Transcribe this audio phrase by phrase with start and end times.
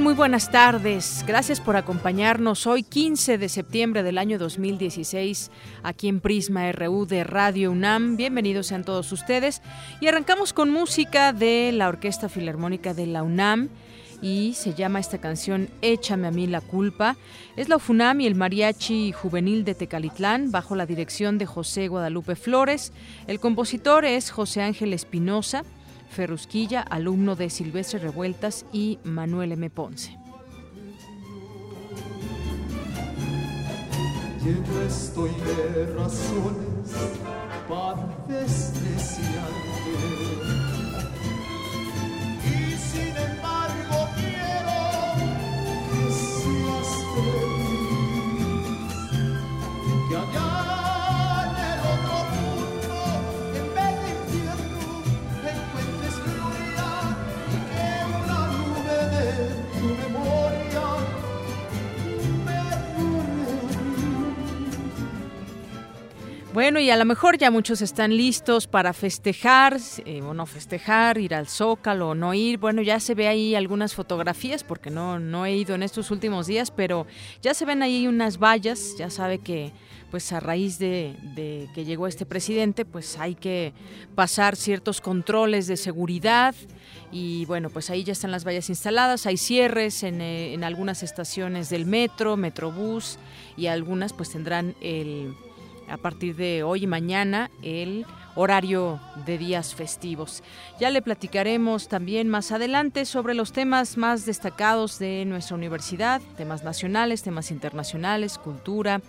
[0.00, 1.22] Muy buenas tardes.
[1.26, 5.50] Gracias por acompañarnos hoy 15 de septiembre del año 2016
[5.82, 8.16] aquí en Prisma RU de Radio UNAM.
[8.16, 9.60] Bienvenidos sean todos ustedes.
[10.00, 13.68] Y arrancamos con música de la Orquesta Filarmónica de la UNAM
[14.22, 17.18] y se llama esta canción Échame a mí la culpa.
[17.56, 22.36] Es la UFUNAM y el Mariachi Juvenil de Tecalitlán bajo la dirección de José Guadalupe
[22.36, 22.94] Flores.
[23.26, 25.62] El compositor es José Ángel Espinosa.
[26.10, 29.70] Ferrusquilla, alumno de Silvestre Revueltas y Manuel M.
[29.70, 30.18] Ponce.
[34.42, 36.90] Lleno estoy de razones
[37.68, 39.30] para despreciarte.
[42.42, 44.78] Y sin embargo quiero
[45.90, 48.90] que seas feliz.
[50.08, 50.69] Que allá
[66.52, 71.16] Bueno, y a lo mejor ya muchos están listos para festejar, eh, o no festejar,
[71.18, 72.58] ir al Zócalo o no ir.
[72.58, 76.48] Bueno, ya se ve ahí algunas fotografías, porque no, no he ido en estos últimos
[76.48, 77.06] días, pero
[77.40, 79.70] ya se ven ahí unas vallas, ya sabe que
[80.10, 83.72] pues a raíz de, que llegó este presidente, pues hay que
[84.16, 86.56] pasar ciertos controles de seguridad.
[87.12, 91.04] Y bueno, pues ahí ya están las vallas instaladas, hay cierres en, eh, en algunas
[91.04, 93.20] estaciones del metro, Metrobús
[93.56, 95.32] y algunas pues tendrán el
[95.90, 100.42] a partir de hoy y mañana el horario de días festivos.
[100.78, 106.62] Ya le platicaremos también más adelante sobre los temas más destacados de nuestra universidad, temas
[106.64, 109.00] nacionales, temas internacionales, cultura,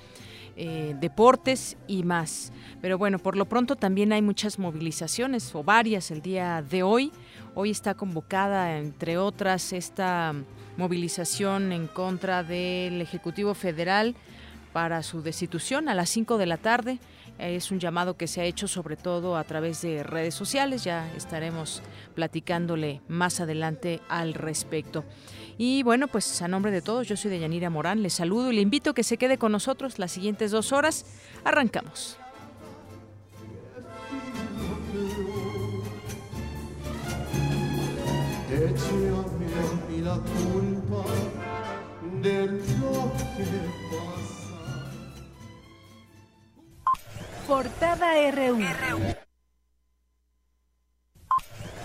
[0.57, 2.51] eh, deportes y más.
[2.81, 7.11] Pero bueno, por lo pronto también hay muchas movilizaciones o varias el día de hoy.
[7.55, 10.33] Hoy está convocada, entre otras, esta
[10.77, 14.15] movilización en contra del Ejecutivo Federal
[14.73, 16.99] para su destitución a las 5 de la tarde.
[17.37, 20.83] Es un llamado que se ha hecho sobre todo a través de redes sociales.
[20.83, 21.81] Ya estaremos
[22.13, 25.03] platicándole más adelante al respecto.
[25.57, 28.61] Y bueno, pues a nombre de todos, yo soy Deyanira Morán, les saludo y le
[28.61, 31.05] invito a que se quede con nosotros las siguientes dos horas.
[31.43, 32.17] Arrancamos.
[47.51, 48.59] Portada RU.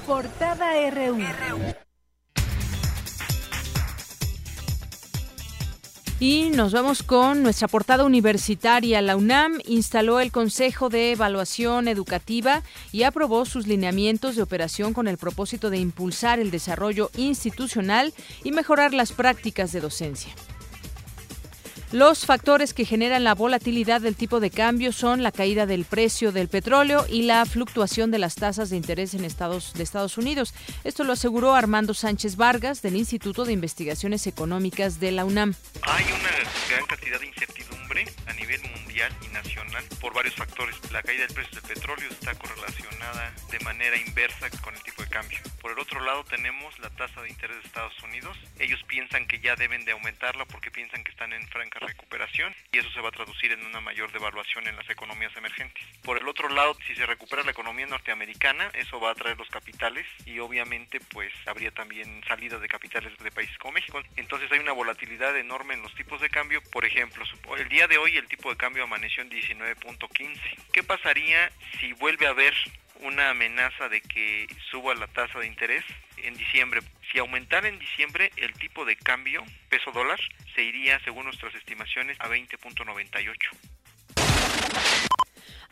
[0.06, 1.18] Portada RU.
[6.20, 9.02] Y nos vamos con nuestra portada universitaria.
[9.02, 12.62] La UNAM instaló el Consejo de Evaluación Educativa
[12.92, 18.52] y aprobó sus lineamientos de operación con el propósito de impulsar el desarrollo institucional y
[18.52, 20.32] mejorar las prácticas de docencia.
[21.92, 26.32] Los factores que generan la volatilidad del tipo de cambio son la caída del precio
[26.32, 30.52] del petróleo y la fluctuación de las tasas de interés en Estados de Estados Unidos.
[30.82, 35.54] Esto lo aseguró Armando Sánchez Vargas del Instituto de Investigaciones Económicas de la UNAM.
[35.82, 40.74] Hay una gran cantidad de incertidumbre a nivel mundial y nacional por varios factores.
[40.90, 45.10] La caída del precio del petróleo está correlacionada de manera inversa con el tipo de
[45.10, 45.38] cambio.
[45.60, 48.38] Por el otro lado tenemos la tasa de interés de Estados Unidos.
[48.58, 52.78] Ellos piensan que ya deben de aumentarla porque piensan que están en franca recuperación y
[52.78, 55.84] eso se va a traducir en una mayor devaluación en las economías emergentes.
[56.02, 59.50] Por el otro lado, si se recupera la economía norteamericana, eso va a traer los
[59.50, 64.00] capitales y obviamente pues habría también salida de capitales de países como México.
[64.16, 66.62] Entonces hay una volatilidad enorme en los tipos de cambio.
[66.72, 67.24] Por ejemplo,
[67.58, 70.38] el día de hoy el tipo de cambio amaneció en 19.15.
[70.72, 72.54] ¿Qué pasaría si vuelve a haber
[73.00, 75.84] una amenaza de que suba la tasa de interés
[76.18, 76.80] en diciembre.
[77.10, 80.18] Si aumentara en diciembre el tipo de cambio peso dólar,
[80.54, 83.36] se iría, según nuestras estimaciones, a 20.98.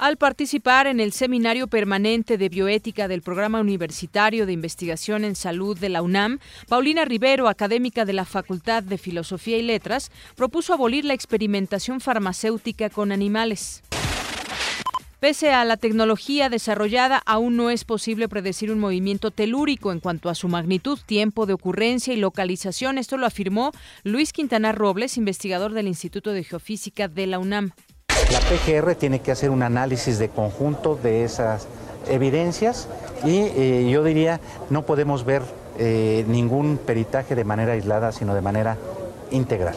[0.05, 5.79] al participar en el Seminario Permanente de Bioética del Programa Universitario de Investigación en Salud
[5.79, 11.07] de la UNAM, Paulina Rivero, académica de la Facultad de Filosofía y Letras, propuso abolir
[11.07, 13.83] la experimentación farmacéutica con animales.
[15.21, 20.29] Pese a la tecnología desarrollada, aún no es posible predecir un movimiento telúrico en cuanto
[20.29, 22.99] a su magnitud, tiempo de ocurrencia y localización.
[22.99, 23.73] Esto lo afirmó
[24.03, 27.73] Luis Quintana Robles, investigador del Instituto de Geofísica de la UNAM.
[28.33, 31.67] La PGR tiene que hacer un análisis de conjunto de esas
[32.09, 32.89] evidencias
[33.25, 34.41] y eh, yo diría
[34.71, 35.43] no podemos ver
[35.79, 38.77] eh, ningún peritaje de manera aislada, sino de manera
[39.31, 39.75] integral.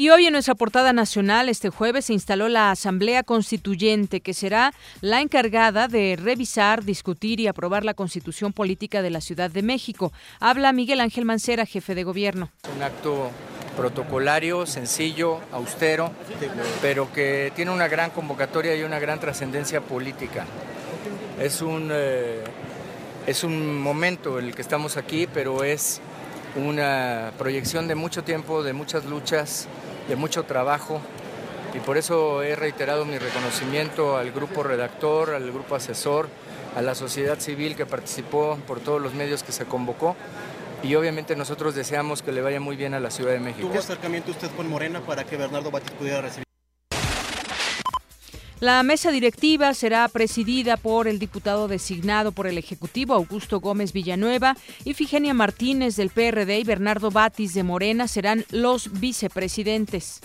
[0.00, 4.72] Y hoy en nuestra portada nacional, este jueves, se instaló la Asamblea Constituyente, que será
[5.00, 10.12] la encargada de revisar, discutir y aprobar la constitución política de la Ciudad de México.
[10.38, 12.48] Habla Miguel Ángel Mancera, jefe de gobierno.
[12.76, 13.32] Un acto
[13.78, 16.10] protocolario, sencillo, austero,
[16.82, 20.44] pero que tiene una gran convocatoria y una gran trascendencia política.
[21.40, 22.42] Es un, eh,
[23.28, 26.00] es un momento en el que estamos aquí, pero es
[26.56, 29.68] una proyección de mucho tiempo, de muchas luchas,
[30.08, 31.00] de mucho trabajo
[31.72, 36.28] y por eso he reiterado mi reconocimiento al grupo redactor, al grupo asesor,
[36.74, 40.16] a la sociedad civil que participó por todos los medios que se convocó
[40.82, 43.68] y obviamente nosotros deseamos que le vaya muy bien a la Ciudad de México.
[43.68, 46.44] ¿Tuvo acercamiento usted con Morena para que Bernardo Batis pudiera recibir?
[48.60, 54.56] La mesa directiva será presidida por el diputado designado por el Ejecutivo Augusto Gómez Villanueva
[54.84, 60.20] y Figenia Martínez del PRD y Bernardo Batis de Morena serán los vicepresidentes.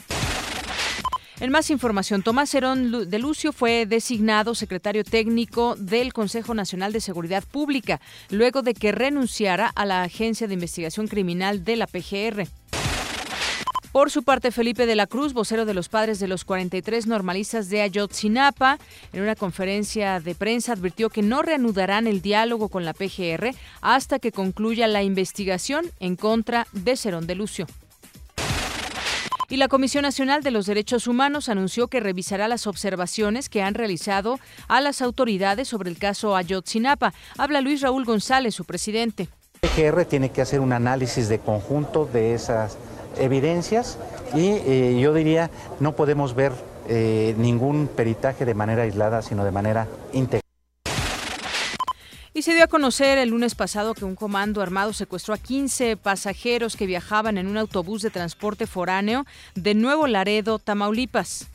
[1.44, 7.02] En más información, Tomás Herón de Lucio fue designado secretario técnico del Consejo Nacional de
[7.02, 8.00] Seguridad Pública,
[8.30, 12.48] luego de que renunciara a la Agencia de Investigación Criminal de la PGR.
[13.92, 17.68] Por su parte, Felipe de la Cruz, vocero de los padres de los 43 normalistas
[17.68, 18.80] de Ayotzinapa,
[19.12, 24.18] en una conferencia de prensa advirtió que no reanudarán el diálogo con la PGR hasta
[24.20, 27.68] que concluya la investigación en contra de Cerón de Lucio.
[29.54, 33.76] Y la Comisión Nacional de los Derechos Humanos anunció que revisará las observaciones que han
[33.76, 37.14] realizado a las autoridades sobre el caso Ayotzinapa.
[37.38, 39.28] Habla Luis Raúl González, su presidente.
[39.62, 42.80] La PGR tiene que hacer un análisis de conjunto de esas
[43.20, 44.00] evidencias
[44.34, 46.52] y eh, yo diría no podemos ver
[46.90, 50.43] eh, ningún peritaje de manera aislada, sino de manera integral.
[52.36, 55.98] Y se dio a conocer el lunes pasado que un comando armado secuestró a 15
[55.98, 61.48] pasajeros que viajaban en un autobús de transporte foráneo de Nuevo Laredo, Tamaulipas.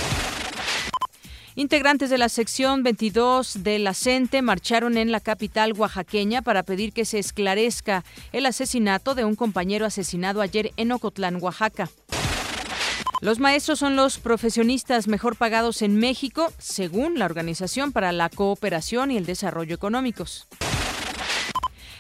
[1.56, 6.92] Integrantes de la sección 22 de la CENTE marcharon en la capital oaxaqueña para pedir
[6.92, 11.90] que se esclarezca el asesinato de un compañero asesinado ayer en Ocotlán, Oaxaca.
[13.20, 19.10] Los maestros son los profesionistas mejor pagados en México, según la Organización para la Cooperación
[19.10, 20.46] y el Desarrollo Económicos.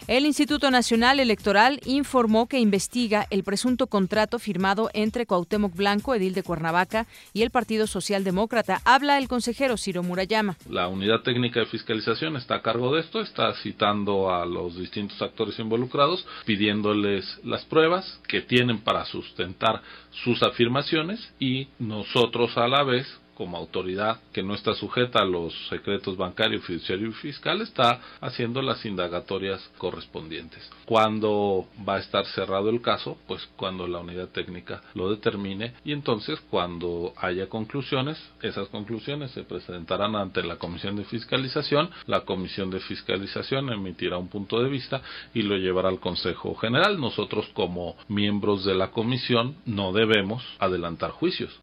[0.08, 6.32] El Instituto Nacional Electoral informó que investiga el presunto contrato firmado entre Cuauhtémoc Blanco, edil
[6.32, 8.80] de Cuernavaca, y el Partido Socialdemócrata.
[8.86, 10.56] Habla el consejero Ciro Murayama.
[10.70, 15.20] La unidad técnica de fiscalización está a cargo de esto, está citando a los distintos
[15.20, 19.82] actores involucrados, pidiéndoles las pruebas que tienen para sustentar
[20.24, 23.06] sus afirmaciones y nosotros a la vez
[23.38, 28.60] como autoridad que no está sujeta a los secretos bancarios, fiduciario y fiscal, está haciendo
[28.60, 30.68] las indagatorias correspondientes.
[30.84, 33.16] Cuando va a estar cerrado el caso?
[33.28, 39.44] Pues cuando la unidad técnica lo determine y entonces cuando haya conclusiones, esas conclusiones se
[39.44, 45.00] presentarán ante la Comisión de Fiscalización, la Comisión de Fiscalización emitirá un punto de vista
[45.32, 47.00] y lo llevará al Consejo General.
[47.00, 51.60] Nosotros como miembros de la comisión no debemos adelantar juicios.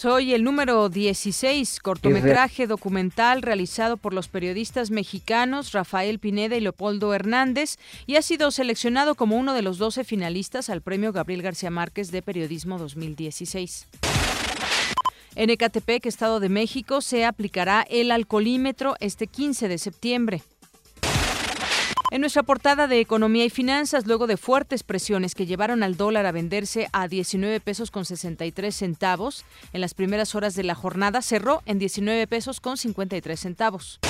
[0.00, 7.12] Soy el número 16, cortometraje documental realizado por los periodistas mexicanos Rafael Pineda y Leopoldo
[7.12, 7.76] Hernández
[8.06, 12.10] y ha sido seleccionado como uno de los 12 finalistas al Premio Gabriel García Márquez
[12.12, 13.88] de Periodismo 2016.
[15.34, 20.42] En Ecatepec, Estado de México, se aplicará el alcoholímetro este 15 de septiembre.
[22.10, 26.26] En nuestra portada de Economía y Finanzas, luego de fuertes presiones que llevaron al dólar
[26.26, 31.22] a venderse a 19 pesos con 63 centavos, en las primeras horas de la jornada
[31.22, 34.00] cerró en 19 pesos con 53 centavos.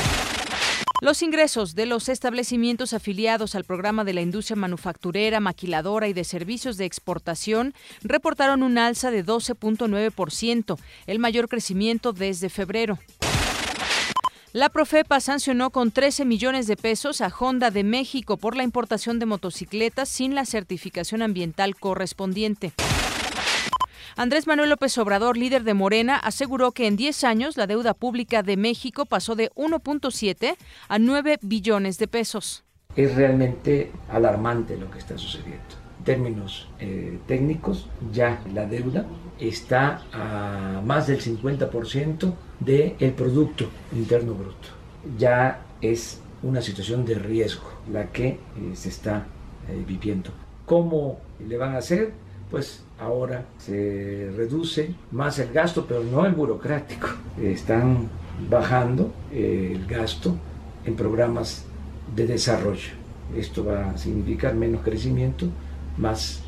[1.03, 6.25] Los ingresos de los establecimientos afiliados al programa de la industria manufacturera, maquiladora y de
[6.25, 12.99] servicios de exportación reportaron un alza de 12.9%, el mayor crecimiento desde febrero.
[14.53, 19.21] La Profepa sancionó con 13 millones de pesos a Honda de México por la importación
[19.21, 22.73] de motocicletas sin la certificación ambiental correspondiente.
[24.17, 28.43] Andrés Manuel López Obrador, líder de Morena, aseguró que en 10 años la deuda pública
[28.43, 30.57] de México pasó de 1.7
[30.89, 32.65] a 9 billones de pesos.
[32.97, 35.80] Es realmente alarmante lo que está sucediendo.
[36.05, 39.07] Términos eh, técnicos, ya la deuda
[39.39, 44.69] está a más del 50% del Producto Interno Bruto.
[45.19, 48.39] Ya es una situación de riesgo la que eh,
[48.75, 49.27] se está
[49.69, 50.31] eh, viviendo.
[50.65, 52.13] ¿Cómo le van a hacer?
[52.51, 57.09] Pues ahora se reduce más el gasto, pero no el burocrático.
[57.41, 58.09] Están
[58.49, 60.35] bajando el gasto
[60.85, 61.65] en programas
[62.15, 62.91] de desarrollo.
[63.37, 65.47] Esto va a significar menos crecimiento,
[66.01, 66.41] más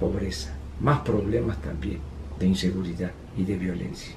[0.00, 2.00] pobreza, más problemas también
[2.38, 4.14] de inseguridad y de violencia.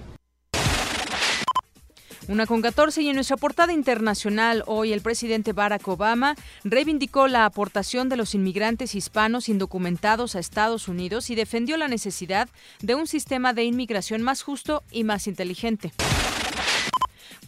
[2.29, 7.45] Una con 14 y en nuestra portada internacional hoy el presidente Barack Obama reivindicó la
[7.45, 12.48] aportación de los inmigrantes hispanos indocumentados a Estados Unidos y defendió la necesidad
[12.81, 15.91] de un sistema de inmigración más justo y más inteligente.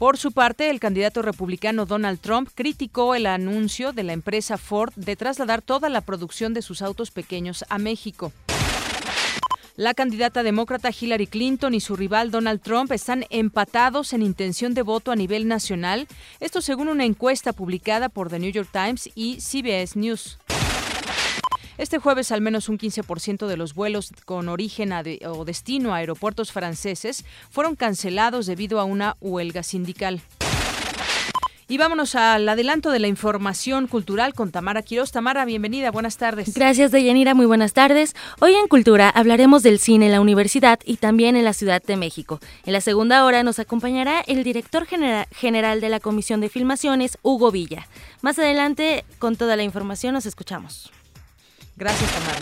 [0.02, 4.92] Por su parte, el candidato republicano Donald Trump criticó el anuncio de la empresa Ford
[4.96, 8.34] de trasladar toda la producción de sus autos pequeños a México.
[9.76, 14.82] La candidata demócrata Hillary Clinton y su rival Donald Trump están empatados en intención de
[14.82, 16.08] voto a nivel nacional,
[16.40, 20.40] esto según una encuesta publicada por The New York Times y CBS News.
[21.82, 26.52] Este jueves al menos un 15% de los vuelos con origen o destino a aeropuertos
[26.52, 30.22] franceses fueron cancelados debido a una huelga sindical.
[31.68, 35.12] Y vámonos al adelanto de la información cultural con Tamara Quiroz.
[35.12, 36.54] Tamara, bienvenida, buenas tardes.
[36.54, 38.16] Gracias, Deyanira, muy buenas tardes.
[38.42, 41.98] Hoy en Cultura hablaremos del cine en la universidad y también en la Ciudad de
[41.98, 42.40] México.
[42.64, 47.50] En la segunda hora nos acompañará el director general de la Comisión de Filmaciones, Hugo
[47.50, 47.88] Villa.
[48.22, 50.92] Más adelante, con toda la información, nos escuchamos.
[51.82, 52.38] Gracias, Tamara.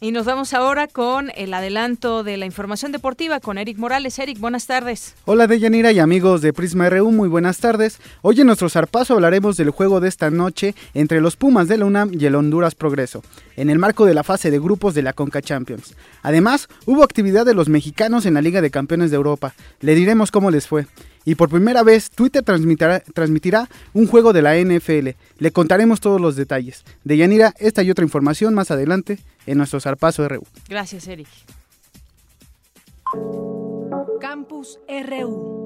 [0.00, 4.16] Y nos vamos ahora con el adelanto de la información deportiva con Eric Morales.
[4.20, 5.16] Eric, buenas tardes.
[5.24, 7.98] Hola Deyanira y amigos de Prisma RU, muy buenas tardes.
[8.22, 11.86] Hoy en nuestro zarpazo hablaremos del juego de esta noche entre los Pumas de la
[11.86, 13.24] UNAM y el Honduras Progreso,
[13.56, 15.96] en el marco de la fase de grupos de la Conca Champions.
[16.22, 19.54] Además, hubo actividad de los mexicanos en la Liga de Campeones de Europa.
[19.80, 20.86] Le diremos cómo les fue.
[21.24, 25.10] Y por primera vez, Twitter transmitirá, transmitirá, un juego de la NFL.
[25.38, 26.84] Le contaremos todos los detalles.
[27.04, 30.44] De Yanira, esta y otra información más adelante en nuestro Zarpazo RU.
[30.68, 31.28] Gracias, Eric.
[34.20, 35.63] Campus RU.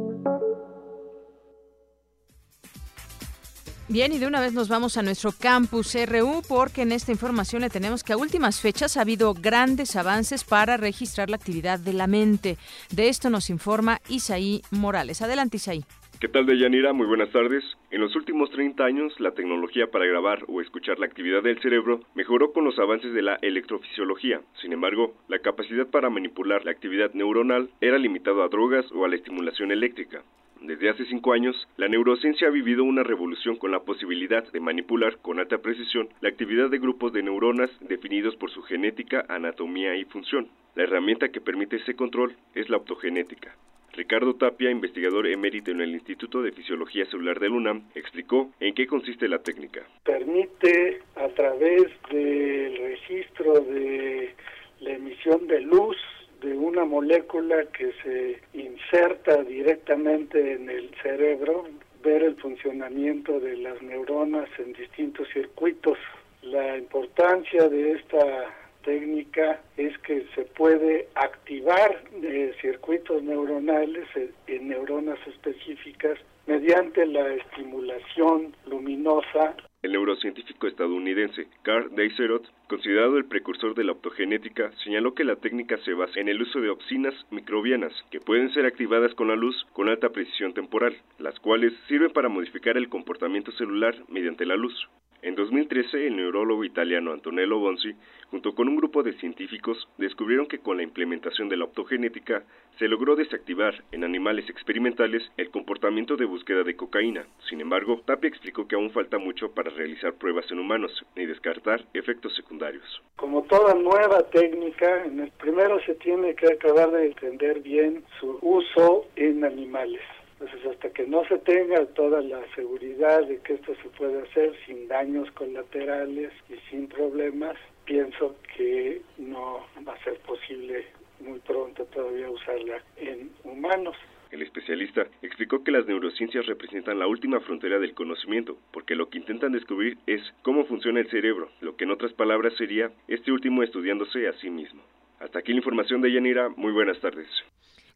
[3.90, 7.62] Bien, y de una vez nos vamos a nuestro campus RU porque en esta información
[7.62, 11.94] le tenemos que a últimas fechas ha habido grandes avances para registrar la actividad de
[11.94, 12.58] la mente.
[12.94, 15.22] De esto nos informa Isaí Morales.
[15.22, 15.84] Adelante, Isaí.
[16.20, 16.92] ¿Qué tal, Deyanira?
[16.92, 17.64] Muy buenas tardes.
[17.90, 22.00] En los últimos 30 años, la tecnología para grabar o escuchar la actividad del cerebro
[22.14, 24.42] mejoró con los avances de la electrofisiología.
[24.60, 29.08] Sin embargo, la capacidad para manipular la actividad neuronal era limitada a drogas o a
[29.08, 30.22] la estimulación eléctrica.
[30.60, 35.18] Desde hace cinco años, la neurociencia ha vivido una revolución con la posibilidad de manipular
[35.18, 40.04] con alta precisión la actividad de grupos de neuronas definidos por su genética, anatomía y
[40.04, 40.48] función.
[40.74, 43.54] La herramienta que permite ese control es la optogenética.
[43.92, 48.86] Ricardo Tapia, investigador emérito en el Instituto de Fisiología Celular del UNAM, explicó en qué
[48.86, 49.82] consiste la técnica.
[50.04, 54.34] Permite a través del registro de
[54.80, 55.96] la emisión de luz
[56.40, 61.66] de una molécula que se inserta directamente en el cerebro,
[62.02, 65.98] ver el funcionamiento de las neuronas en distintos circuitos.
[66.42, 68.54] La importancia de esta
[68.84, 77.34] técnica es que se puede activar eh, circuitos neuronales eh, en neuronas específicas mediante la
[77.34, 85.22] estimulación luminosa el neurocientífico estadounidense Carl Deiserot, considerado el precursor de la optogenética, señaló que
[85.22, 89.28] la técnica se basa en el uso de opsinas microbianas que pueden ser activadas con
[89.28, 94.46] la luz con alta precisión temporal, las cuales sirven para modificar el comportamiento celular mediante
[94.46, 94.74] la luz.
[95.20, 97.92] En 2013, el neurólogo italiano Antonello Bonzi,
[98.30, 102.44] junto con un grupo de científicos, descubrieron que con la implementación de la optogenética
[102.78, 107.26] se logró desactivar en animales experimentales el comportamiento de búsqueda de cocaína.
[107.48, 111.84] Sin embargo, Tapia explicó que aún falta mucho para realizar pruebas en humanos y descartar
[111.94, 112.84] efectos secundarios.
[113.16, 115.06] Como toda nueva técnica,
[115.38, 120.02] primero se tiene que acabar de entender bien su uso en animales.
[120.40, 124.52] Entonces, hasta que no se tenga toda la seguridad de que esto se puede hacer
[124.66, 130.86] sin daños colaterales y sin problemas, pienso que no va a ser posible
[131.20, 133.96] muy pronto todavía usarla en humanos.
[134.30, 139.18] El especialista explicó que las neurociencias representan la última frontera del conocimiento, porque lo que
[139.18, 143.62] intentan descubrir es cómo funciona el cerebro, lo que en otras palabras sería este último
[143.62, 144.82] estudiándose a sí mismo.
[145.20, 146.48] Hasta aquí la información de Yanira.
[146.50, 147.26] Muy buenas tardes.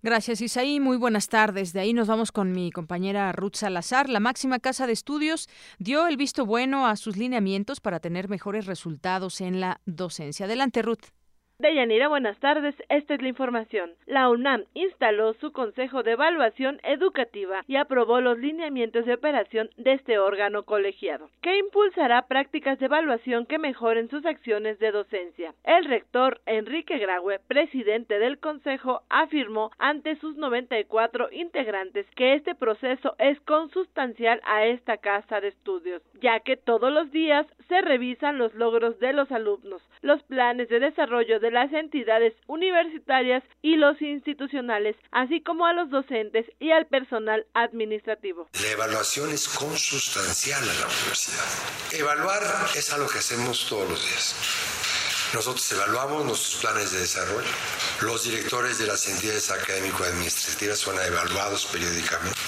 [0.03, 0.81] Gracias, Isaí.
[0.81, 1.73] Muy buenas tardes.
[1.73, 4.09] De ahí nos vamos con mi compañera Ruth Salazar.
[4.09, 5.49] La máxima casa de estudios
[5.79, 10.47] dio el visto bueno a sus lineamientos para tener mejores resultados en la docencia.
[10.47, 11.13] Adelante, Ruth.
[11.63, 12.75] Deyanira, buenas tardes.
[12.89, 13.93] Esta es la información.
[14.07, 19.93] La UNAM instaló su Consejo de Evaluación Educativa y aprobó los lineamientos de operación de
[19.93, 25.55] este órgano colegiado, que impulsará prácticas de evaluación que mejoren sus acciones de docencia.
[25.63, 33.15] El rector Enrique Graue, presidente del Consejo, afirmó ante sus 94 integrantes que este proceso
[33.21, 38.55] es consustancial a esta casa de estudios, ya que todos los días se revisan los
[38.55, 44.97] logros de los alumnos, los planes de desarrollo de las entidades universitarias y los institucionales,
[45.11, 48.49] así como a los docentes y al personal administrativo.
[48.63, 51.99] La evaluación es consustancial a la universidad.
[51.99, 52.43] Evaluar
[52.77, 55.33] es algo que hacemos todos los días.
[55.35, 57.49] Nosotros evaluamos nuestros planes de desarrollo.
[58.03, 62.39] Los directores de las entidades académico-administrativas son evaluados periódicamente.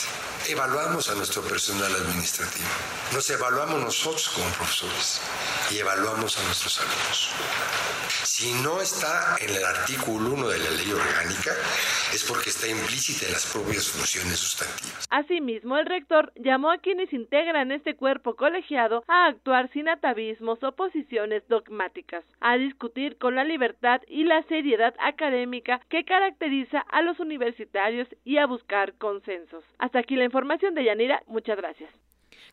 [0.46, 2.68] Evaluamos a nuestro personal administrativo.
[3.14, 5.22] Nos evaluamos nosotros como profesores
[5.70, 7.30] y evaluamos a nuestros alumnos.
[8.24, 11.52] Si no está en el artículo 1 de la ley orgánica,
[12.12, 15.06] es porque está implícita en las propias funciones sustantivas.
[15.10, 20.72] Asimismo, el rector llamó a quienes integran este cuerpo colegiado a actuar sin atavismos o
[20.72, 27.20] posiciones dogmáticas, a discutir con la libertad y la seriedad académica que caracteriza a los
[27.20, 29.64] universitarios y a buscar consensos.
[29.78, 31.23] Hasta aquí la información de Yanira.
[31.29, 31.88] Muchas gracias.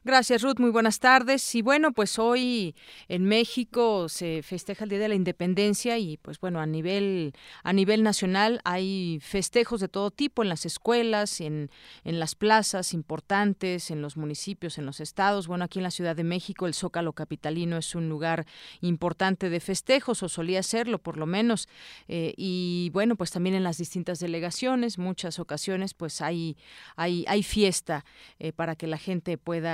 [0.04, 0.58] Gracias, Ruth.
[0.58, 1.54] Muy buenas tardes.
[1.54, 2.76] Y bueno, pues hoy
[3.08, 7.34] en México se festeja el Día de la Independencia y pues bueno, a nivel
[7.64, 11.70] a nivel nacional hay festejos de todo tipo en las escuelas, en,
[12.04, 15.48] en las plazas importantes, en los municipios, en los estados.
[15.48, 18.46] Bueno, aquí en la Ciudad de México el Zócalo capitalino es un lugar
[18.82, 21.70] importante de festejos o solía serlo por lo menos.
[22.08, 26.58] Eh, y bueno, pues también en las distintas delegaciones, muchas ocasiones pues hay
[26.96, 28.04] hay hay fiesta
[28.40, 29.71] eh, para que la gente pueda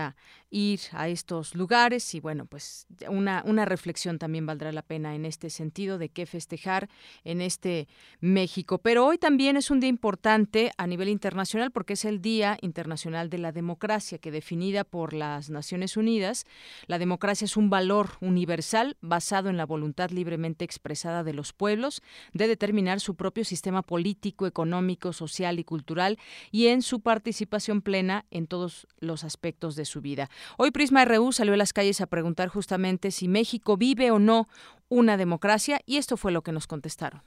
[0.49, 5.25] ir a estos lugares y bueno, pues una, una reflexión también valdrá la pena en
[5.25, 6.89] este sentido de qué festejar
[7.23, 7.87] en este
[8.21, 8.77] México.
[8.77, 13.29] Pero hoy también es un día importante a nivel internacional porque es el Día Internacional
[13.29, 16.45] de la Democracia que definida por las Naciones Unidas,
[16.87, 22.01] la democracia es un valor universal basado en la voluntad libremente expresada de los pueblos
[22.33, 26.17] de determinar su propio sistema político, económico, social y cultural
[26.51, 30.29] y en su participación plena en todos los aspectos de su vida.
[30.57, 34.47] Hoy Prisma RU salió a las calles a preguntar justamente si México vive o no
[34.89, 37.21] una democracia y esto fue lo que nos contestaron.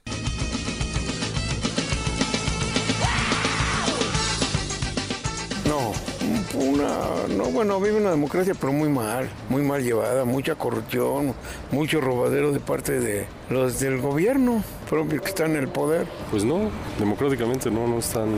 [6.53, 6.97] Una,
[7.35, 11.33] no, bueno, vive una democracia, pero muy mal, muy mal llevada, mucha corrupción,
[11.71, 16.07] mucho robadero de parte de los del gobierno propio que están en el poder.
[16.29, 18.29] Pues no, democráticamente no, no están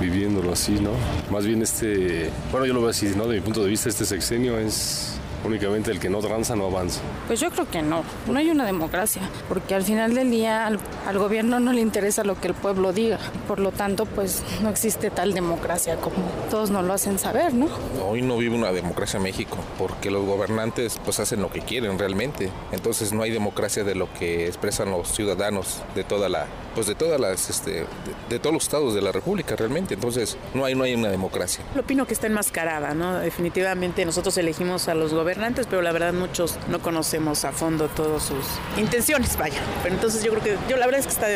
[0.00, 0.90] viviéndolo así, ¿no?
[1.30, 3.26] Más bien este, bueno, yo lo veo así, ¿no?
[3.26, 7.00] De mi punto de vista, este sexenio es Únicamente el que no tranza no avanza.
[7.26, 10.78] Pues yo creo que no, no hay una democracia, porque al final del día al,
[11.06, 13.18] al, gobierno no le interesa lo que el pueblo diga.
[13.48, 16.16] Por lo tanto, pues no existe tal democracia como
[16.50, 17.68] todos nos lo hacen saber, ¿no?
[18.06, 21.98] Hoy no vive una democracia en México, porque los gobernantes pues hacen lo que quieren
[21.98, 22.50] realmente.
[22.72, 26.94] Entonces no hay democracia de lo que expresan los ciudadanos de toda la pues de
[26.94, 27.86] todas las este de,
[28.28, 29.94] de todos los estados de la República realmente.
[29.94, 31.64] Entonces no hay no hay una democracia.
[31.74, 33.18] Lo opino que está enmascarada, ¿no?
[33.18, 37.86] Definitivamente nosotros elegimos a los gobernantes gobernantes, pero la verdad muchos no conocemos a fondo
[37.86, 38.44] todas sus
[38.76, 39.60] intenciones, vaya.
[39.80, 41.30] Pero entonces yo creo que, yo la verdad es que está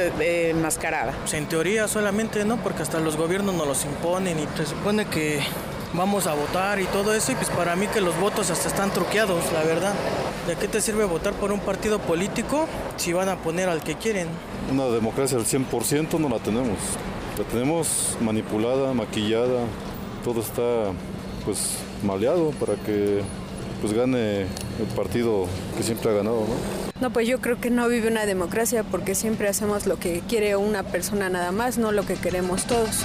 [0.50, 1.12] enmascarada.
[1.20, 2.57] Pues en teoría solamente, ¿no?
[2.57, 5.40] Porque hasta los gobiernos nos los imponen y se supone que
[5.92, 8.90] vamos a votar y todo eso y pues para mí que los votos hasta están
[8.92, 9.94] truqueados, la verdad.
[10.48, 13.94] ¿De qué te sirve votar por un partido político si van a poner al que
[13.94, 14.26] quieren?
[14.72, 16.78] Una democracia al 100% no la tenemos.
[17.38, 19.61] La tenemos manipulada, maquillada,
[20.24, 20.90] todo está
[21.44, 23.22] pues maleado para que
[23.85, 27.03] pues gane el partido que siempre ha ganado, ¿no?
[27.03, 30.57] No, pues yo creo que no vive una democracia porque siempre hacemos lo que quiere
[30.57, 33.05] una persona nada más, no lo que queremos todos.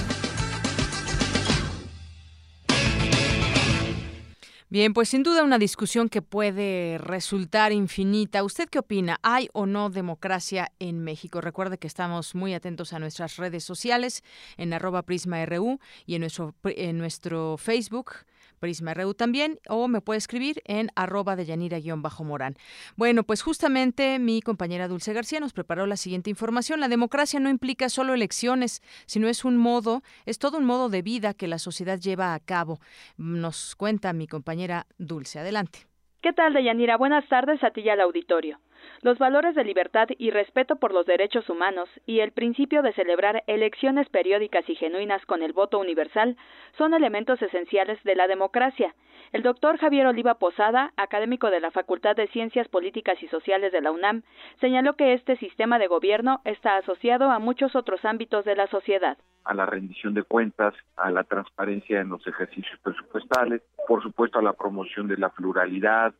[4.70, 8.42] Bien, pues sin duda una discusión que puede resultar infinita.
[8.42, 9.18] ¿Usted qué opina?
[9.22, 11.42] ¿Hay o no democracia en México?
[11.42, 14.24] Recuerde que estamos muy atentos a nuestras redes sociales
[14.56, 18.12] en arroba prisma.ru y en nuestro, en nuestro Facebook
[18.60, 22.54] Prisma RU también, o me puede escribir en arroba de Yanira-Morán.
[22.96, 26.78] Bueno, pues justamente mi compañera Dulce García nos preparó la siguiente información.
[26.78, 31.02] La democracia no implica solo elecciones, sino es un modo, es todo un modo de
[31.02, 32.78] vida que la sociedad lleva a cabo.
[33.16, 35.38] Nos cuenta mi compañera Dulce.
[35.38, 35.86] Adelante.
[36.22, 36.98] ¿Qué tal, Deyanira?
[36.98, 38.58] Buenas tardes a ti y al auditorio.
[39.02, 43.42] Los valores de libertad y respeto por los derechos humanos y el principio de celebrar
[43.46, 46.36] elecciones periódicas y genuinas con el voto universal
[46.76, 48.94] son elementos esenciales de la democracia.
[49.32, 53.80] El doctor Javier Oliva Posada, académico de la Facultad de Ciencias Políticas y Sociales de
[53.80, 54.22] la UNAM,
[54.60, 59.16] señaló que este sistema de gobierno está asociado a muchos otros ámbitos de la sociedad
[59.42, 64.42] a la rendición de cuentas, a la transparencia en los ejercicios presupuestales, por supuesto a
[64.42, 66.14] la promoción de la pluralidad,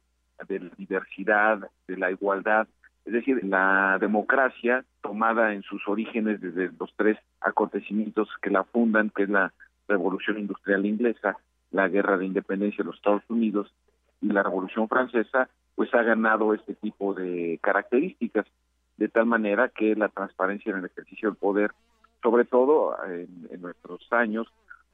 [0.49, 2.67] de la diversidad, de la igualdad.
[3.05, 9.11] Es decir, la democracia tomada en sus orígenes desde los tres acontecimientos que la fundan,
[9.11, 9.53] que es la
[9.89, 11.37] Revolución Industrial Inglesa,
[11.71, 13.73] la Guerra de Independencia de los Estados Unidos
[14.21, 18.47] y la Revolución Francesa, pues ha ganado este tipo de características,
[18.97, 21.73] de tal manera que la transparencia en el ejercicio del poder,
[22.23, 24.47] sobre todo en, nuestros años,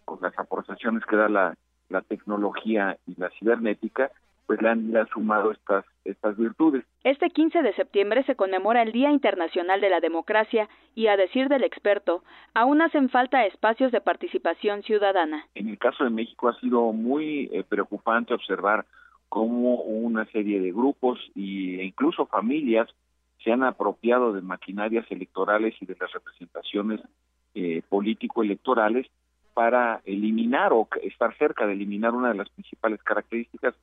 [0.05, 1.57] con las aportaciones que da la,
[1.89, 4.13] la tecnología y la cibernética,
[4.47, 6.85] pues le han, sumado estas, estas virtudes.
[7.03, 11.49] Este 15 de septiembre se conmemora el Día Internacional de la Democracia y, a decir
[11.49, 12.23] del experto,
[12.55, 15.47] aún hacen falta espacios de participación ciudadana.
[15.55, 18.87] En el caso de México ha sido muy eh, preocupante observar
[19.29, 22.89] cómo una serie de grupos e incluso familias
[23.43, 27.01] se han apropiado de maquinarias electorales y de las representaciones
[27.55, 29.07] eh, político-electorales
[29.55, 33.75] para eliminar o estar cerca de eliminar una de las principales características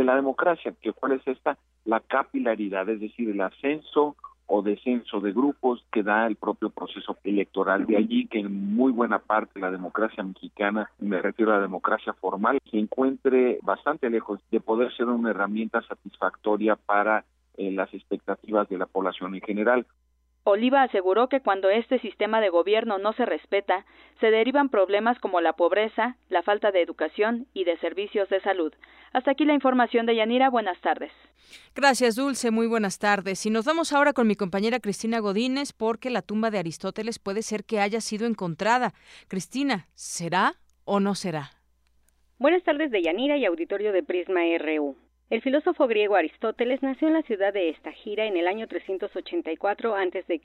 [0.00, 5.20] de la democracia, que cuál es esta, la capilaridad, es decir, el ascenso o descenso
[5.20, 7.86] de grupos que da el propio proceso electoral.
[7.86, 12.14] De allí que en muy buena parte la democracia mexicana, me refiero a la democracia
[12.14, 17.24] formal, se encuentre bastante lejos de poder ser una herramienta satisfactoria para
[17.58, 19.86] eh, las expectativas de la población en general.
[20.44, 23.84] Oliva aseguró que cuando este sistema de gobierno no se respeta,
[24.20, 28.72] se derivan problemas como la pobreza, la falta de educación y de servicios de salud.
[29.12, 30.48] Hasta aquí la información de Yanira.
[30.48, 31.12] Buenas tardes.
[31.74, 32.50] Gracias, Dulce.
[32.50, 33.44] Muy buenas tardes.
[33.44, 37.42] Y nos vamos ahora con mi compañera Cristina Godínez porque la tumba de Aristóteles puede
[37.42, 38.94] ser que haya sido encontrada.
[39.28, 41.50] Cristina, ¿será o no será?
[42.38, 44.96] Buenas tardes de Yanira y auditorio de Prisma RU.
[45.30, 50.40] El filósofo griego Aristóteles nació en la ciudad de Estagira en el año 384 a.C.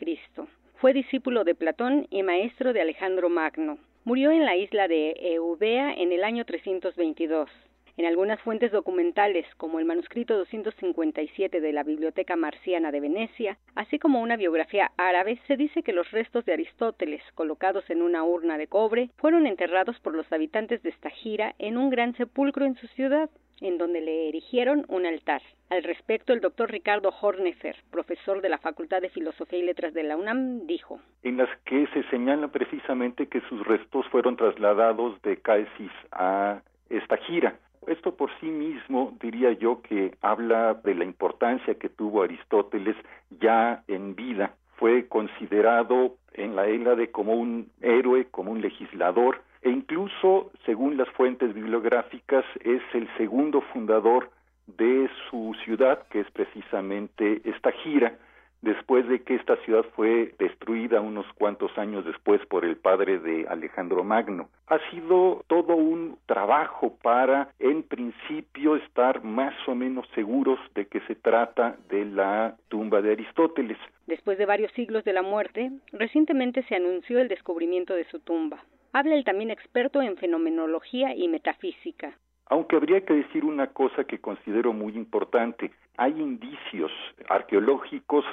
[0.75, 3.79] Fue discípulo de Platón y maestro de Alejandro Magno.
[4.03, 7.49] Murió en la isla de Eubea en el año 322.
[7.97, 13.97] En algunas fuentes documentales, como el manuscrito 257 de la Biblioteca Marciana de Venecia, así
[13.97, 18.59] como una biografía árabe, se dice que los restos de Aristóteles, colocados en una urna
[18.59, 22.85] de cobre, fueron enterrados por los habitantes de Estagira en un gran sepulcro en su
[22.89, 25.41] ciudad en donde le erigieron un altar.
[25.69, 30.03] Al respecto, el doctor Ricardo Hornefer, profesor de la Facultad de Filosofía y Letras de
[30.03, 35.37] la UNAM, dijo: En las que se señala precisamente que sus restos fueron trasladados de
[35.37, 37.57] Calcis a esta gira.
[37.87, 42.95] Esto por sí mismo diría yo que habla de la importancia que tuvo Aristóteles
[43.39, 44.55] ya en vida.
[44.77, 46.65] Fue considerado en la
[46.95, 53.09] de como un héroe, como un legislador, e incluso, según las fuentes bibliográficas, es el
[53.17, 54.29] segundo fundador
[54.67, 58.13] de su ciudad, que es precisamente esta gira,
[58.61, 63.47] después de que esta ciudad fue destruida unos cuantos años después por el padre de
[63.47, 64.49] Alejandro Magno.
[64.67, 70.99] Ha sido todo un trabajo para, en principio, estar más o menos seguros de que
[71.01, 73.79] se trata de la tumba de Aristóteles.
[74.05, 78.63] Después de varios siglos de la muerte, recientemente se anunció el descubrimiento de su tumba.
[78.95, 82.13] Habla el también experto en fenomenología y metafísica.
[82.45, 86.93] Aunque habría que decir una cosa que considero muy importante, hay indicios
[87.27, 88.23] arqueológicos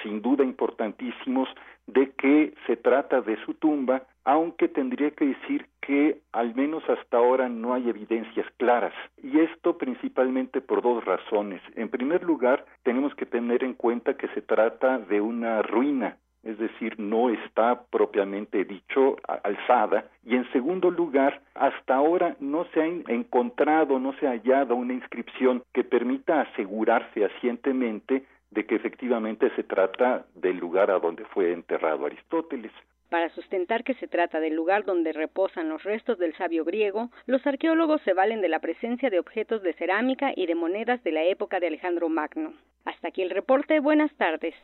[0.00, 1.48] sin duda importantísimos
[1.88, 7.16] de que se trata de su tumba, aunque tendría que decir que al menos hasta
[7.16, 8.94] ahora no hay evidencias claras.
[9.24, 11.60] Y esto principalmente por dos razones.
[11.74, 16.58] En primer lugar, tenemos que tener en cuenta que se trata de una ruina es
[16.58, 20.06] decir, no está propiamente dicho alzada.
[20.24, 24.94] Y en segundo lugar, hasta ahora no se ha encontrado, no se ha hallado una
[24.94, 31.52] inscripción que permita asegurarse fehacientemente de que efectivamente se trata del lugar a donde fue
[31.52, 32.72] enterrado Aristóteles.
[33.12, 37.46] Para sustentar que se trata del lugar donde reposan los restos del sabio griego, los
[37.46, 41.22] arqueólogos se valen de la presencia de objetos de cerámica y de monedas de la
[41.22, 42.54] época de Alejandro Magno.
[42.86, 43.80] Hasta aquí el reporte.
[43.80, 44.54] Buenas tardes.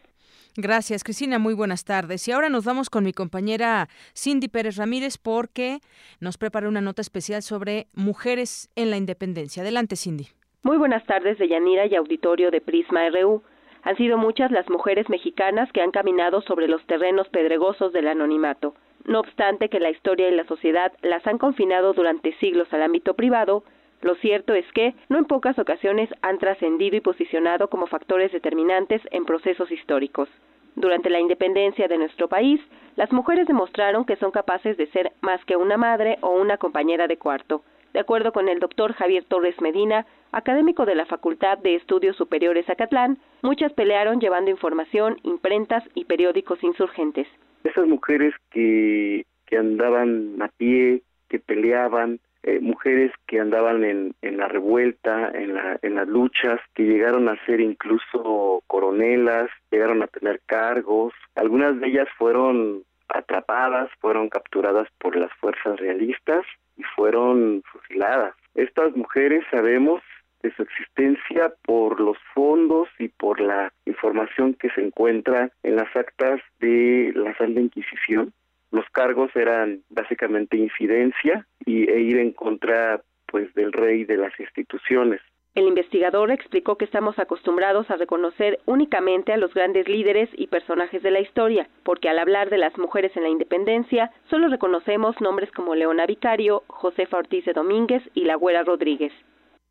[0.57, 1.39] Gracias, Cristina.
[1.39, 2.27] Muy buenas tardes.
[2.27, 5.81] Y ahora nos vamos con mi compañera Cindy Pérez Ramírez porque
[6.19, 9.63] nos prepara una nota especial sobre mujeres en la independencia.
[9.63, 10.29] Adelante, Cindy.
[10.63, 13.43] Muy buenas tardes, Deyanira y auditorio de Prisma RU.
[13.89, 18.75] Han sido muchas las mujeres mexicanas que han caminado sobre los terrenos pedregosos del anonimato.
[19.07, 23.15] No obstante que la historia y la sociedad las han confinado durante siglos al ámbito
[23.15, 23.65] privado,
[24.03, 29.01] Lo cierto es que no en pocas ocasiones han trascendido y posicionado como factores determinantes
[29.11, 30.29] en procesos históricos.
[30.77, 32.61] Durante la independencia de nuestro país,
[32.97, 37.07] las mujeres demostraron que son capaces de ser más que una madre o una compañera
[37.07, 37.63] de cuarto.
[37.93, 42.69] De acuerdo con el doctor Javier Torres Medina, académico de la Facultad de Estudios Superiores
[42.69, 47.27] Acatlán, muchas pelearon llevando información, imprentas y periódicos insurgentes.
[47.65, 54.37] Esas mujeres que, que andaban a pie, que peleaban, eh, mujeres que andaban en, en
[54.37, 60.07] la revuelta, en, la, en las luchas, que llegaron a ser incluso coronelas, llegaron a
[60.07, 61.13] tener cargos.
[61.35, 66.45] Algunas de ellas fueron atrapadas, fueron capturadas por las fuerzas realistas
[66.77, 68.35] y fueron fusiladas.
[68.55, 70.03] Estas mujeres sabemos
[70.43, 75.95] de su existencia por los fondos y por la información que se encuentra en las
[75.97, 78.33] actas de la Santa Inquisición
[78.71, 84.39] los cargos eran básicamente incidencia y, e ir en contra pues del rey de las
[84.39, 85.21] instituciones.
[85.59, 91.03] El investigador explicó que estamos acostumbrados a reconocer únicamente a los grandes líderes y personajes
[91.03, 95.51] de la historia, porque al hablar de las mujeres en la independencia, solo reconocemos nombres
[95.51, 99.13] como Leona Vicario, Josefa Ortiz de Domínguez y La Güera Rodríguez.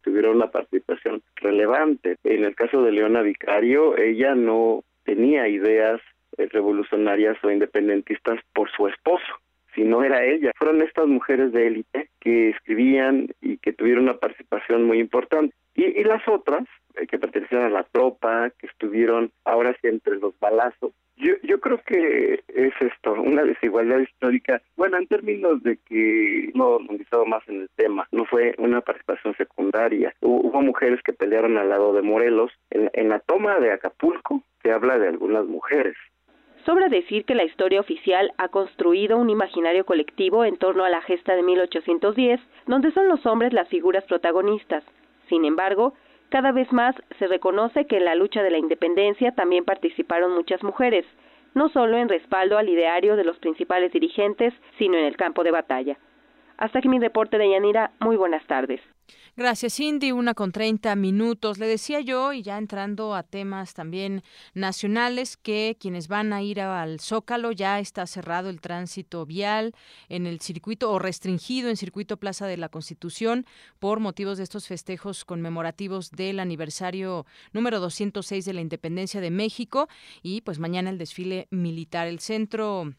[0.01, 2.17] Tuvieron una participación relevante.
[2.25, 6.01] En el caso de Leona Vicario, ella no tenía ideas
[6.37, 9.39] eh, revolucionarias o independentistas por su esposo,
[9.77, 10.51] si no era ella.
[10.57, 15.55] Fueron estas mujeres de élite que escribían y que tuvieron una participación muy importante.
[15.75, 16.63] Y, las otras,
[16.95, 21.59] eh, que pertenecían a la tropa, que estuvieron ahora sí entre los balazos, yo, yo
[21.59, 27.47] creo que es esto, una desigualdad histórica, bueno, en términos de que no profundizado más
[27.47, 30.13] en el tema, no fue una participación secundaria.
[30.21, 32.51] Hubo, mujeres que pelearon al lado de Morelos.
[32.69, 35.95] En, en la toma de Acapulco se habla de algunas mujeres,
[36.67, 41.01] Sobra decir que la historia oficial ha construido un imaginario colectivo en torno a la
[41.01, 44.83] gesta de 1810, donde son los hombres las figuras protagonistas.
[45.29, 45.93] Sin embargo,
[46.27, 50.61] cada vez más se reconoce que en la lucha de la independencia también participaron muchas
[50.61, 51.05] mujeres,
[51.53, 55.51] no solo en respaldo al ideario de los principales dirigentes, sino en el campo de
[55.51, 55.97] batalla.
[56.57, 57.91] Hasta aquí mi reporte de Yanira.
[57.99, 58.81] Muy buenas tardes.
[59.35, 60.11] Gracias, Cindy.
[60.11, 61.59] Una con 30 minutos.
[61.59, 64.23] Le decía yo, y ya entrando a temas también
[64.55, 69.75] nacionales, que quienes van a ir al Zócalo ya está cerrado el tránsito vial
[70.09, 73.45] en el circuito o restringido en circuito Plaza de la Constitución
[73.77, 79.87] por motivos de estos festejos conmemorativos del aniversario número 206 de la independencia de México
[80.23, 82.07] y pues mañana el desfile militar.
[82.07, 82.91] El centro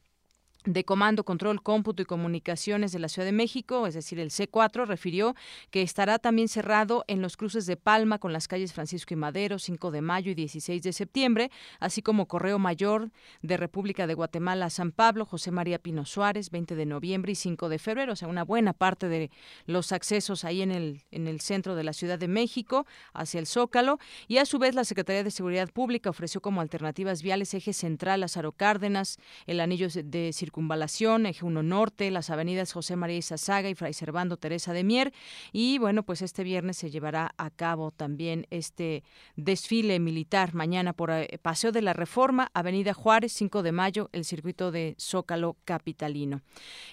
[0.73, 4.87] de Comando, Control, Cómputo y Comunicaciones de la Ciudad de México, es decir, el C4,
[4.87, 5.35] refirió
[5.71, 9.59] que estará también cerrado en los cruces de Palma con las calles Francisco y Madero,
[9.59, 11.51] 5 de mayo y 16 de septiembre,
[11.81, 16.51] así como Correo Mayor de República de Guatemala a San Pablo, José María Pino Suárez,
[16.51, 19.31] 20 de noviembre y 5 de febrero, o sea, una buena parte de
[19.65, 23.47] los accesos ahí en el, en el centro de la Ciudad de México hacia el
[23.47, 23.99] Zócalo.
[24.27, 28.21] Y a su vez, la Secretaría de Seguridad Pública ofreció como alternativas viales eje central
[28.21, 33.71] Lázaro Cárdenas, el anillo de circulación Circunvalación, Eje 1 Norte, las avenidas José María Izazaga
[33.71, 35.13] y Fray Servando Teresa de Mier.
[35.53, 39.05] Y bueno, pues este viernes se llevará a cabo también este
[39.37, 44.25] desfile militar mañana por eh, Paseo de la Reforma, Avenida Juárez, 5 de mayo, el
[44.25, 46.43] circuito de Zócalo Capitalino.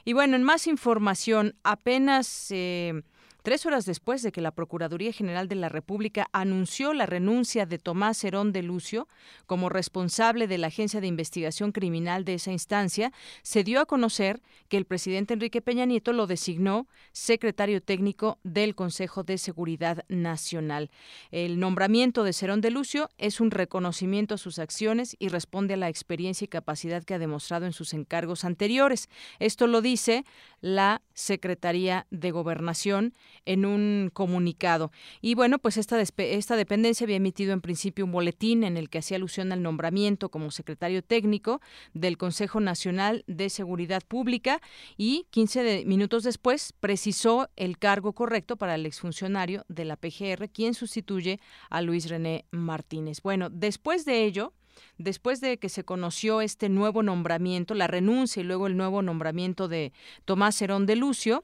[0.03, 2.51] Y bueno, en más información, apenas...
[2.51, 3.01] Eh,
[3.45, 7.77] Tres horas después de que la Procuraduría General de la República anunció la renuncia de
[7.77, 9.07] Tomás Herón de Lucio
[9.45, 14.41] como responsable de la Agencia de Investigación Criminal de esa instancia, se dio a conocer
[14.67, 20.89] que el presidente Enrique Peña Nieto lo designó secretario técnico del Consejo de Seguridad Nacional.
[21.29, 25.77] El nombramiento de Cerón de Lucio es un reconocimiento a sus acciones y responde a
[25.77, 29.07] la experiencia y capacidad que ha demostrado en sus encargos anteriores.
[29.37, 30.25] Esto lo dice
[30.61, 33.13] la Secretaría de Gobernación
[33.45, 34.91] en un comunicado.
[35.21, 38.99] Y bueno, pues esta, esta dependencia había emitido en principio un boletín en el que
[38.99, 41.61] hacía alusión al nombramiento como secretario técnico
[41.93, 44.61] del Consejo Nacional de Seguridad Pública
[44.97, 50.73] y 15 minutos después precisó el cargo correcto para el exfuncionario de la PGR, quien
[50.73, 53.21] sustituye a Luis René Martínez.
[53.21, 54.53] Bueno, después de ello,
[54.97, 59.67] después de que se conoció este nuevo nombramiento, la renuncia y luego el nuevo nombramiento
[59.67, 59.93] de
[60.25, 61.43] Tomás Herón de Lucio,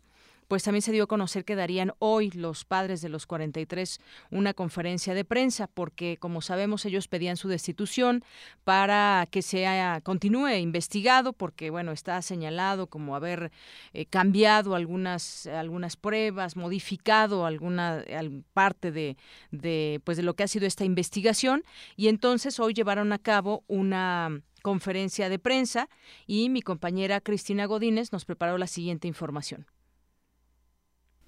[0.52, 4.54] pues también se dio a conocer que darían hoy los padres de los 43 una
[4.54, 8.26] conferencia de prensa, porque como sabemos ellos pedían su destitución
[8.66, 13.50] para que sea continúe investigado, porque bueno está señalado como haber
[13.94, 18.04] eh, cambiado algunas algunas pruebas, modificado alguna
[18.52, 19.16] parte de,
[19.52, 21.64] de pues de lo que ha sido esta investigación
[21.96, 25.88] y entonces hoy llevaron a cabo una conferencia de prensa
[26.28, 29.66] y mi compañera Cristina Godínez nos preparó la siguiente información.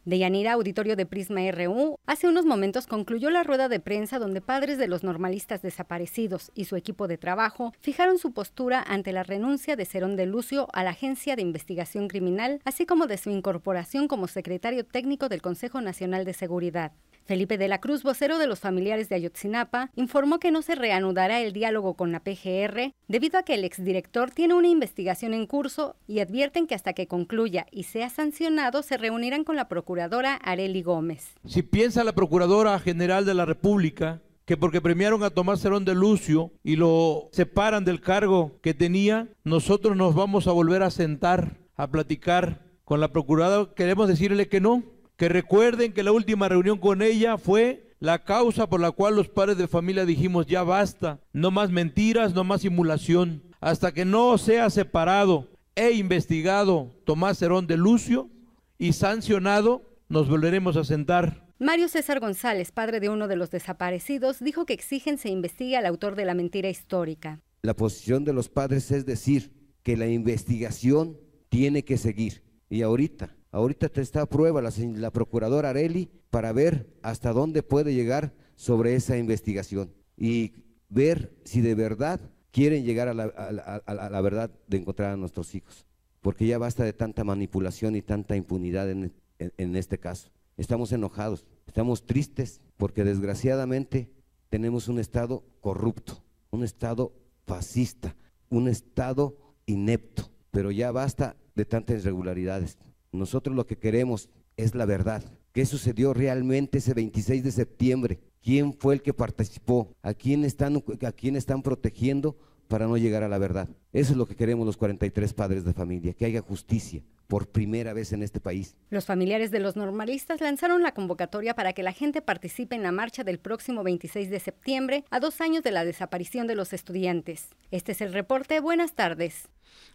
[0.05, 4.41] De Yanira, auditorio de Prisma RU, hace unos momentos concluyó la rueda de prensa donde
[4.41, 9.23] padres de los normalistas desaparecidos y su equipo de trabajo fijaron su postura ante la
[9.23, 13.29] renuncia de Cerón de Lucio a la Agencia de Investigación Criminal, así como de su
[13.29, 16.91] incorporación como secretario técnico del Consejo Nacional de Seguridad.
[17.25, 21.39] Felipe de la Cruz, vocero de los familiares de Ayotzinapa, informó que no se reanudará
[21.39, 25.95] el diálogo con la PGR debido a que el exdirector tiene una investigación en curso
[26.05, 30.81] y advierten que hasta que concluya y sea sancionado se reunirán con la procuradora Areli
[30.81, 31.35] Gómez.
[31.45, 35.93] Si piensa la Procuradora General de la República que porque premiaron a Tomás Cerón de
[35.93, 41.57] Lucio y lo separan del cargo que tenía, nosotros nos vamos a volver a sentar
[41.75, 44.81] a platicar con la Procuradora, queremos decirle que no,
[45.15, 49.29] que recuerden que la última reunión con ella fue la causa por la cual los
[49.29, 54.39] padres de familia dijimos ya basta, no más mentiras, no más simulación, hasta que no
[54.39, 58.31] sea separado e investigado Tomás Herón de Lucio
[58.77, 61.47] y sancionado, nos volveremos a sentar.
[61.59, 65.85] Mario César González, padre de uno de los desaparecidos, dijo que exigen se investigue al
[65.85, 67.41] autor de la mentira histórica.
[67.61, 71.17] La posición de los padres es decir que la investigación
[71.49, 72.43] tiene que seguir.
[72.69, 78.33] Y ahorita Ahorita está a prueba la, procuradora Areli para ver hasta dónde puede llegar
[78.55, 80.53] sobre esa investigación y
[80.89, 85.85] ver si de verdad quieren llegar a la, verdad de encontrar a nuestros hijos.
[86.23, 90.31] Porque ya basta de tanta manipulación y tanta impunidad en, en este caso.
[90.57, 94.09] Estamos enojados, estamos tristes porque desgraciadamente
[94.49, 97.13] tenemos un Estado corrupto, un Estado
[97.45, 98.15] fascista,
[98.49, 100.31] un Estado inepto.
[100.49, 102.77] Pero ya basta de tantas irregularidades.
[103.11, 105.23] Nosotros lo que queremos es la verdad.
[105.51, 108.19] ¿Qué sucedió realmente ese 26 de septiembre?
[108.41, 109.93] ¿Quién fue el que participó?
[110.01, 113.69] ¿A quién están, a quién están protegiendo para no llegar a la verdad?
[113.91, 117.93] Eso es lo que queremos los 43 padres de familia, que haya justicia por primera
[117.93, 118.75] vez en este país.
[118.89, 122.91] Los familiares de los normalistas lanzaron la convocatoria para que la gente participe en la
[122.91, 127.49] marcha del próximo 26 de septiembre, a dos años de la desaparición de los estudiantes.
[127.71, 128.59] Este es el reporte.
[128.59, 129.49] Buenas tardes.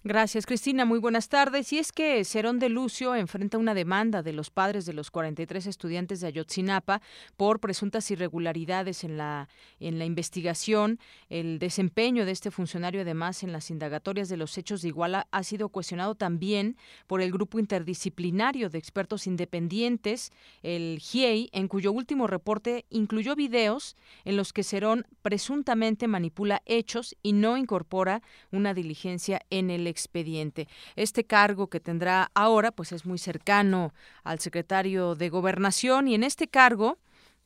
[0.04, 0.84] Gracias, Cristina.
[0.84, 1.72] Muy buenas tardes.
[1.72, 5.66] Y es que Cerón de Lucio enfrenta una demanda de los padres de los 43
[5.66, 7.02] estudiantes de Ayotzinapa
[7.36, 9.48] por presuntas irregularidades en la,
[9.80, 10.98] en la investigación.
[11.28, 15.42] El desempeño de este funcionario, además, en las indagatorias de los hechos de Iguala, ha
[15.42, 22.26] sido cuestionado también por el grupo interdisciplinario de expertos independientes, el GIEI, en cuyo último
[22.26, 29.40] reporte incluyó videos en los que Cerón presuntamente manipula hechos y no incorpora una diligencia
[29.50, 30.68] en el expediente.
[30.96, 33.92] Este cargo que tendrá ahora, pues es muy cercano
[34.24, 36.98] al secretario de Gobernación y en este cargo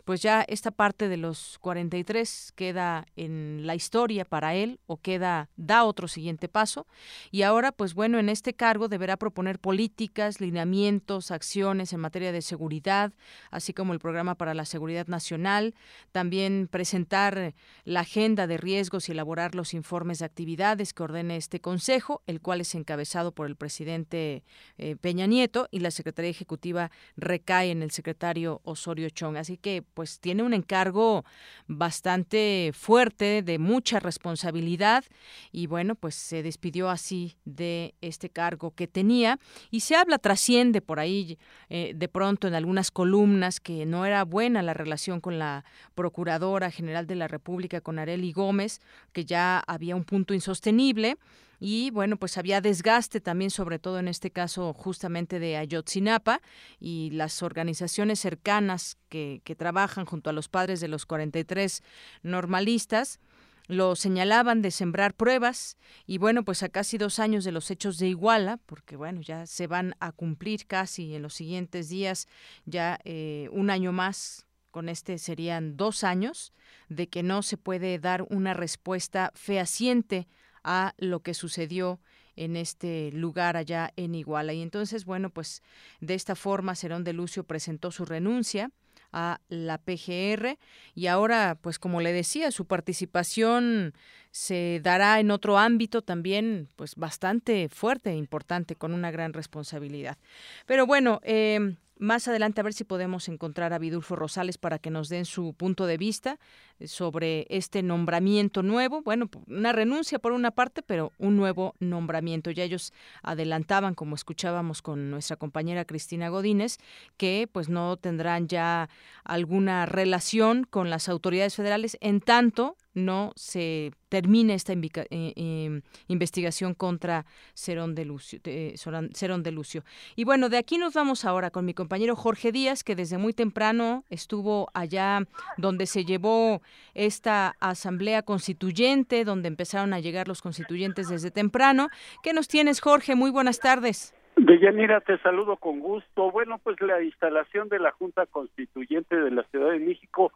[0.05, 5.49] pues ya esta parte de los 43 queda en la historia para él o queda
[5.57, 6.87] da otro siguiente paso.
[7.31, 12.43] Y ahora pues bueno en este cargo deberá proponer políticas, lineamientos, acciones en materia de
[12.43, 13.13] seguridad,
[13.51, 15.75] así como el programa para la seguridad nacional,
[16.13, 21.61] también presentar la agenda de riesgos y elaborar los informes de actividades que ordene este
[21.61, 24.45] consejo, el cual es encabezado por el presidente
[24.79, 29.83] eh, Peña Nieto y la Secretaría Ejecutiva recae en el secretario Osorio Chong, así que
[29.95, 31.25] pues tiene un encargo
[31.67, 35.05] bastante fuerte, de mucha responsabilidad
[35.51, 39.39] y bueno, pues se despidió así de este cargo que tenía.
[39.71, 44.25] Y se habla, trasciende por ahí eh, de pronto en algunas columnas que no era
[44.25, 48.81] buena la relación con la Procuradora General de la República, con Areli Gómez,
[49.13, 51.17] que ya había un punto insostenible
[51.65, 56.43] y bueno, pues había desgaste también, sobre todo en este caso justamente de Ayotzinapa
[56.81, 61.85] y las organizaciones cercanas que, que trabajan junto a los padres de los 43
[62.25, 63.21] normalistas
[63.69, 67.97] lo señalaban de sembrar pruebas y bueno, pues a casi dos años de los hechos
[67.97, 72.27] de Iguala, porque bueno, ya se van a cumplir casi en los siguientes días
[72.65, 76.53] ya eh, un año más con este serían dos años
[76.89, 80.27] de que no se puede dar una respuesta fehaciente
[80.65, 82.01] a lo que sucedió
[82.37, 84.53] en este lugar allá en Iguala.
[84.53, 85.63] Y entonces, bueno, pues
[86.01, 88.71] de esta forma Cerón de Lucio presentó su renuncia
[89.13, 90.59] a la PGR
[90.95, 93.95] y ahora, pues como le decía, su participación
[94.31, 100.17] se dará en otro ámbito también, pues bastante fuerte e importante, con una gran responsabilidad.
[100.65, 104.91] Pero bueno, eh, más adelante a ver si podemos encontrar a Vidulfo Rosales para que
[104.91, 106.39] nos den su punto de vista
[106.81, 109.03] eh, sobre este nombramiento nuevo.
[109.03, 112.51] Bueno, una renuncia por una parte, pero un nuevo nombramiento.
[112.51, 112.93] Ya ellos
[113.23, 116.79] adelantaban, como escuchábamos con nuestra compañera Cristina Godínez,
[117.17, 118.89] que pues no tendrán ya
[119.23, 126.75] alguna relación con las autoridades federales en tanto no se termine esta eh, eh, investigación
[126.75, 127.25] contra
[127.55, 128.41] Cerón de, Lucio,
[128.75, 129.83] Cerón de Lucio.
[130.17, 133.33] Y bueno, de aquí nos vamos ahora con mi compañero Jorge Díaz, que desde muy
[133.33, 135.21] temprano estuvo allá
[135.57, 136.61] donde se llevó
[136.95, 141.89] esta asamblea constituyente, donde empezaron a llegar los constituyentes desde temprano.
[142.23, 143.15] ¿Qué nos tienes, Jorge?
[143.15, 144.15] Muy buenas tardes.
[144.37, 146.31] Deyanira, te saludo con gusto.
[146.31, 150.33] Bueno, pues la instalación de la Junta Constituyente de la Ciudad de México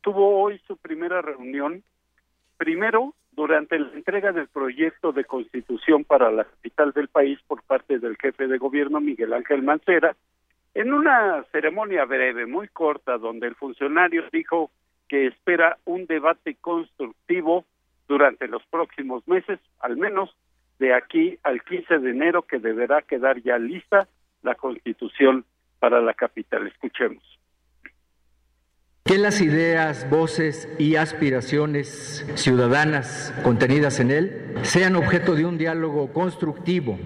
[0.00, 1.82] tuvo hoy su primera reunión.
[2.56, 7.98] Primero, durante la entrega del proyecto de constitución para la capital del país por parte
[7.98, 10.16] del jefe de gobierno Miguel Ángel Mancera,
[10.74, 14.70] en una ceremonia breve, muy corta, donde el funcionario dijo
[15.08, 17.64] que espera un debate constructivo
[18.08, 20.34] durante los próximos meses, al menos
[20.78, 24.08] de aquí al 15 de enero que deberá quedar ya lista
[24.42, 25.44] la constitución
[25.78, 26.66] para la capital.
[26.66, 27.22] Escuchemos.
[29.06, 36.12] Que las ideas, voces y aspiraciones ciudadanas contenidas en él sean objeto de un diálogo
[36.12, 36.98] constructivo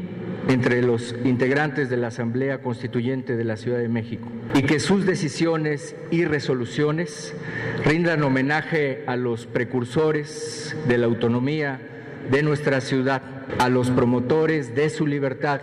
[0.48, 5.04] entre los integrantes de la Asamblea Constituyente de la Ciudad de México y que sus
[5.04, 7.34] decisiones y resoluciones
[7.84, 11.82] rindan homenaje a los precursores de la autonomía
[12.30, 13.20] de nuestra ciudad
[13.58, 15.60] a los promotores de su libertad,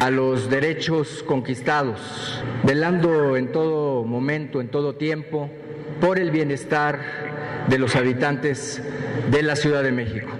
[0.00, 5.50] a los derechos conquistados, velando en todo momento, en todo tiempo,
[6.00, 6.98] por el bienestar
[7.68, 8.82] de los habitantes
[9.30, 10.30] de la Ciudad de México.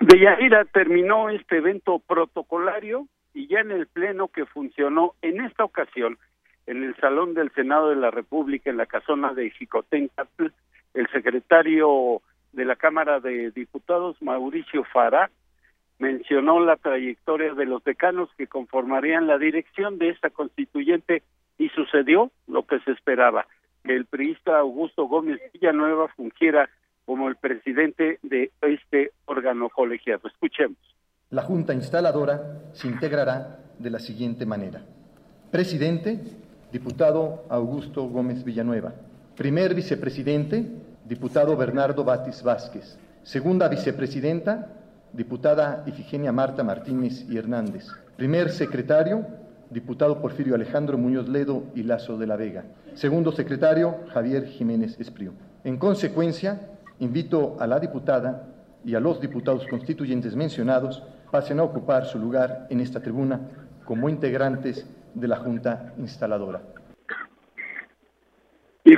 [0.00, 5.64] De Yaira terminó este evento protocolario y ya en el pleno que funcionó en esta
[5.64, 6.18] ocasión
[6.66, 10.46] en el Salón del Senado de la República en la casona de Jicotencatl,
[10.94, 12.22] el secretario
[12.52, 15.30] de la Cámara de Diputados, Mauricio Fará,
[15.98, 21.22] mencionó la trayectoria de los decanos que conformarían la dirección de esta constituyente
[21.58, 23.46] y sucedió lo que se esperaba,
[23.82, 26.68] que el priista Augusto Gómez Villanueva fungiera
[27.04, 30.28] como el presidente de este órgano colegiado.
[30.28, 30.78] Escuchemos.
[31.30, 34.82] La Junta Instaladora se integrará de la siguiente manera.
[35.50, 36.20] Presidente,
[36.70, 38.92] diputado Augusto Gómez Villanueva.
[39.36, 40.64] Primer vicepresidente,
[41.04, 42.98] diputado Bernardo Batis Vázquez.
[43.22, 44.68] Segunda vicepresidenta,
[45.12, 47.88] diputada Ifigenia Marta Martínez y Hernández.
[48.16, 49.26] Primer secretario,
[49.72, 52.64] diputado Porfirio Alejandro Muñoz Ledo y Lazo de la Vega.
[52.94, 55.32] Segundo secretario, Javier Jiménez Esprío.
[55.64, 56.60] En consecuencia,
[56.98, 58.48] invito a la diputada
[58.84, 63.40] y a los diputados constituyentes mencionados pasen a ocupar su lugar en esta tribuna
[63.84, 66.60] como integrantes de la Junta Instaladora.
[68.84, 68.94] Y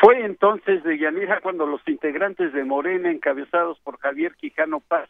[0.00, 5.08] fue entonces de Yanira cuando los integrantes de Morena, encabezados por Javier Quijano Paz,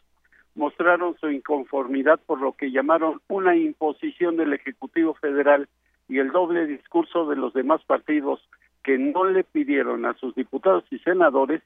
[0.55, 5.67] mostraron su inconformidad por lo que llamaron una imposición del Ejecutivo Federal
[6.07, 8.39] y el doble discurso de los demás partidos
[8.83, 11.61] que no le pidieron a sus diputados y senadores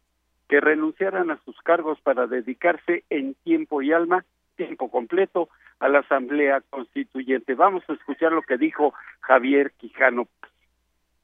[0.47, 4.25] que renunciaran a sus cargos para dedicarse en tiempo y alma,
[4.55, 7.53] tiempo completo, a la Asamblea Constituyente.
[7.53, 10.27] Vamos a escuchar lo que dijo Javier Quijano.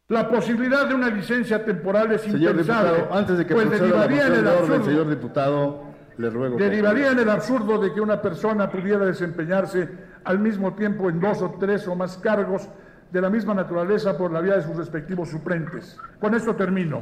[0.08, 4.34] La posibilidad de una licencia temporal es señor Diputado, antes de que pues derivaría en
[4.46, 9.90] el señor diputado, Derivaría en el absurdo de que una persona pudiera desempeñarse
[10.24, 12.70] al mismo tiempo en dos o tres o más cargos
[13.12, 15.98] de la misma naturaleza por la vía de sus respectivos suplentes.
[16.20, 17.02] Con esto termino.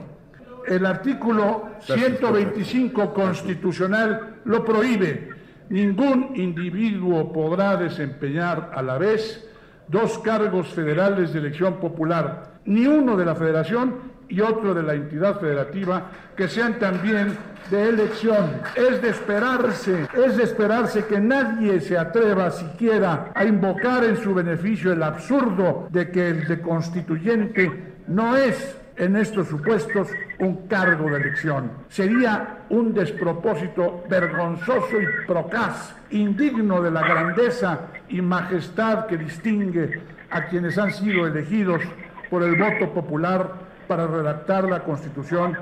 [0.68, 5.30] El artículo 125 constitucional lo prohíbe.
[5.70, 9.50] Ningún individuo podrá desempeñar a la vez
[9.88, 14.96] dos cargos federales de elección popular, ni uno de la federación y otro de la
[14.96, 17.38] entidad federativa que sean también
[17.70, 18.62] de elección.
[18.76, 24.34] Es de esperarse, es de esperarse que nadie se atreva siquiera a invocar en su
[24.34, 30.08] beneficio el absurdo de que el de constituyente no es en estos supuestos
[30.40, 31.72] un cargo de elección.
[31.90, 40.46] Sería un despropósito vergonzoso y procaz, indigno de la grandeza y majestad que distingue a
[40.46, 41.84] quienes han sido elegidos
[42.32, 45.56] por el voto popular para redactar la constitución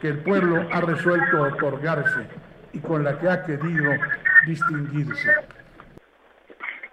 [0.00, 2.26] que el pueblo ha resuelto otorgarse
[2.72, 3.92] y con la que ha querido
[4.44, 5.30] distinguirse.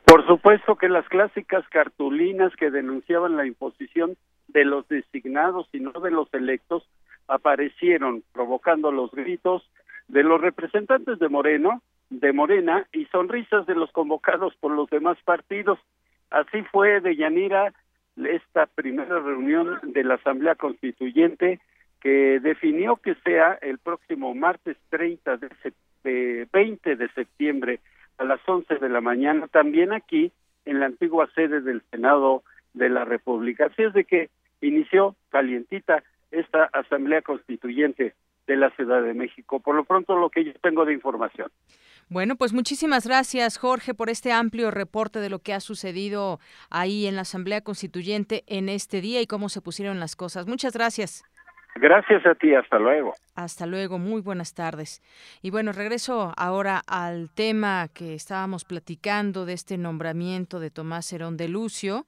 [0.06, 4.18] Por supuesto que las clásicas cartulinas que denunciaban la imposición
[4.50, 6.88] de los designados y no de los electos
[7.28, 9.68] aparecieron provocando los gritos
[10.10, 11.82] de los representantes de Moreno,
[12.12, 15.80] de Morena y sonrisas de los convocados por los demás partidos.
[16.30, 17.74] Así fue de Yanira
[18.18, 21.60] esta primera reunión de la Asamblea Constituyente
[22.00, 25.38] que definió que sea el próximo martes 30
[26.04, 27.80] de, 20 de septiembre
[28.18, 30.32] a las 11 de la mañana, también aquí
[30.66, 32.44] en la antigua sede del Senado
[32.74, 33.68] de la República.
[33.68, 34.30] Así es de que
[34.62, 38.14] inició calientita esta Asamblea Constituyente
[38.48, 39.60] de la Ciudad de México.
[39.60, 41.50] Por lo pronto, lo que yo tengo de información.
[42.10, 46.40] Bueno, pues muchísimas gracias, Jorge, por este amplio reporte de lo que ha sucedido
[46.70, 50.48] ahí en la Asamblea Constituyente en este día y cómo se pusieron las cosas.
[50.48, 51.24] Muchas gracias.
[51.76, 53.14] Gracias a ti, hasta luego.
[53.36, 55.02] Hasta luego, muy buenas tardes.
[55.42, 61.36] Y bueno, regreso ahora al tema que estábamos platicando de este nombramiento de Tomás Herón
[61.36, 62.06] de Lucio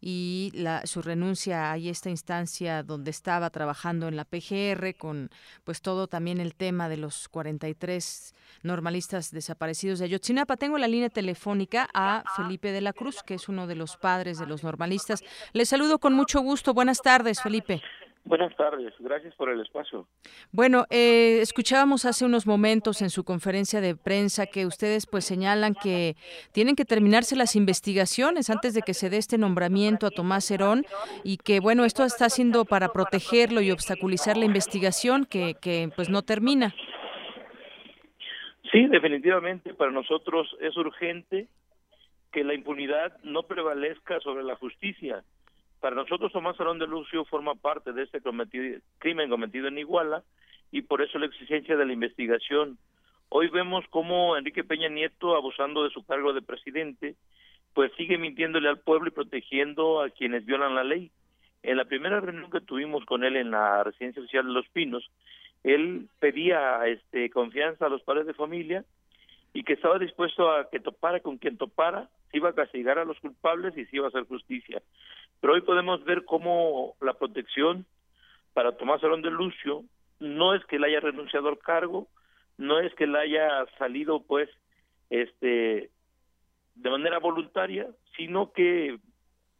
[0.00, 5.30] y la, su renuncia a esta instancia donde estaba trabajando en la PGR con
[5.64, 10.56] pues todo también el tema de los 43 normalistas desaparecidos de Ayotzinapa.
[10.56, 14.38] Tengo la línea telefónica a Felipe de la Cruz, que es uno de los padres
[14.38, 15.22] de los normalistas.
[15.52, 16.74] Le saludo con mucho gusto.
[16.74, 17.82] Buenas tardes, Felipe.
[18.26, 20.08] Buenas tardes, gracias por el espacio.
[20.50, 25.74] Bueno, eh, escuchábamos hace unos momentos en su conferencia de prensa que ustedes pues señalan
[25.80, 26.16] que
[26.52, 30.84] tienen que terminarse las investigaciones antes de que se dé este nombramiento a Tomás Herón
[31.22, 36.10] y que bueno, esto está haciendo para protegerlo y obstaculizar la investigación que, que pues
[36.10, 36.74] no termina.
[38.72, 41.46] Sí, definitivamente para nosotros es urgente
[42.32, 45.22] que la impunidad no prevalezca sobre la justicia
[45.86, 48.20] para nosotros Tomás Arón de Lucio forma parte de este
[48.98, 50.24] crimen cometido en Iguala
[50.72, 52.76] y por eso la exigencia de la investigación.
[53.28, 57.14] Hoy vemos cómo Enrique Peña Nieto, abusando de su cargo de presidente,
[57.72, 61.12] pues sigue mintiéndole al pueblo y protegiendo a quienes violan la ley.
[61.62, 65.08] En la primera reunión que tuvimos con él en la residencia oficial de Los Pinos,
[65.62, 68.84] él pedía este, confianza a los padres de familia
[69.54, 73.04] y que estaba dispuesto a que topara con quien topara, se iba a castigar a
[73.04, 74.82] los culpables y se iba a hacer justicia.
[75.40, 77.86] Pero hoy podemos ver cómo la protección
[78.52, 79.84] para Tomás Arón de Lucio
[80.18, 82.08] no es que él haya renunciado al cargo,
[82.56, 84.48] no es que él haya salido pues
[85.10, 85.90] este
[86.74, 88.98] de manera voluntaria, sino que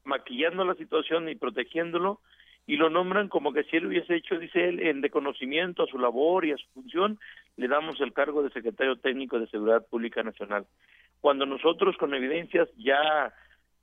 [0.05, 2.21] maquillando la situación y protegiéndolo
[2.67, 5.99] y lo nombran como que si él hubiese hecho, dice él, en reconocimiento a su
[5.99, 7.19] labor y a su función,
[7.57, 10.67] le damos el cargo de secretario técnico de Seguridad Pública Nacional.
[11.21, 13.33] Cuando nosotros con evidencias ya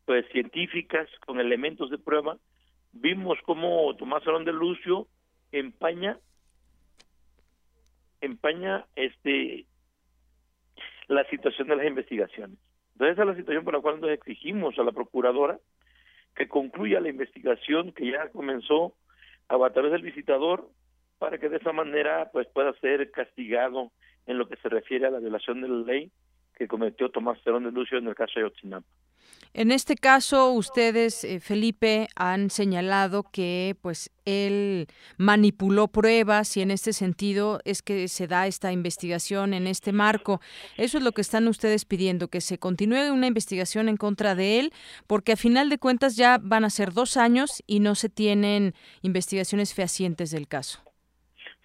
[0.06, 2.38] pues científicas con elementos de prueba,
[2.92, 5.08] vimos cómo Tomás Arón de Lucio
[5.52, 6.18] empaña
[8.22, 9.66] empaña este
[11.08, 12.58] la situación de las investigaciones.
[12.94, 15.60] Entonces esa es la situación por la cual nos exigimos a la procuradora
[16.36, 18.96] que concluya la investigación que ya comenzó
[19.48, 20.70] a, través del visitador
[21.20, 23.92] para que de esa manera pues pueda ser castigado
[24.26, 26.12] en lo que se refiere a la violación de la ley
[26.56, 28.88] que cometió Tomás Arón de Lucio en el caso de Otzinapa.
[29.56, 36.72] En este caso, ustedes, eh, Felipe, han señalado que pues él manipuló pruebas y en
[36.72, 40.42] este sentido es que se da esta investigación en este marco.
[40.76, 44.60] Eso es lo que están ustedes pidiendo, que se continúe una investigación en contra de
[44.60, 44.72] él,
[45.06, 48.74] porque a final de cuentas ya van a ser dos años y no se tienen
[49.04, 50.80] investigaciones fehacientes del caso.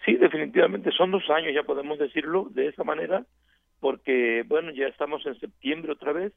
[0.05, 3.25] Sí, definitivamente son dos años, ya podemos decirlo de esa manera,
[3.81, 6.35] porque bueno, ya estamos en septiembre otra vez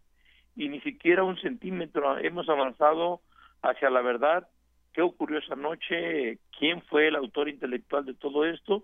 [0.56, 3.22] y ni siquiera un centímetro hemos avanzado
[3.62, 4.47] hacia la verdad,
[4.93, 8.84] qué ocurrió esa noche, quién fue el autor intelectual de todo esto,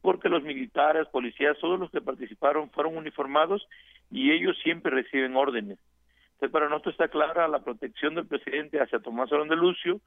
[0.00, 3.66] porque los militares, policías, todos los que participaron fueron uniformados
[4.10, 5.78] y ellos siempre reciben órdenes.
[6.38, 10.00] Entonces, para nosotros está clara la protección del presidente hacia Tomás Arón de Lucio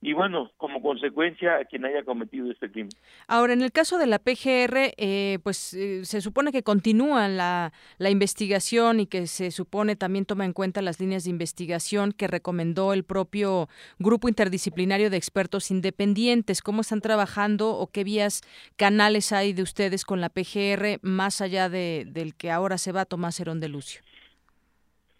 [0.00, 2.88] y bueno, como consecuencia a quien haya cometido este crimen.
[3.28, 7.74] Ahora, en el caso de la PGR, eh, pues eh, se supone que continúa la,
[7.98, 12.28] la investigación y que se supone también toma en cuenta las líneas de investigación que
[12.28, 13.68] recomendó el propio
[13.98, 16.62] grupo interdisciplinario de expertos independientes.
[16.62, 18.40] ¿Cómo están trabajando o qué vías,
[18.76, 23.04] canales hay de ustedes con la PGR más allá de, del que ahora se va
[23.04, 24.00] Tomás Herón de Lucio?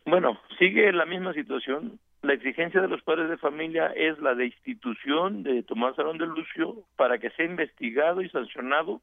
[0.06, 5.42] Bueno, sigue la misma situación la exigencia de los padres de familia es la destitución
[5.42, 9.02] de Tomás Arón de Lucio para que sea investigado y sancionado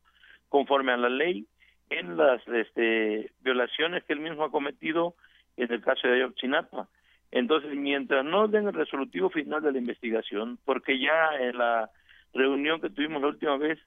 [0.49, 1.45] conforme a la ley
[1.91, 5.13] en las este, violaciones que él mismo ha cometido
[5.55, 6.87] en el caso de Ayotzinapa.
[7.29, 11.91] Entonces, mientras no den el resolutivo final de la investigación, porque ya en la
[12.33, 13.77] reunión que tuvimos la última vez,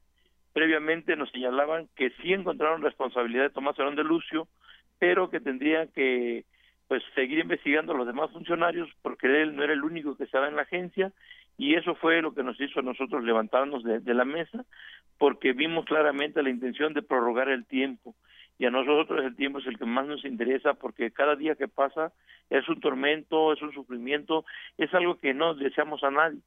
[0.52, 4.46] previamente nos señalaban que sí encontraron responsabilidad de Tomás Arón de Lucio,
[5.00, 6.44] pero que tendrían que
[6.88, 10.48] pues seguir investigando a los demás funcionarios porque él no era el único que estaba
[10.48, 11.12] en la agencia
[11.56, 14.64] y eso fue lo que nos hizo a nosotros levantarnos de, la mesa
[15.18, 18.14] porque vimos claramente la intención de prorrogar el tiempo
[18.58, 21.68] y a nosotros el tiempo es el que más nos interesa porque cada día que
[21.68, 22.12] pasa
[22.50, 24.44] es un tormento, es un sufrimiento,
[24.78, 26.38] es algo que no deseamos a nadie.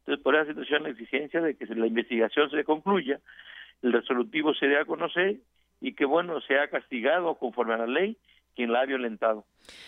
[0.00, 3.20] Entonces, por esa situación, la exigencia de que la investigación se concluya,
[3.82, 5.36] el resolutivo se dé a conocer
[5.80, 8.16] y que, bueno, sea castigado conforme a la ley
[8.54, 9.46] quien la ha violentado.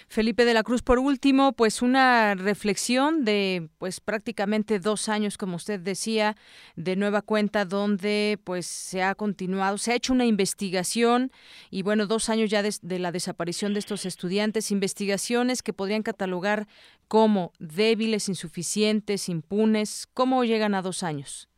[0.08, 5.56] Felipe de la Cruz, por último, pues una reflexión de pues prácticamente dos años, como
[5.56, 6.34] usted decía,
[6.76, 11.30] de nueva cuenta, donde pues se ha continuado, se ha hecho una investigación
[11.70, 16.02] y bueno, dos años ya de, de la desaparición de estos estudiantes, investigaciones que podrían
[16.02, 16.66] catalogar
[17.08, 20.06] como débiles, insuficientes, impunes.
[20.14, 21.48] ¿Cómo llegan a dos años?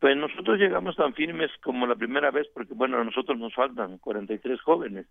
[0.00, 3.96] Pues nosotros llegamos tan firmes como la primera vez, porque bueno, a nosotros nos faltan
[3.96, 5.06] 43 jóvenes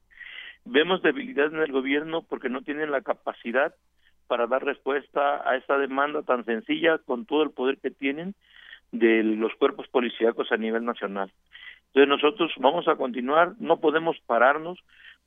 [0.66, 3.74] Vemos debilidad en el gobierno porque no tienen la capacidad
[4.28, 8.36] para dar respuesta a esta demanda tan sencilla con todo el poder que tienen
[8.92, 11.32] de los cuerpos policíacos a nivel nacional.
[11.88, 14.80] Entonces nosotros vamos a continuar, no podemos pararnos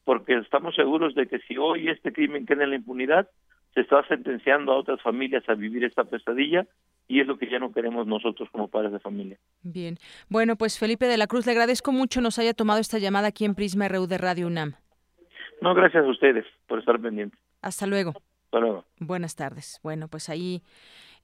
[0.05, 3.28] porque estamos seguros de que si hoy este crimen queda en la impunidad,
[3.74, 6.66] se está sentenciando a otras familias a vivir esta pesadilla
[7.09, 9.39] y es lo que ya no queremos nosotros como padres de familia.
[9.62, 9.99] Bien.
[10.28, 13.45] Bueno, pues Felipe de la Cruz, le agradezco mucho nos haya tomado esta llamada aquí
[13.45, 14.74] en Prisma RU de Radio UNAM.
[15.61, 17.38] No, gracias a ustedes por estar pendientes.
[17.62, 18.12] Hasta luego.
[18.44, 18.84] Hasta luego.
[18.98, 19.80] Buenas tardes.
[19.82, 20.62] Bueno, pues ahí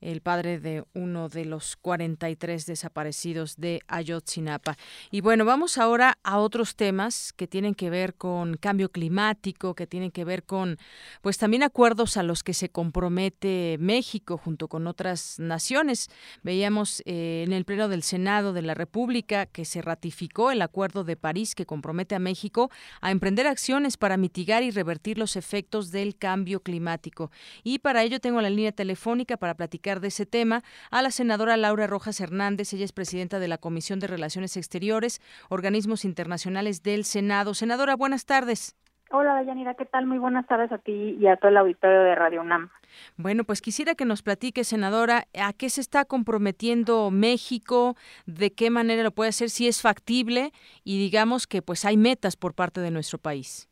[0.02, 4.76] el padre de uno de los 43 desaparecidos de Ayotzinapa.
[5.10, 9.86] Y bueno, vamos ahora a otros temas que tienen que ver con cambio climático, que
[9.86, 10.78] tienen que ver con,
[11.22, 16.10] pues también acuerdos a los que se compromete México junto con otras naciones.
[16.42, 21.04] Veíamos eh, en el Pleno del Senado de la República que se ratificó el Acuerdo
[21.04, 25.90] de París que compromete a México a emprender acciones para mitigar y revertir los efectos
[25.90, 27.30] del cambio climático.
[27.62, 31.56] Y para ello tengo la línea telefónica para platicar de ese tema a la senadora
[31.56, 32.72] Laura Rojas Hernández.
[32.72, 37.54] Ella es presidenta de la Comisión de Relaciones Exteriores, Organismos Internacionales del Senado.
[37.54, 38.76] Senadora, buenas tardes.
[39.14, 40.06] Hola, Dayanira, ¿qué tal?
[40.06, 42.70] Muy buenas tardes a ti y a todo el auditorio de Radio UNAM.
[43.18, 48.70] Bueno, pues quisiera que nos platique, senadora, a qué se está comprometiendo México, de qué
[48.70, 52.80] manera lo puede hacer, si es factible y digamos que pues hay metas por parte
[52.80, 53.68] de nuestro país.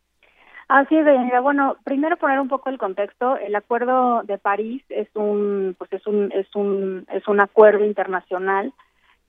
[0.70, 1.04] Así es,
[1.42, 3.36] Bueno, primero poner un poco el contexto.
[3.36, 8.72] El Acuerdo de París es un, pues es un, es un, es un acuerdo internacional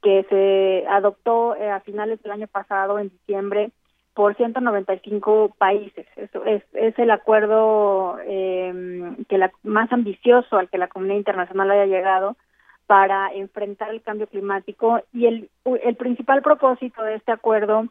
[0.04, 3.72] que se adoptó eh, a finales del año pasado, en diciembre,
[4.14, 6.06] por 195 países.
[6.16, 11.72] Eso es, es el acuerdo eh, que la, más ambicioso al que la comunidad internacional
[11.72, 12.38] haya llegado
[12.86, 17.88] para enfrentar el cambio climático y el, el principal propósito de este acuerdo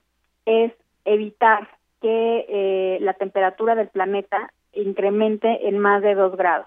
[0.46, 0.72] es
[1.04, 1.66] evitar
[2.00, 6.66] que eh, la temperatura del planeta incremente en más de dos grados.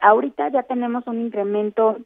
[0.00, 1.96] Ahorita ya tenemos un incremento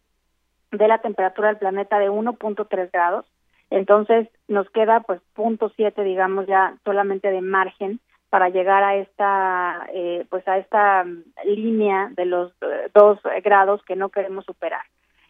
[0.70, 3.26] de la temperatura del planeta de 1.3 grados,
[3.70, 9.88] entonces nos queda pues punto siete, digamos ya solamente de margen para llegar a esta
[9.92, 11.04] eh, pues a esta
[11.44, 14.82] línea de los eh, dos grados que no queremos superar.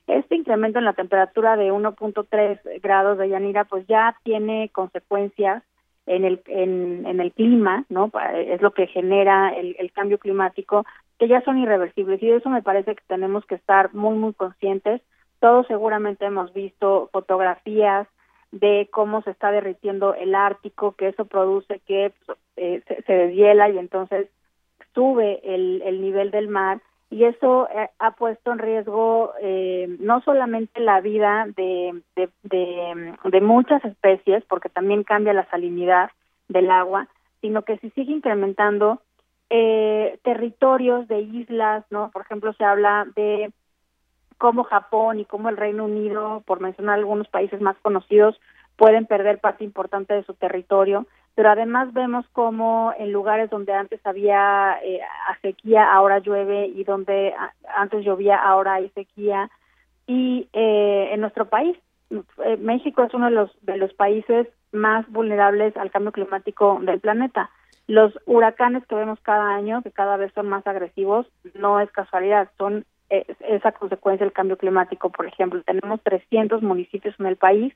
[0.07, 5.63] Este incremento en la temperatura de 1.3 grados de Yanira pues ya tiene consecuencias
[6.11, 8.11] en el, en, el clima, ¿no?
[8.35, 10.85] Es lo que genera el, el cambio climático,
[11.19, 12.21] que ya son irreversibles.
[12.21, 15.01] Y de eso me parece que tenemos que estar muy, muy conscientes.
[15.39, 18.09] Todos seguramente hemos visto fotografías
[18.51, 23.13] de cómo se está derritiendo el Ártico, que eso produce que pues, eh, se, se,
[23.13, 24.29] deshiela y entonces
[24.93, 30.23] sube el, el nivel del mar y eso eh, ha puesto en riesgo eh, no
[30.23, 36.11] solamente la vida de, de, muchas especies, porque también cambia la salinidad
[36.49, 37.09] del agua,
[37.41, 39.03] sino que si sigue incrementando
[39.51, 42.11] eh, territorios de islas, ¿no?
[42.13, 43.51] Por ejemplo, se habla de
[44.39, 48.41] cómo Japón y cómo el Reino Unido, por mencionar algunos países más conocidos,
[48.77, 54.01] pueden perder parte importante de su territorio pero además vemos como en lugares donde antes
[54.05, 55.01] había eh,
[55.43, 57.35] sequía, ahora llueve y donde
[57.77, 59.51] antes llovía, ahora hay sequía.
[60.07, 61.77] Y eh, en nuestro país,
[62.11, 67.01] eh, México es uno de los, de los países más vulnerables al cambio climático del
[67.01, 67.51] planeta.
[67.87, 72.51] Los huracanes que vemos cada año, que cada vez son más agresivos, no es casualidad,
[72.59, 75.11] son esa consecuencia del cambio climático.
[75.11, 77.75] Por ejemplo, tenemos 300 municipios en el país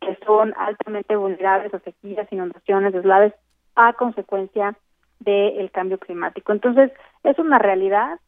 [0.00, 3.32] que son altamente vulnerables a sequías, inundaciones, deslaves
[3.76, 4.76] a consecuencia
[5.20, 6.52] del cambio climático.
[6.52, 6.92] Entonces,
[7.22, 8.18] es una realidad,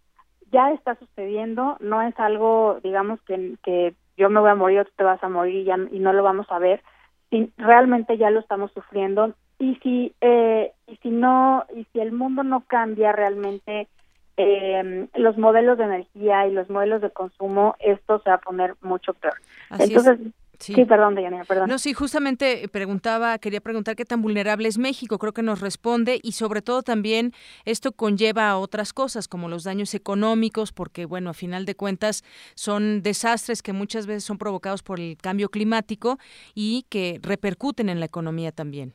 [0.51, 4.85] ya está sucediendo, no es algo, digamos, que, que yo me voy a morir o
[4.85, 6.83] tú te vas a morir y, ya, y no lo vamos a ver,
[7.31, 12.13] si, realmente ya lo estamos sufriendo y si eh, y si no y si el
[12.13, 13.89] mundo no cambia realmente
[14.37, 18.75] eh, los modelos de energía y los modelos de consumo esto se va a poner
[18.83, 19.35] mucho peor
[19.79, 20.19] entonces
[20.59, 20.85] Sí.
[20.85, 21.69] perdón, Diana, perdón.
[21.69, 25.19] No, sí, justamente preguntaba, quería preguntar qué tan vulnerable es México.
[25.19, 27.33] Creo que nos responde y sobre todo también
[27.65, 32.23] esto conlleva a otras cosas como los daños económicos, porque bueno, a final de cuentas
[32.55, 36.19] son desastres que muchas veces son provocados por el cambio climático
[36.55, 38.93] y que repercuten en la economía también.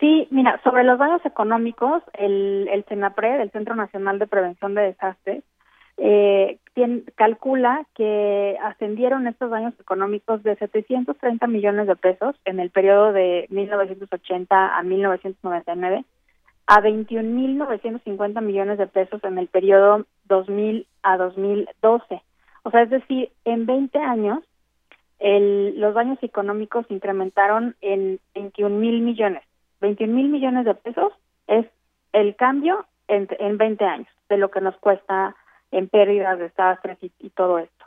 [0.00, 4.82] Sí, mira, sobre los daños económicos, el, el CENAPRED, el Centro Nacional de Prevención de
[4.82, 5.44] Desastres,
[5.96, 6.58] eh,
[7.14, 13.46] calcula que ascendieron estos daños económicos de 730 millones de pesos en el periodo de
[13.50, 16.04] 1980 a 1999
[16.66, 22.22] a 21.950 millones de pesos en el periodo 2000 a 2012.
[22.62, 24.38] O sea, es decir, en 20 años
[25.18, 29.42] el, los daños económicos incrementaron en 21 mil millones.
[29.80, 31.12] 21 mil millones de pesos
[31.46, 31.66] es
[32.12, 35.36] el cambio en, en 20 años de lo que nos cuesta
[35.74, 37.84] en pérdidas, desastres y, y todo esto.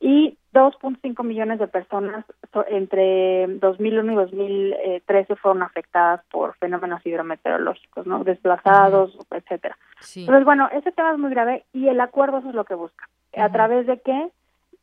[0.00, 2.24] Y 2.5 millones de personas
[2.68, 8.22] entre 2001 y 2013 fueron afectadas por fenómenos hidrometeorológicos, ¿no?
[8.22, 9.76] Desplazados, etcétera.
[10.14, 13.08] Entonces, bueno, ese tema es muy grave y el acuerdo eso es lo que busca.
[13.36, 14.28] ¿A través de qué?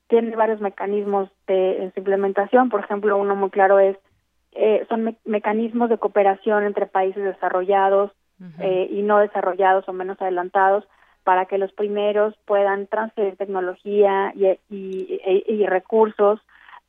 [0.07, 2.69] Tiene varios mecanismos de, en su implementación.
[2.69, 3.97] Por ejemplo, uno muy claro es,
[4.53, 8.11] eh, son mecanismos de cooperación entre países desarrollados
[8.59, 10.83] eh, y no desarrollados o menos adelantados
[11.23, 16.39] para que los primeros puedan transferir tecnología y, y, recursos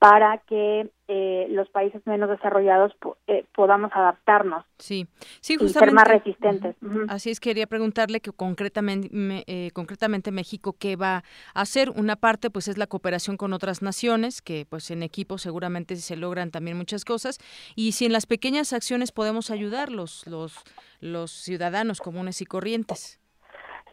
[0.02, 2.92] para que eh, los países menos desarrollados
[3.28, 4.64] eh, podamos adaptarnos.
[4.76, 5.06] Sí,
[5.40, 5.66] sí, justamente.
[5.66, 6.76] Y ser más resistentes.
[7.08, 9.08] Así es, quería preguntarle que concretamente,
[9.46, 11.22] eh, concretamente México qué va
[11.54, 11.90] a hacer.
[11.90, 16.16] Una parte, pues, es la cooperación con otras naciones, que, pues, en equipo seguramente se
[16.16, 17.38] logran también muchas cosas.
[17.76, 20.64] Y si en las pequeñas acciones podemos ayudar los, los,
[20.98, 23.21] los ciudadanos comunes y corrientes.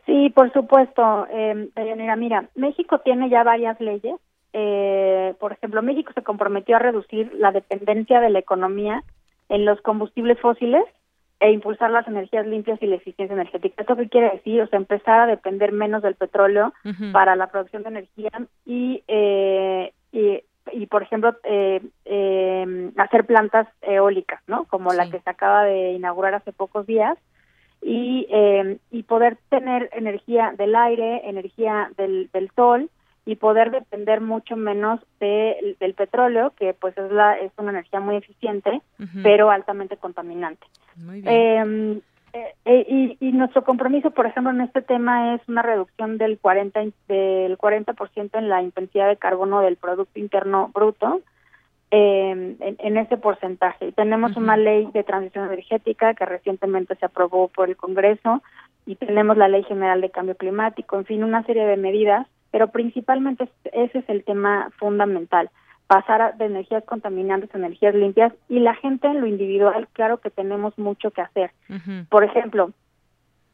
[0.09, 1.69] Sí, por supuesto, eh,
[2.17, 4.15] Mira, México tiene ya varias leyes.
[4.53, 9.03] Eh, por ejemplo, México se comprometió a reducir la dependencia de la economía
[9.49, 10.83] en los combustibles fósiles
[11.39, 13.83] e impulsar las energías limpias y la eficiencia energética.
[13.83, 14.63] ¿Esto qué quiere decir?
[14.63, 16.73] O sea, empezar a depender menos del petróleo
[17.11, 18.31] para la producción de energía
[18.65, 20.41] y, eh, y,
[20.71, 24.63] y, por ejemplo, eh, eh, hacer plantas eólicas, ¿no?
[24.65, 27.15] Como la que se acaba de inaugurar hace pocos días,
[27.81, 32.89] y, eh, y poder tener energía del aire, energía del, del sol
[33.25, 37.99] y poder depender mucho menos de, del petróleo, que pues es, la, es una energía
[37.99, 38.81] muy eficiente,
[39.21, 40.65] pero altamente contaminante.
[41.25, 42.01] Em,
[42.33, 46.37] eh, eh, y, y, nuestro compromiso, por ejemplo, en este tema es una reducción del
[46.39, 51.21] 40 del 40% en la intensidad de carbono del producto interno bruto
[51.91, 53.87] eh, en, ese porcentaje.
[53.87, 58.43] Y tenemos una ley de transición energética que recientemente se aprobó por el Congreso
[58.85, 62.67] y tenemos la ley general de cambio climático, en fin, una serie de medidas, pero
[62.67, 65.49] principalmente ese es el tema fundamental,
[65.87, 70.29] pasar de energías contaminantes a energías limpias y la gente en lo individual, claro que
[70.29, 71.51] tenemos mucho que hacer.
[72.09, 72.71] Por ejemplo,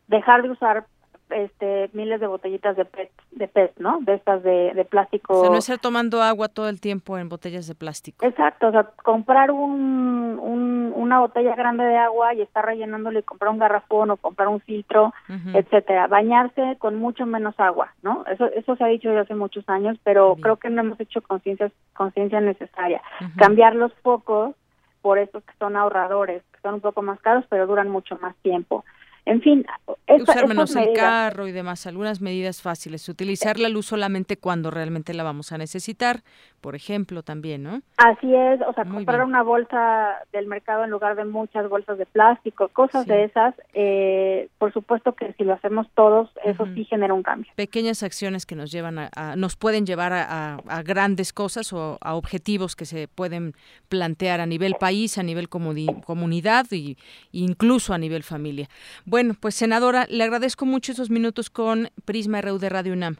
[0.07, 0.85] dejar de usar
[1.29, 3.99] este miles de botellitas de PET, de PET ¿no?
[4.01, 5.33] De estas de, de plástico.
[5.33, 8.25] O sea, no estar tomando agua todo el tiempo en botellas de plástico.
[8.25, 13.51] Exacto, o sea, comprar un, un una botella grande de agua y estar rellenándole, comprar
[13.51, 15.13] un garrafón o comprar un filtro,
[15.53, 16.07] etcétera.
[16.07, 18.25] Bañarse con mucho menos agua, ¿no?
[18.25, 21.21] Eso eso se ha dicho desde hace muchos años, pero creo que no hemos hecho
[21.21, 23.01] conciencia conciencia necesaria.
[23.37, 24.55] Cambiar los focos
[25.01, 28.35] por estos que son ahorradores, que son un poco más caros, pero duran mucho más
[28.37, 28.83] tiempo.
[29.25, 29.65] En fin,
[30.07, 33.09] usar menos el carro y demás, algunas medidas fáciles.
[33.09, 36.21] Utilizar la luz solamente cuando realmente la vamos a necesitar,
[36.61, 37.81] por ejemplo, también, ¿no?
[37.97, 42.05] Así es, o sea, comprar una bolsa del mercado en lugar de muchas bolsas de
[42.05, 43.55] plástico, cosas de esas.
[43.73, 47.51] Eh, por supuesto que si lo hacemos todos, eso sí genera un cambio.
[47.55, 52.75] Pequeñas acciones que nos llevan a, nos pueden llevar a, grandes cosas o a objetivos
[52.75, 53.53] que se pueden
[53.89, 56.95] plantear a nivel país, a nivel comunidad y
[57.31, 58.67] incluso a nivel familia.
[59.05, 63.17] Bueno, pues senadora, le agradezco mucho esos minutos con Prisma RU de Radio UNAM.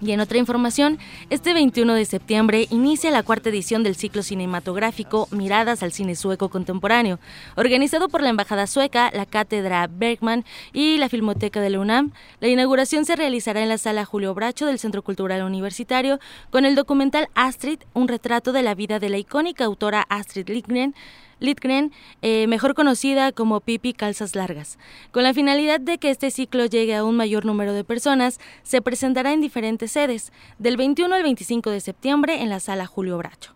[0.00, 5.26] Y en otra información, este 21 de septiembre inicia la cuarta edición del ciclo cinematográfico
[5.32, 7.18] Miradas al cine sueco contemporáneo,
[7.56, 12.12] organizado por la Embajada Sueca, la Cátedra Bergman y la Filmoteca de la UNAM.
[12.38, 16.20] La inauguración se realizará en la sala Julio Bracho del Centro Cultural Universitario
[16.50, 20.94] con el documental Astrid, un retrato de la vida de la icónica autora Astrid Lindgren,
[21.40, 24.78] Litgren, eh, mejor conocida como Pipi Calzas Largas.
[25.12, 28.82] Con la finalidad de que este ciclo llegue a un mayor número de personas, se
[28.82, 33.54] presentará en diferentes sedes, del 21 al 25 de septiembre en la sala Julio Bracho.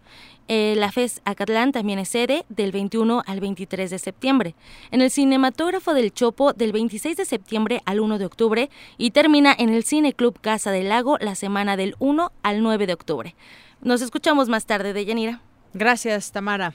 [0.48, 4.54] Eh, la FES Acatlán también es sede del 21 al 23 de septiembre.
[4.90, 9.54] En el Cinematógrafo del Chopo del 26 de septiembre al 1 de octubre y termina
[9.56, 13.34] en el Cine Club Casa del Lago la semana del 1 al 9 de octubre.
[13.80, 15.40] Nos escuchamos más tarde, de Yanira.
[15.74, 16.74] Gracias, Tamara.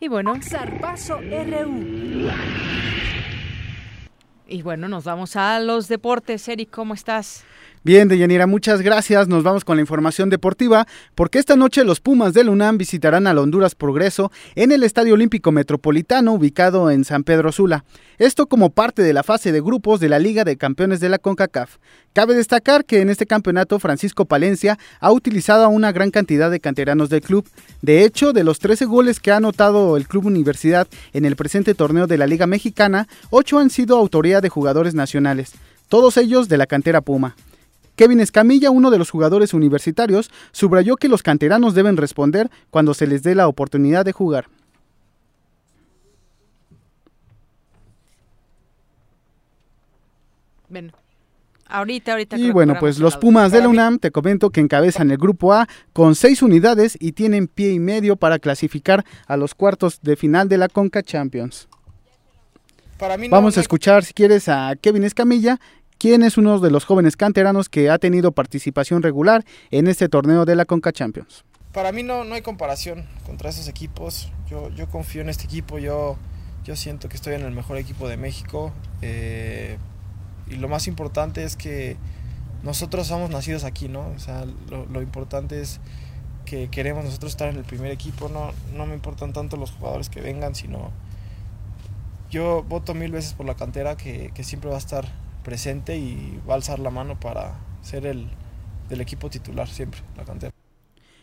[0.00, 0.34] Y bueno.
[0.34, 2.30] RU.
[4.48, 6.48] Y bueno, nos vamos a los deportes.
[6.48, 7.44] Eric, ¿cómo estás?
[7.82, 9.26] Bien, Deyanira, muchas gracias.
[9.26, 13.38] Nos vamos con la información deportiva, porque esta noche los Pumas del UNAM visitarán al
[13.38, 17.86] Honduras Progreso en el Estadio Olímpico Metropolitano ubicado en San Pedro Sula.
[18.18, 21.16] Esto como parte de la fase de grupos de la Liga de Campeones de la
[21.16, 21.78] CONCACAF.
[22.12, 26.60] Cabe destacar que en este campeonato Francisco Palencia ha utilizado a una gran cantidad de
[26.60, 27.48] canteranos del club.
[27.80, 31.74] De hecho, de los 13 goles que ha anotado el Club Universidad en el presente
[31.74, 35.52] torneo de la Liga Mexicana, 8 han sido autoría de jugadores nacionales,
[35.88, 37.36] todos ellos de la cantera Puma.
[38.00, 43.06] Kevin Escamilla, uno de los jugadores universitarios, subrayó que los canteranos deben responder cuando se
[43.06, 44.46] les dé la oportunidad de jugar.
[50.70, 50.94] Bueno,
[51.66, 52.38] ahorita, ahorita.
[52.38, 55.68] Y bueno, pues los Pumas de la UNAM, te comento que encabezan el grupo A
[55.92, 60.48] con seis unidades y tienen pie y medio para clasificar a los cuartos de final
[60.48, 61.68] de la Conca Champions.
[63.30, 65.58] Vamos a escuchar, si quieres, a Kevin Escamilla
[66.00, 70.46] quien es uno de los jóvenes canteranos que ha tenido participación regular en este torneo
[70.46, 71.44] de la Conca Champions.
[71.74, 74.32] Para mí no, no hay comparación contra esos equipos.
[74.48, 76.16] Yo, yo confío en este equipo, yo,
[76.64, 78.72] yo siento que estoy en el mejor equipo de México.
[79.02, 79.76] Eh,
[80.48, 81.98] y lo más importante es que
[82.62, 84.08] nosotros somos nacidos aquí, ¿no?
[84.16, 85.80] O sea, lo, lo, importante es
[86.46, 88.30] que queremos nosotros estar en el primer equipo.
[88.30, 90.92] No, no me importan tanto los jugadores que vengan, sino
[92.30, 96.40] yo voto mil veces por la cantera que, que siempre va a estar presente y
[96.48, 98.28] va a alzar la mano para ser el
[98.88, 100.52] del equipo titular siempre, la cantera.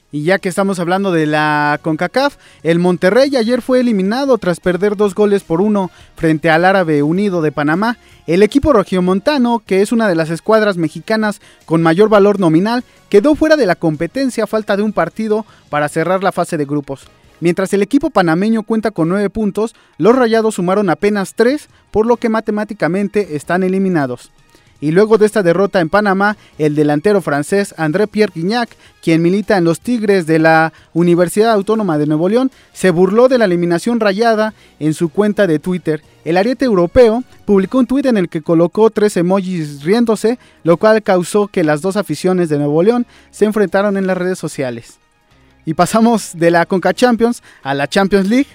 [0.09, 4.95] Y ya que estamos hablando de la CONCACAF, el Monterrey ayer fue eliminado tras perder
[4.95, 7.97] dos goles por uno frente al Árabe Unido de Panamá.
[8.25, 13.35] El equipo regiomontano, que es una de las escuadras mexicanas con mayor valor nominal, quedó
[13.35, 17.09] fuera de la competencia a falta de un partido para cerrar la fase de grupos.
[17.39, 22.17] Mientras el equipo panameño cuenta con 9 puntos, los Rayados sumaron apenas 3, por lo
[22.17, 24.31] que matemáticamente están eliminados.
[24.79, 28.69] Y luego de esta derrota en Panamá, el delantero francés André Pierre Guignac,
[29.01, 33.39] quien milita en los Tigres de la Universidad Autónoma de Nuevo León, se burló de
[33.39, 36.03] la eliminación rayada en su cuenta de Twitter.
[36.25, 41.01] El ariete europeo publicó un tuit en el que colocó tres emojis riéndose, lo cual
[41.01, 44.99] causó que las dos aficiones de Nuevo León se enfrentaron en las redes sociales.
[45.67, 48.47] Y pasamos de la Conca Champions a la Champions League,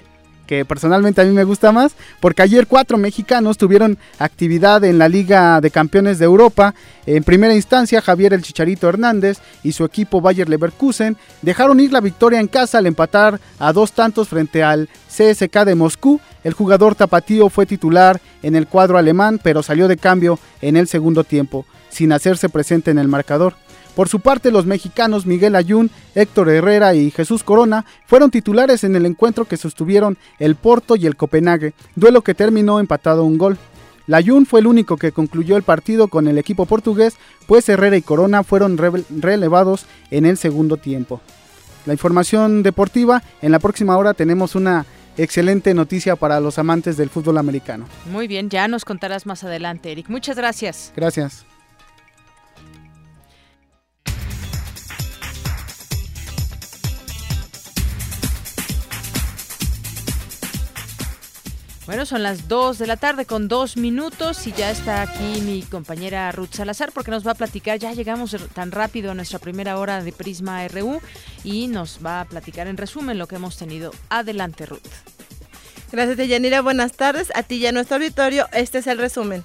[0.47, 5.11] que personalmente a mí me gusta más, porque ayer cuatro mexicanos tuvieron actividad en la
[5.11, 6.75] Liga de Campeones de Europa.
[7.05, 12.01] En primera instancia, Javier el Chicharito Hernández y su equipo Bayer Leverkusen dejaron ir la
[12.01, 16.19] victoria en casa al empatar a dos tantos frente al CSK de Moscú.
[16.45, 20.89] El jugador tapatío fue titular en el cuadro alemán, pero salió de cambio en el
[20.89, 23.55] segundo tiempo, sin hacerse presente en el marcador.
[23.95, 28.97] Por su parte, los mexicanos Miguel Ayun, Héctor Herrera y Jesús Corona fueron titulares en
[28.97, 33.59] el encuentro que sostuvieron el Porto y el Copenhague, duelo que terminó empatado un gol.
[34.07, 37.17] Layun fue el único que concluyó el partido con el equipo portugués,
[37.47, 41.21] pues Herrera y Corona fueron relevados en el segundo tiempo.
[41.87, 44.87] La información deportiva, en la próxima hora tenemos una
[45.17, 47.87] excelente noticia para los amantes del fútbol americano.
[48.11, 50.09] Muy bien, ya nos contarás más adelante, Eric.
[50.09, 50.93] Muchas gracias.
[50.97, 51.45] Gracias.
[61.85, 65.63] Bueno, son las 2 de la tarde con dos minutos y ya está aquí mi
[65.63, 69.77] compañera Ruth Salazar porque nos va a platicar, ya llegamos tan rápido a nuestra primera
[69.77, 71.01] hora de Prisma RU
[71.43, 73.91] y nos va a platicar en resumen lo que hemos tenido.
[74.11, 74.79] Adelante Ruth.
[75.91, 79.43] Gracias Deyanira, buenas tardes a ti y a nuestro auditorio, este es el resumen.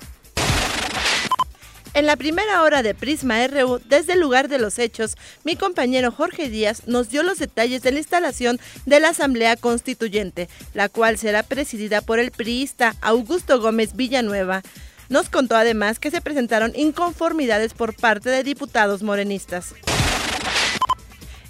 [1.98, 6.12] En la primera hora de Prisma RU, desde el lugar de los hechos, mi compañero
[6.12, 11.18] Jorge Díaz nos dio los detalles de la instalación de la Asamblea Constituyente, la cual
[11.18, 14.62] será presidida por el priista Augusto Gómez Villanueva.
[15.10, 19.74] Nos contó además que se presentaron inconformidades por parte de diputados morenistas.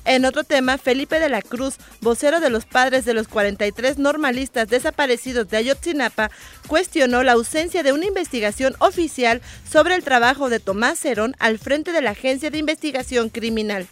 [0.07, 4.69] En otro tema, Felipe de la Cruz, vocero de los padres de los 43 normalistas
[4.69, 6.31] desaparecidos de Ayotzinapa,
[6.65, 11.91] cuestionó la ausencia de una investigación oficial sobre el trabajo de Tomás Cerón al frente
[11.91, 13.85] de la Agencia de Investigación Criminal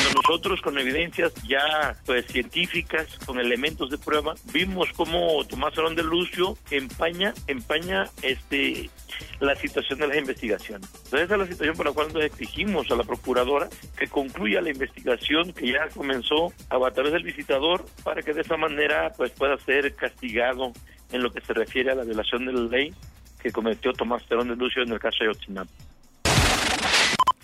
[0.00, 5.94] cuando nosotros con evidencias ya pues científicas, con elementos de prueba, vimos cómo Tomás Cerón
[5.94, 8.88] de Lucio empaña, empaña este
[9.40, 10.88] la situación de las investigaciones.
[11.04, 14.62] Entonces esa es la situación por la cual nos exigimos a la procuradora que concluya
[14.62, 19.32] la investigación que ya comenzó a través del visitador para que de esa manera pues
[19.32, 20.72] pueda ser castigado
[21.12, 22.94] en lo que se refiere a la violación de la ley
[23.42, 25.70] que cometió Tomás Terón de Lucio en el caso de Ayotzinapa.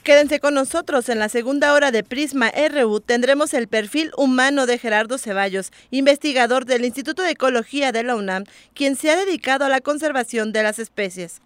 [0.07, 3.01] Quédense con nosotros en la segunda hora de Prisma RU.
[3.01, 8.45] Tendremos el perfil humano de Gerardo Ceballos, investigador del Instituto de Ecología de la UNAM,
[8.73, 11.43] quien se ha dedicado a la conservación de las especies.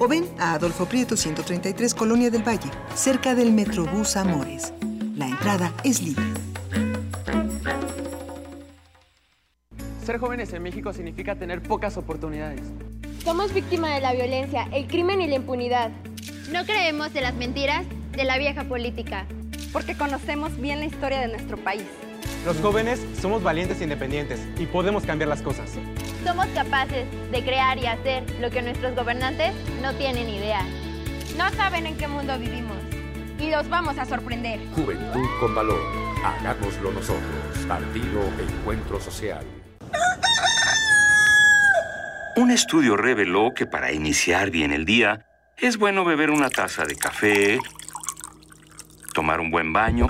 [0.00, 4.72] o ven a Adolfo Prieto 133 Colonia del Valle, cerca del Metrobús Amores.
[5.14, 6.24] La entrada es libre.
[10.02, 12.62] Ser jóvenes en México significa tener pocas oportunidades.
[13.22, 15.90] Somos víctimas de la violencia, el crimen y la impunidad.
[16.50, 19.26] No creemos en las mentiras de la vieja política.
[19.70, 21.84] Porque conocemos bien la historia de nuestro país.
[22.46, 25.70] Los jóvenes somos valientes e independientes y podemos cambiar las cosas.
[26.24, 30.62] Somos capaces de crear y hacer lo que nuestros gobernantes no tienen idea.
[31.36, 32.76] No saben en qué mundo vivimos.
[33.38, 34.60] Y los vamos a sorprender.
[34.74, 35.80] Juventud con valor.
[36.22, 37.66] Hagámoslo nosotros.
[37.66, 39.44] Partido Encuentro Social.
[42.36, 46.96] Un estudio reveló que para iniciar bien el día, es bueno beber una taza de
[46.96, 47.58] café,
[49.14, 50.08] tomar un buen baño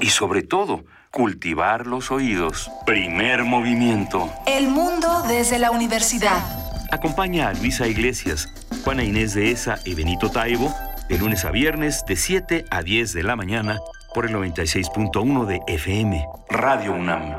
[0.00, 2.68] y sobre todo, cultivar los oídos.
[2.84, 4.32] Primer movimiento.
[4.46, 6.42] El mundo desde la universidad.
[6.90, 8.48] Acompaña a Luisa Iglesias,
[8.82, 10.74] Juana Inés de Esa y Benito Taibo
[11.08, 13.78] de lunes a viernes de 7 a 10 de la mañana
[14.14, 16.26] por el 96.1 de FM.
[16.48, 17.36] Radio UNAM.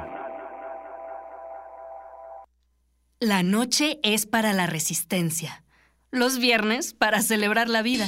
[3.20, 5.64] La noche es para la resistencia
[6.14, 8.08] los viernes para celebrar la vida.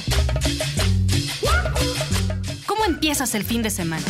[2.66, 4.04] ¿Cómo empiezas el fin de semana?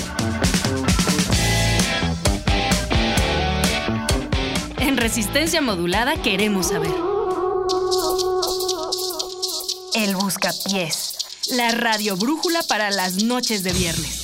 [4.96, 6.90] En resistencia modulada queremos saber.
[9.94, 11.18] El Buscapiés,
[11.50, 14.22] la radio brújula para las noches de viernes.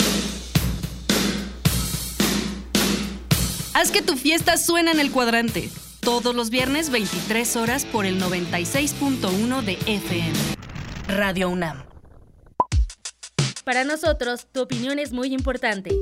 [3.74, 5.68] Haz que tu fiesta suene en el cuadrante
[6.00, 10.32] todos los viernes 23 horas por el 96.1 de FM.
[11.06, 11.84] Radio UNAM.
[13.64, 15.94] Para nosotros, tu opinión es muy importante.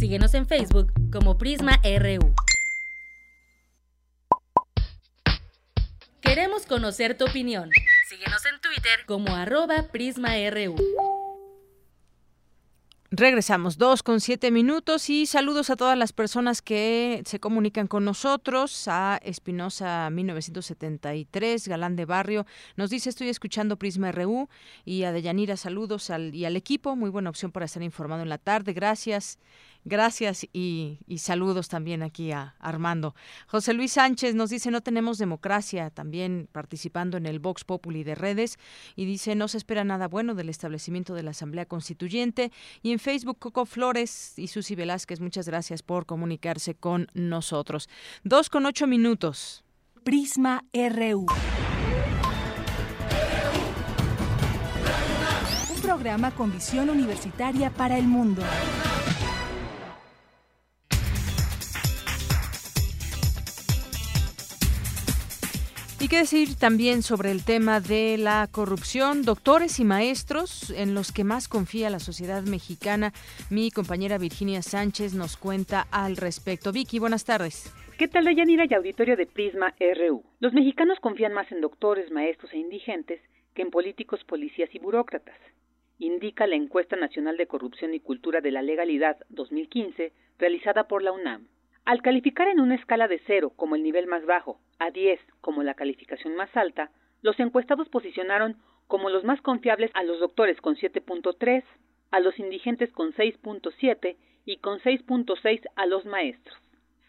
[0.00, 2.34] Síguenos en Facebook como Prisma RU.
[6.24, 7.70] Queremos conocer tu opinión.
[8.08, 10.76] Síguenos en Twitter como arroba PrismaRU.
[13.16, 18.04] Regresamos dos con siete minutos y saludos a todas las personas que se comunican con
[18.04, 18.88] nosotros.
[18.88, 22.44] A Espinosa 1973, Galán de Barrio,
[22.74, 24.48] nos dice estoy escuchando Prisma RU
[24.84, 26.96] y a Deyanira saludos al, y al equipo.
[26.96, 28.72] Muy buena opción para estar informado en la tarde.
[28.72, 29.38] Gracias.
[29.86, 33.14] Gracias y, saludos también aquí a Armando.
[33.46, 38.14] José Luis Sánchez nos dice no tenemos democracia, también participando en el Vox Populi de
[38.14, 38.58] redes
[38.96, 42.50] y dice no se espera nada bueno del establecimiento de la Asamblea Constituyente.
[42.82, 47.90] Y en Facebook Coco Flores y Susi Velázquez, muchas gracias por comunicarse con nosotros.
[48.22, 49.64] Dos con ocho minutos.
[50.02, 51.26] Prisma RU.
[55.74, 58.42] Un programa con visión universitaria para el mundo.
[66.04, 71.12] Y qué decir también sobre el tema de la corrupción, doctores y maestros en los
[71.12, 73.14] que más confía la sociedad mexicana.
[73.48, 76.72] Mi compañera Virginia Sánchez nos cuenta al respecto.
[76.72, 77.72] Vicky, buenas tardes.
[77.96, 80.22] ¿Qué tal, Dayanira y auditorio de Prisma RU?
[80.40, 83.22] Los mexicanos confían más en doctores, maestros e indigentes
[83.54, 85.40] que en políticos, policías y burócratas,
[85.98, 91.12] indica la encuesta nacional de corrupción y cultura de la legalidad 2015 realizada por la
[91.12, 91.48] UNAM.
[91.84, 95.62] Al calificar en una escala de 0 como el nivel más bajo a 10 como
[95.62, 98.56] la calificación más alta, los encuestados posicionaron
[98.86, 101.62] como los más confiables a los doctores con 7.3,
[102.10, 104.16] a los indigentes con 6.7
[104.46, 106.56] y con 6.6 a los maestros.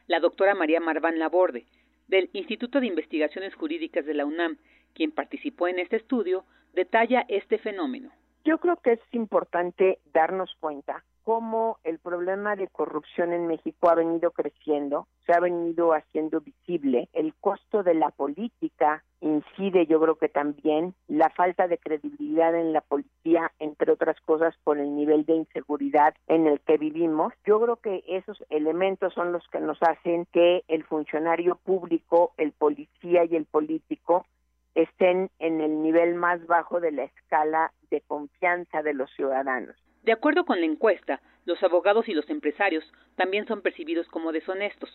[0.08, 1.66] La doctora María Marván Laborde,
[2.10, 4.58] del Instituto de Investigaciones Jurídicas de la UNAM,
[4.94, 8.12] quien participó en este estudio, detalla este fenómeno.
[8.44, 13.96] Yo creo que es importante darnos cuenta cómo el problema de corrupción en México ha
[13.96, 17.10] venido creciendo, se ha venido haciendo visible.
[17.14, 22.74] El costo de la política incide, yo creo que también, la falta de credibilidad en
[22.74, 27.34] la policía, entre otras cosas, por el nivel de inseguridad en el que vivimos.
[27.44, 32.52] Yo creo que esos elementos son los que nos hacen que el funcionario público, el
[32.52, 34.28] policía y el político
[34.76, 39.76] estén en el nivel más bajo de la escala de confianza de los ciudadanos.
[40.06, 42.84] De acuerdo con la encuesta, los abogados y los empresarios
[43.16, 44.91] también son percibidos como deshonestos.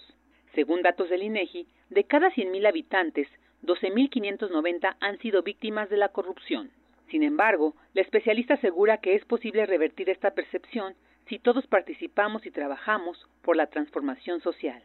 [0.54, 3.26] Según datos del INEGI, de cada 100.000 habitantes,
[3.64, 6.70] 12.590 han sido víctimas de la corrupción.
[7.08, 10.94] Sin embargo, la especialista asegura que es posible revertir esta percepción
[11.26, 14.80] si todos participamos y trabajamos por la transformación social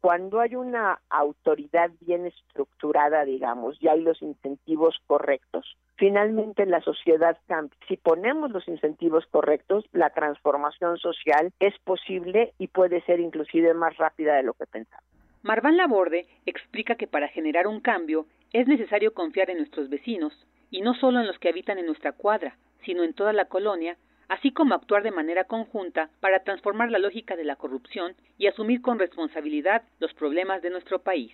[0.00, 7.36] cuando hay una autoridad bien estructurada, digamos, y hay los incentivos correctos, finalmente la sociedad
[7.46, 7.76] cambia.
[7.88, 13.96] Si ponemos los incentivos correctos, la transformación social es posible y puede ser inclusive más
[13.96, 15.04] rápida de lo que pensamos.
[15.42, 20.32] Marván Laborde explica que para generar un cambio es necesario confiar en nuestros vecinos,
[20.70, 23.96] y no solo en los que habitan en nuestra cuadra, sino en toda la colonia
[24.28, 28.82] así como actuar de manera conjunta para transformar la lógica de la corrupción y asumir
[28.82, 31.32] con responsabilidad los problemas de nuestro país.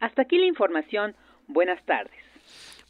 [0.00, 1.14] Hasta aquí la información.
[1.48, 2.27] Buenas tardes.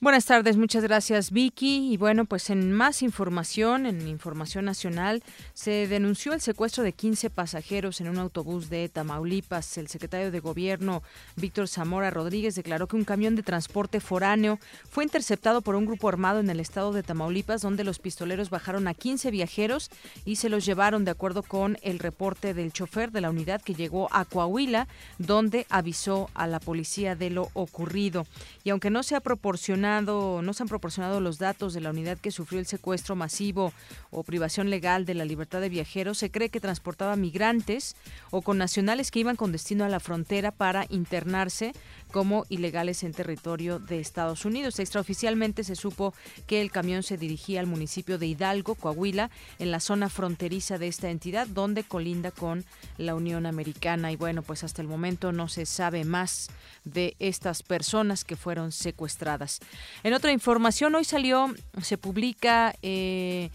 [0.00, 1.92] Buenas tardes, muchas gracias Vicky.
[1.92, 5.24] Y bueno, pues en más información, en Información Nacional,
[5.54, 9.76] se denunció el secuestro de 15 pasajeros en un autobús de Tamaulipas.
[9.76, 11.02] El secretario de Gobierno,
[11.34, 16.08] Víctor Zamora Rodríguez, declaró que un camión de transporte foráneo fue interceptado por un grupo
[16.08, 19.90] armado en el estado de Tamaulipas, donde los pistoleros bajaron a 15 viajeros
[20.24, 23.74] y se los llevaron de acuerdo con el reporte del chofer de la unidad que
[23.74, 24.86] llegó a Coahuila,
[25.18, 28.28] donde avisó a la policía de lo ocurrido.
[28.62, 32.18] Y aunque no se ha proporcionado no se han proporcionado los datos de la unidad
[32.18, 33.72] que sufrió el secuestro masivo
[34.10, 36.18] o privación legal de la libertad de viajeros.
[36.18, 37.96] Se cree que transportaba migrantes
[38.30, 41.72] o con nacionales que iban con destino a la frontera para internarse
[42.12, 44.78] como ilegales en territorio de Estados Unidos.
[44.78, 46.14] Extraoficialmente se supo
[46.46, 50.88] que el camión se dirigía al municipio de Hidalgo, Coahuila, en la zona fronteriza de
[50.88, 52.64] esta entidad, donde colinda con
[52.96, 54.12] la Unión Americana.
[54.12, 56.48] Y bueno, pues hasta el momento no se sabe más
[56.84, 59.60] de estas personas que fueron secuestradas.
[60.02, 63.50] En otra información, hoy salió, se publica eh,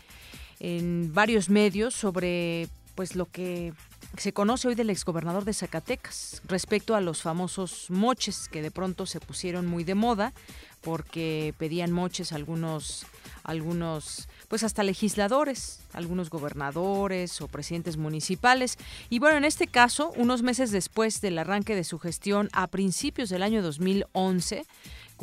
[0.60, 3.74] en varios medios sobre pues lo que
[4.18, 9.06] se conoce hoy del exgobernador de Zacatecas respecto a los famosos moches que de pronto
[9.06, 10.34] se pusieron muy de moda
[10.82, 13.06] porque pedían moches algunos
[13.44, 18.78] algunos pues hasta legisladores, algunos gobernadores o presidentes municipales.
[19.10, 23.30] Y bueno, en este caso, unos meses después del arranque de su gestión a principios
[23.30, 24.66] del año 2011,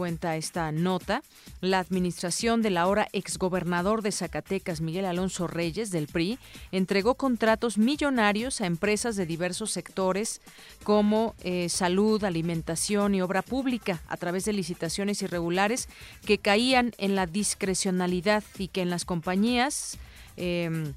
[0.01, 1.23] cuenta esta nota,
[1.61, 6.39] la administración del ahora exgobernador de Zacatecas, Miguel Alonso Reyes, del PRI,
[6.73, 10.41] entregó contratos millonarios a empresas de diversos sectores
[10.85, 15.87] como eh, salud, alimentación y obra pública a través de licitaciones irregulares
[16.25, 19.99] que caían en la discrecionalidad y que en las compañías...
[20.39, 20.95] Em,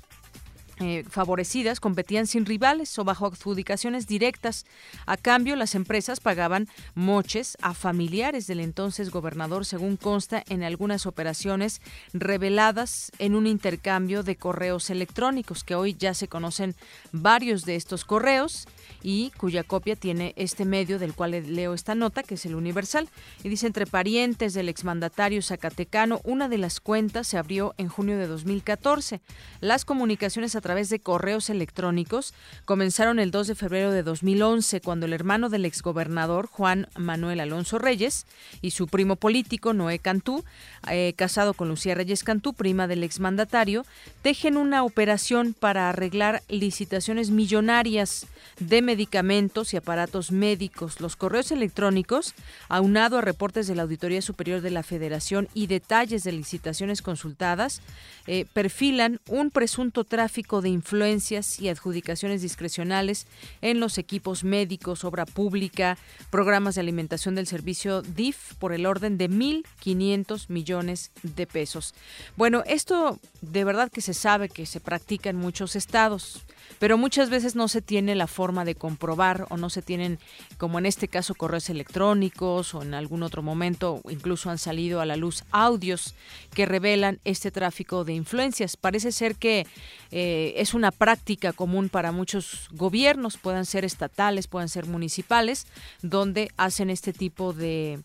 [0.79, 4.65] eh, favorecidas competían sin rivales o bajo adjudicaciones directas.
[5.05, 11.05] A cambio, las empresas pagaban moches a familiares del entonces gobernador, según consta en algunas
[11.05, 11.81] operaciones
[12.13, 16.75] reveladas en un intercambio de correos electrónicos, que hoy ya se conocen
[17.11, 18.67] varios de estos correos
[19.03, 23.09] y cuya copia tiene este medio del cual leo esta nota, que es el Universal.
[23.43, 28.17] Y dice, entre parientes del exmandatario Zacatecano, una de las cuentas se abrió en junio
[28.17, 29.21] de 2014.
[29.59, 32.33] Las comunicaciones a través de correos electrónicos
[32.65, 37.77] comenzaron el 2 de febrero de 2011, cuando el hermano del exgobernador Juan Manuel Alonso
[37.77, 38.25] Reyes
[38.61, 40.43] y su primo político Noé Cantú,
[40.89, 43.85] eh, casado con Lucía Reyes Cantú, prima del exmandatario,
[44.23, 48.25] tejen una operación para arreglar licitaciones millonarias
[48.59, 51.01] de medicamentos y aparatos médicos.
[51.01, 52.33] Los correos electrónicos,
[52.69, 57.81] aunado a reportes de la Auditoría Superior de la Federación y detalles de licitaciones consultadas,
[58.25, 63.27] eh, perfilan un presunto tráfico de influencias y adjudicaciones discrecionales
[63.61, 65.97] en los equipos médicos, obra pública,
[66.29, 71.93] programas de alimentación del servicio DIF por el orden de 1.500 millones de pesos.
[72.35, 76.43] Bueno, esto de verdad que se sabe que se practica en muchos estados
[76.79, 80.19] pero muchas veces no se tiene la forma de comprobar o no se tienen,
[80.57, 85.05] como en este caso, correos electrónicos o en algún otro momento incluso han salido a
[85.05, 86.15] la luz audios
[86.53, 88.77] que revelan este tráfico de influencias.
[88.77, 89.65] Parece ser que
[90.11, 95.67] eh, es una práctica común para muchos gobiernos, puedan ser estatales, puedan ser municipales,
[96.01, 97.99] donde hacen este tipo de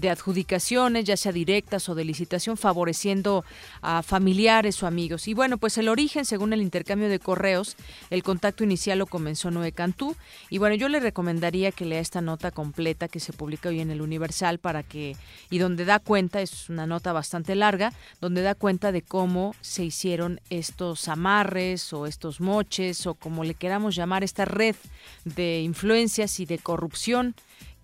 [0.00, 3.44] de adjudicaciones, ya sea directas o de licitación, favoreciendo
[3.82, 5.28] a familiares o amigos.
[5.28, 7.76] Y bueno, pues el origen, según el intercambio de correos,
[8.10, 10.16] el contacto inicial lo comenzó Noé Cantú.
[10.50, 13.90] Y bueno, yo le recomendaría que lea esta nota completa que se publica hoy en
[13.90, 15.16] el Universal para que,
[15.50, 19.84] y donde da cuenta, es una nota bastante larga, donde da cuenta de cómo se
[19.84, 24.76] hicieron estos amarres o estos moches o como le queramos llamar, esta red
[25.24, 27.34] de influencias y de corrupción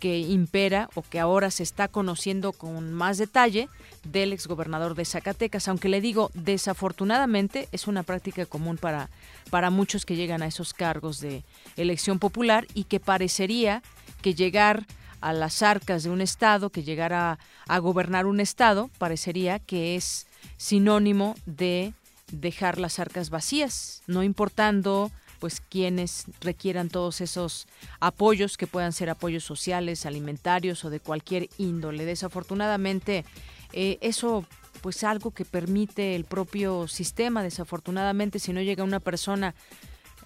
[0.00, 3.68] que impera o que ahora se está conociendo con más detalle
[4.02, 9.10] del exgobernador de Zacatecas, aunque le digo, desafortunadamente es una práctica común para,
[9.50, 11.44] para muchos que llegan a esos cargos de
[11.76, 13.82] elección popular y que parecería
[14.22, 14.86] que llegar
[15.20, 19.96] a las arcas de un Estado, que llegar a, a gobernar un Estado, parecería que
[19.96, 21.92] es sinónimo de
[22.32, 25.10] dejar las arcas vacías, no importando
[25.40, 27.66] pues quienes requieran todos esos
[27.98, 32.04] apoyos que puedan ser apoyos sociales, alimentarios o de cualquier índole.
[32.04, 33.24] Desafortunadamente,
[33.72, 34.44] eh, eso
[34.82, 37.42] pues algo que permite el propio sistema.
[37.42, 39.54] Desafortunadamente, si no llega una persona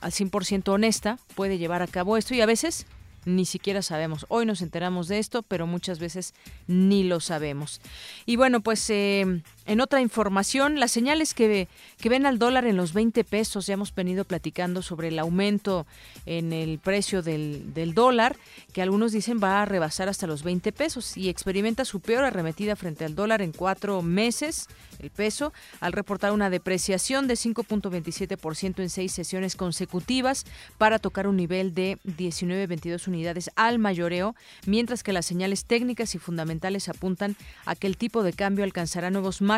[0.01, 2.87] al 100% honesta, puede llevar a cabo esto y a veces
[3.25, 4.27] ni siquiera sabemos.
[4.29, 6.35] Hoy nos enteramos de esto, pero muchas veces
[6.67, 7.81] ni lo sabemos.
[8.27, 11.69] Y bueno, pues eh, en otra información, las señales que,
[12.05, 15.87] ven al dólar en los 20 pesos, ya hemos venido platicando sobre el aumento
[16.27, 18.37] en el precio del, del dólar,
[18.75, 22.77] que algunos dicen va a rebasar hasta los 20 pesos y experimenta su peor arremetida
[22.77, 24.69] frente al dólar en cuatro meses,
[24.99, 30.45] el peso, al reportar una depreciación de 5.27% en seis sesiones consecutivas
[30.77, 34.35] para tocar un nivel de 19.22 unidades al mayoreo,
[34.67, 37.35] mientras que las señales técnicas y fundamentales apuntan
[37.65, 39.54] a que el tipo de cambio alcanzará nuevos máximos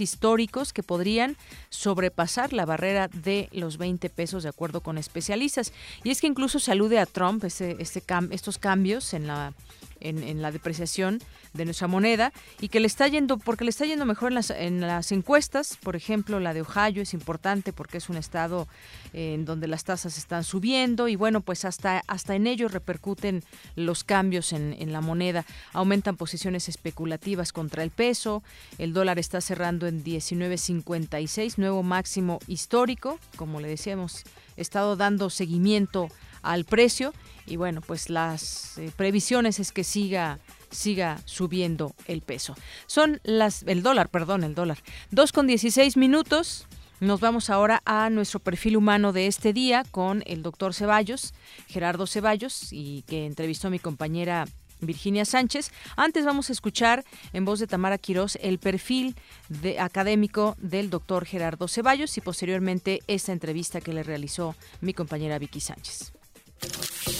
[0.00, 1.36] históricos que podrían
[1.68, 5.72] sobrepasar la barrera de los 20 pesos de acuerdo con especialistas.
[6.04, 9.52] Y es que incluso se alude a Trump este, este estos cambios en la
[10.00, 11.20] en, la depreciación
[11.52, 14.50] de nuestra moneda y que le está yendo, porque le está yendo mejor en las,
[14.50, 18.68] en las encuestas, por ejemplo, la de Ohio es importante porque es un estado
[19.12, 23.42] eh, en donde las tasas están subiendo y bueno, pues hasta, hasta en ello repercuten
[23.76, 28.42] los cambios en, en la moneda, aumentan posiciones especulativas contra el peso,
[28.78, 34.24] el dólar está cerrando en 19.56, nuevo máximo histórico, como le decíamos,
[34.56, 36.08] estado dando seguimiento
[36.42, 37.12] al precio
[37.46, 40.38] y bueno, pues las eh, previsiones es que siga
[40.70, 42.54] siga subiendo el peso.
[42.86, 44.78] Son las el dólar, perdón, el dólar.
[45.10, 46.66] Dos con 16 minutos.
[47.00, 51.32] Nos vamos ahora a nuestro perfil humano de este día con el doctor Ceballos,
[51.66, 54.44] Gerardo Ceballos, y que entrevistó a mi compañera
[54.80, 55.72] Virginia Sánchez.
[55.96, 59.16] Antes vamos a escuchar en voz de Tamara Quirós el perfil
[59.48, 65.38] de, académico del doctor Gerardo Ceballos y posteriormente esta entrevista que le realizó mi compañera
[65.38, 66.12] Vicky Sánchez.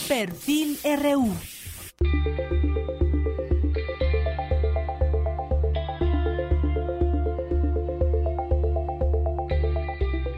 [0.08, 1.34] Perfil RU.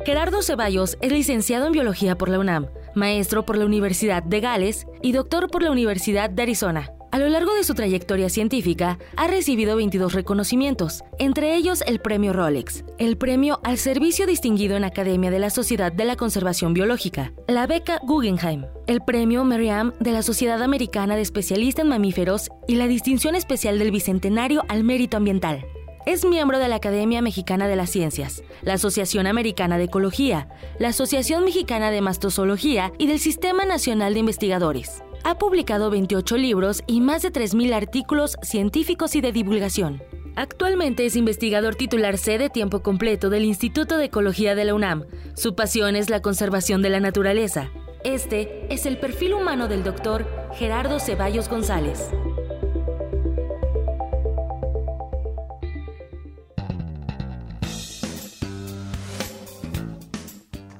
[0.04, 4.86] Gerardo Ceballos es licenciado en Biología por la UNAM, maestro por la Universidad de Gales
[5.00, 6.92] y doctor por la Universidad de Arizona.
[7.12, 12.32] A lo largo de su trayectoria científica, ha recibido 22 reconocimientos, entre ellos el Premio
[12.32, 17.34] Rolex, el Premio al Servicio Distinguido en Academia de la Sociedad de la Conservación Biológica,
[17.48, 22.76] la Beca Guggenheim, el Premio Merriam de la Sociedad Americana de Especialistas en Mamíferos y
[22.76, 25.66] la Distinción Especial del Bicentenario al Mérito Ambiental.
[26.06, 30.48] Es miembro de la Academia Mexicana de las Ciencias, la Asociación Americana de Ecología,
[30.78, 35.02] la Asociación Mexicana de Mastozoología y del Sistema Nacional de Investigadores.
[35.24, 40.02] Ha publicado 28 libros y más de 3.000 artículos científicos y de divulgación.
[40.34, 45.04] Actualmente es investigador titular C de tiempo completo del Instituto de Ecología de la UNAM.
[45.34, 47.70] Su pasión es la conservación de la naturaleza.
[48.02, 52.10] Este es el perfil humano del doctor Gerardo Ceballos González.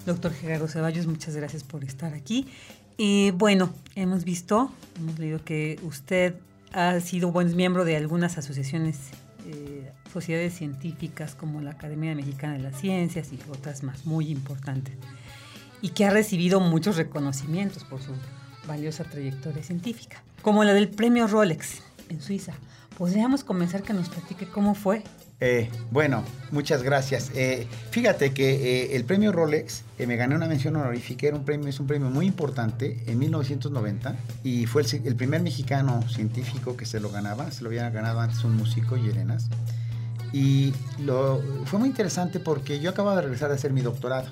[0.05, 2.49] Doctor Gerardo Ceballos, muchas gracias por estar aquí.
[2.97, 6.35] Y bueno, hemos visto, hemos leído que usted
[6.73, 8.99] ha sido buen miembro de algunas asociaciones,
[9.47, 14.95] eh, sociedades científicas como la Academia Mexicana de las Ciencias y otras más muy importantes,
[15.81, 18.13] y que ha recibido muchos reconocimientos por su
[18.67, 22.53] valiosa trayectoria científica, como la del Premio Rolex en Suiza.
[22.97, 25.03] ¿Podríamos comenzar que nos platique cómo fue
[25.45, 27.33] eh, bueno, muchas gracias.
[27.35, 31.67] Eh, fíjate que eh, el premio Rolex, me gané una mención honorífica, era un premio,
[31.67, 34.15] es un premio muy importante en 1990
[34.45, 38.45] y fue el, primer mexicano científico que se lo ganaba, se lo había ganado antes
[38.45, 39.49] un músico, Yerenas.
[40.33, 44.29] Y lo, fue muy interesante porque yo acababa de regresar a hacer mi doctorado.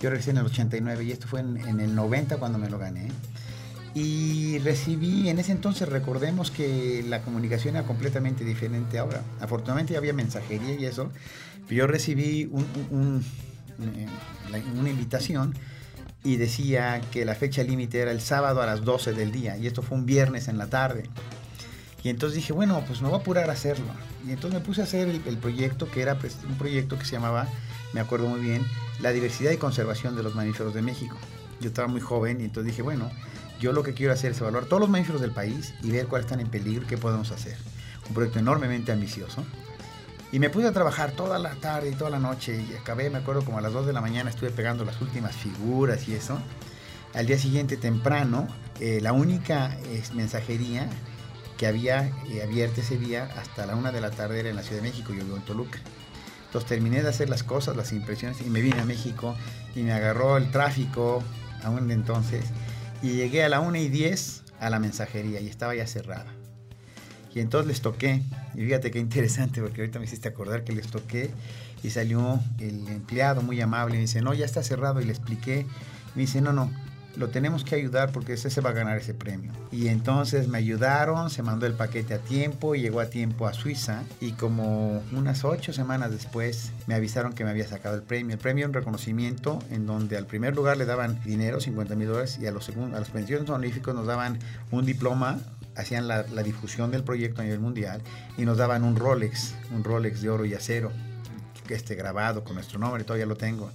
[0.00, 2.80] Yo regresé en el 89 y esto fue en, en el 90 cuando me lo
[2.80, 3.06] gané.
[3.94, 9.22] Y recibí, en ese entonces recordemos que la comunicación era completamente diferente ahora.
[9.40, 11.10] Afortunadamente ya había mensajería y eso,
[11.68, 14.06] pero yo recibí eh,
[14.78, 15.54] una invitación
[16.24, 19.66] y decía que la fecha límite era el sábado a las 12 del día y
[19.66, 21.04] esto fue un viernes en la tarde.
[22.02, 23.86] Y entonces dije, bueno, pues me voy a apurar a hacerlo.
[24.26, 27.04] Y entonces me puse a hacer el, el proyecto, que era pues, un proyecto que
[27.04, 27.46] se llamaba,
[27.92, 28.64] me acuerdo muy bien,
[29.00, 31.16] La diversidad y conservación de los mamíferos de México.
[31.60, 33.10] Yo estaba muy joven y entonces dije, bueno,
[33.62, 36.26] yo lo que quiero hacer es evaluar todos los mamíferos del país y ver cuáles
[36.26, 37.56] están en peligro y qué podemos hacer.
[38.08, 39.44] Un proyecto enormemente ambicioso.
[40.32, 43.18] Y me puse a trabajar toda la tarde y toda la noche y acabé, me
[43.18, 46.40] acuerdo, como a las 2 de la mañana estuve pegando las últimas figuras y eso.
[47.14, 48.48] Al día siguiente temprano,
[48.80, 49.76] eh, la única
[50.12, 50.88] mensajería
[51.56, 54.62] que había eh, abierta ese día hasta la 1 de la tarde era en la
[54.62, 55.78] Ciudad de México, yo vivo en Toluca.
[56.46, 59.36] Entonces terminé de hacer las cosas, las impresiones y me vine a México
[59.76, 61.22] y me agarró el tráfico
[61.62, 62.44] aún de entonces
[63.02, 66.32] y llegué a la 1 y 10 a la mensajería y estaba ya cerrada.
[67.34, 68.22] Y entonces les toqué,
[68.54, 71.30] y fíjate qué interesante, porque ahorita me hiciste acordar que les toqué
[71.82, 75.10] y salió el empleado muy amable y me dice, no, ya está cerrado y le
[75.10, 75.66] expliqué.
[76.14, 76.70] Me dice, no, no,
[77.16, 79.52] lo tenemos que ayudar porque ese se va a ganar ese premio.
[79.70, 84.02] Y entonces me ayudaron, se mandó el paquete a tiempo, llegó a tiempo a Suiza
[84.20, 88.34] y como unas ocho semanas después me avisaron que me había sacado el premio.
[88.34, 92.08] El premio es un reconocimiento en donde al primer lugar le daban dinero, 50 mil
[92.08, 94.38] dólares, y a los, segundos, a los pensiones honoríficos nos daban
[94.70, 95.38] un diploma
[95.74, 98.02] hacían la, difusión del proyecto a nivel mundial
[98.36, 100.92] y nos daban un Rolex, un Rolex de oro y acero,
[101.74, 103.70] esté grabado con nuestro nombre, todavía lo tengo.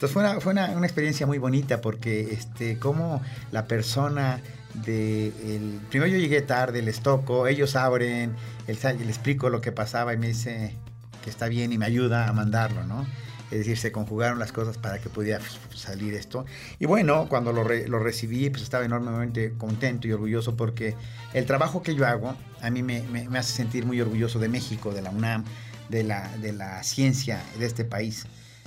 [0.00, 3.20] Entonces fue una, fue una, una experiencia muy bonita porque este, como
[3.52, 4.40] la persona
[4.86, 5.26] de...
[5.26, 8.34] El, primero yo llegué tarde, les toco, ellos abren,
[8.66, 10.74] el, le explico lo que pasaba y me dice
[11.22, 13.06] que está bien y me ayuda a mandarlo, ¿no?
[13.50, 15.38] Es decir, se conjugaron las cosas para que pudiera
[15.74, 16.46] salir esto.
[16.78, 20.94] Y bueno, cuando lo, lo, recibí, pues estaba enormemente contento y orgulloso porque
[21.34, 24.48] el trabajo que yo hago a mí me, me, me hace sentir muy orgulloso de
[24.48, 25.44] México, de la UNAM,
[25.90, 28.24] de la, de la ciencia de este país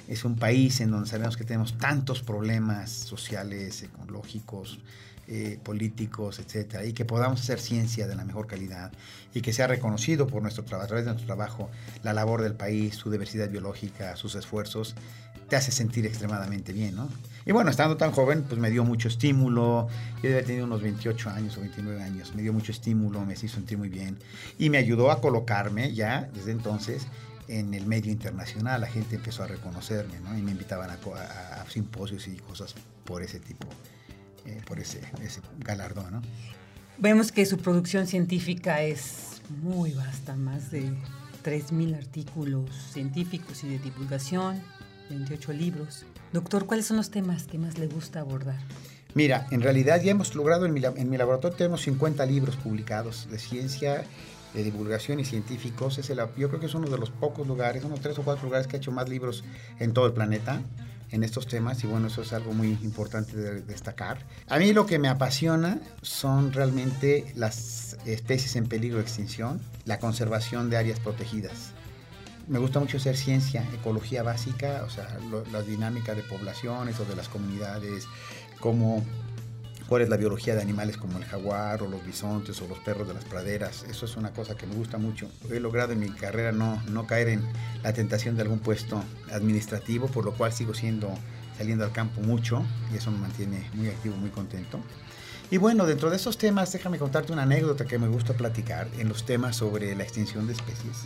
[0.07, 4.79] es un país en donde sabemos que tenemos tantos problemas sociales, ecológicos,
[5.27, 8.91] eh, políticos, etcétera, y que podamos hacer ciencia de la mejor calidad
[9.33, 11.69] y que sea reconocido por nuestro trabajo, a través de nuestro trabajo,
[12.03, 14.95] la labor del país, su diversidad biológica, sus esfuerzos,
[15.47, 17.07] te hace sentir extremadamente bien, ¿no?
[17.45, 19.87] Y bueno, estando tan joven, pues me dio mucho estímulo.
[20.21, 22.33] Yo había tenido unos 28 años o 29 años.
[22.35, 24.17] Me dio mucho estímulo, me hizo sentir muy bien.
[24.57, 27.07] Y me ayudó a colocarme ya desde entonces
[27.47, 28.81] en el medio internacional.
[28.81, 30.37] La gente empezó a reconocerme, ¿no?
[30.37, 33.67] Y me invitaban a, a, a simposios y cosas por ese tipo,
[34.45, 36.21] eh, por ese, ese galardón, ¿no?
[36.97, 40.93] Vemos que su producción científica es muy vasta, más de
[41.43, 44.61] 3.000 artículos científicos y de divulgación,
[45.09, 46.05] 28 libros.
[46.31, 48.59] Doctor, ¿cuáles son los temas que más le gusta abordar?
[49.15, 53.27] Mira, en realidad ya hemos logrado, en mi, en mi laboratorio tenemos 50 libros publicados
[53.29, 54.05] de ciencia,
[54.53, 55.97] de divulgación y científicos.
[55.97, 58.45] Es el, yo creo que es uno de los pocos lugares, unos tres o cuatro
[58.45, 59.43] lugares que ha hecho más libros
[59.79, 60.61] en todo el planeta.
[61.13, 64.25] en estos temas y bueno, eso es algo muy importante de destacar.
[64.49, 69.99] A mí lo que me apasiona son realmente las especies en peligro de extinción, la
[69.99, 71.71] conservación de áreas protegidas.
[72.47, 75.07] Me gusta mucho hacer ciencia, ecología básica, o sea,
[75.51, 78.07] la dinámica de poblaciones o de las comunidades,
[78.59, 79.03] cómo
[80.01, 83.13] es la biología de animales como el jaguar o los bisontes o los perros de
[83.13, 83.85] las praderas.
[83.89, 85.29] Eso es una cosa que me gusta mucho.
[85.51, 87.43] He logrado en mi carrera no, no caer en
[87.83, 91.13] la tentación de algún puesto administrativo, por lo cual sigo siendo
[91.57, 94.79] saliendo al campo mucho y eso me mantiene muy activo, muy contento.
[95.51, 99.07] Y bueno, dentro de esos temas, déjame contarte una anécdota que me gusta platicar en
[99.07, 101.03] los temas sobre la extinción de especies.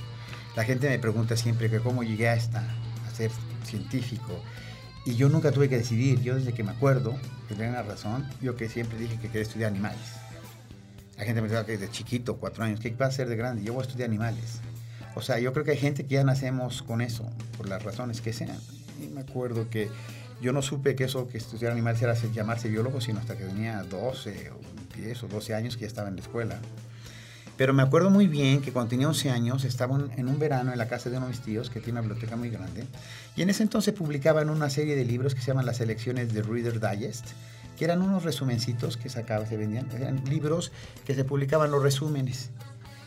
[0.55, 3.31] La gente me pregunta siempre que cómo llegué a, esta, a ser
[3.65, 4.41] científico
[5.08, 7.18] y yo nunca tuve que decidir, yo desde que me acuerdo,
[7.48, 10.02] que tenía una razón, yo que siempre dije que quería estudiar animales.
[11.18, 13.64] La gente me decía que desde chiquito, cuatro años, ¿qué va a ser de grande?
[13.64, 14.60] Yo voy a estudiar animales.
[15.16, 17.24] O sea, yo creo que hay gente que ya nacemos con eso,
[17.56, 18.60] por las razones que sean.
[19.02, 19.90] Y me acuerdo que
[20.42, 23.84] yo no supe que eso, que estudiar animales era llamarse biólogo, sino hasta que tenía
[23.84, 24.60] 12 o
[24.98, 26.60] 10 o 12 años que ya estaba en la escuela.
[27.58, 30.78] Pero me acuerdo muy bien que cuando tenía 11 años estaba en un verano en
[30.78, 32.86] la casa de uno de mis tíos, que tiene una biblioteca muy grande,
[33.36, 36.44] y en ese entonces publicaban una serie de libros que se llaman las selecciones de
[36.44, 37.26] Reader Digest,
[37.76, 40.72] que eran unos resumencitos que sacaba, se vendían, eran libros
[41.06, 42.52] que se publicaban los resúmenes.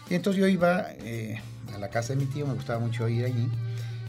[0.08, 1.40] Y entonces yo iba eh,
[1.72, 3.48] a la casa de mi tío, me gustaba mucho ir allí,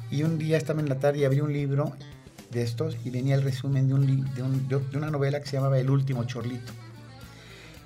[0.10, 1.94] y un día estaba en la tarde y abrí un libro
[2.50, 5.92] de estos y venía el resumen de, un, de una novela que se llamaba El
[5.92, 6.74] último chorlito.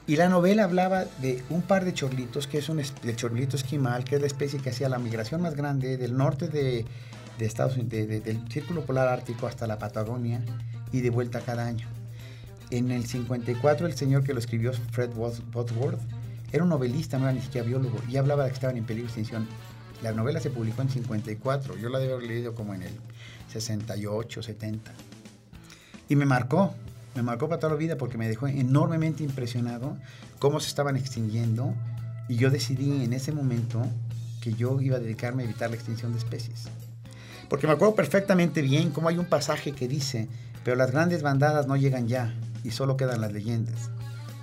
[0.07, 4.03] Y la novela hablaba de un par de chorlitos, que es un el chorlito esquimal,
[4.03, 6.85] que es la especie que hacía la migración más grande del norte de,
[7.39, 10.43] Estados Unidos, del Círculo Polar Ártico hasta la Patagonia
[10.91, 11.87] y de vuelta cada año.
[12.69, 15.99] En el 54 el señor que lo escribió, Fred Wadsworth,
[16.51, 19.07] era un novelista, no era ni siquiera biólogo, y hablaba de que estaban en peligro
[19.07, 19.47] de extinción.
[20.03, 22.93] La novela se publicó en 54, yo la debo haber leído como en el
[23.51, 24.91] 68, 70.
[26.09, 26.75] Y me marcó,
[27.15, 29.97] me marcó para toda la vida porque me dejó enormemente impresionado
[30.37, 31.73] cómo se estaban extinguiendo
[32.27, 33.85] y yo decidí en ese momento
[34.41, 36.65] que yo iba a dedicarme a evitar la extinción de especies.
[37.49, 40.27] Porque me acuerdo perfectamente bien cómo hay un pasaje que dice,
[40.63, 42.33] pero las grandes bandadas no llegan ya
[42.63, 43.89] y solo quedan las leyendas.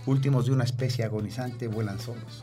[0.07, 2.43] Últimos de una especie agonizante vuelan solos.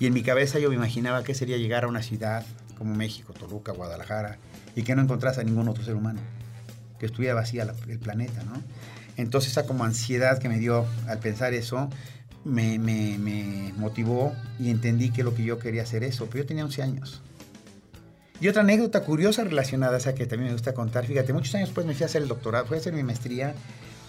[0.00, 2.44] Y en mi cabeza yo me imaginaba que sería llegar a una ciudad
[2.76, 4.38] como México, Toluca, Guadalajara,
[4.74, 6.20] y que no encontrase a ningún otro ser humano,
[6.98, 8.62] que estuviera vacía el planeta, ¿no?
[9.18, 11.90] Entonces esa como ansiedad que me dio al pensar eso,
[12.44, 12.78] me,
[13.76, 17.20] motivó y entendí que lo que yo quería hacer eso, pero yo tenía 11 años.
[18.40, 21.68] Y otra anécdota curiosa relacionada a esa que también me gusta contar, fíjate, muchos años
[21.68, 23.54] después me fui a hacer el doctorado, fui a hacer mi maestría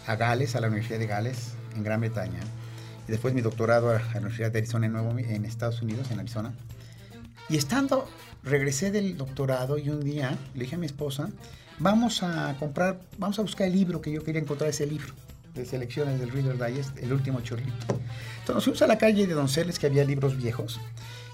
[0.06, 2.42] a Gales, a la Universidad de Gales, en Gran Bretaña,
[3.08, 6.20] y después mi doctorado a la Universidad de Arizona en, Nuevo, en Estados Unidos, en
[6.20, 6.54] Arizona.
[7.50, 8.08] Y estando,
[8.44, 11.30] regresé del doctorado y un día le dije a mi esposa,
[11.80, 15.14] vamos a comprar, vamos a buscar el libro que yo quería encontrar, ese libro
[15.54, 17.86] de selecciones del Reader Digest, el último chorlito.
[17.90, 20.80] Entonces nos fuimos a la calle de Donceles, que había libros viejos,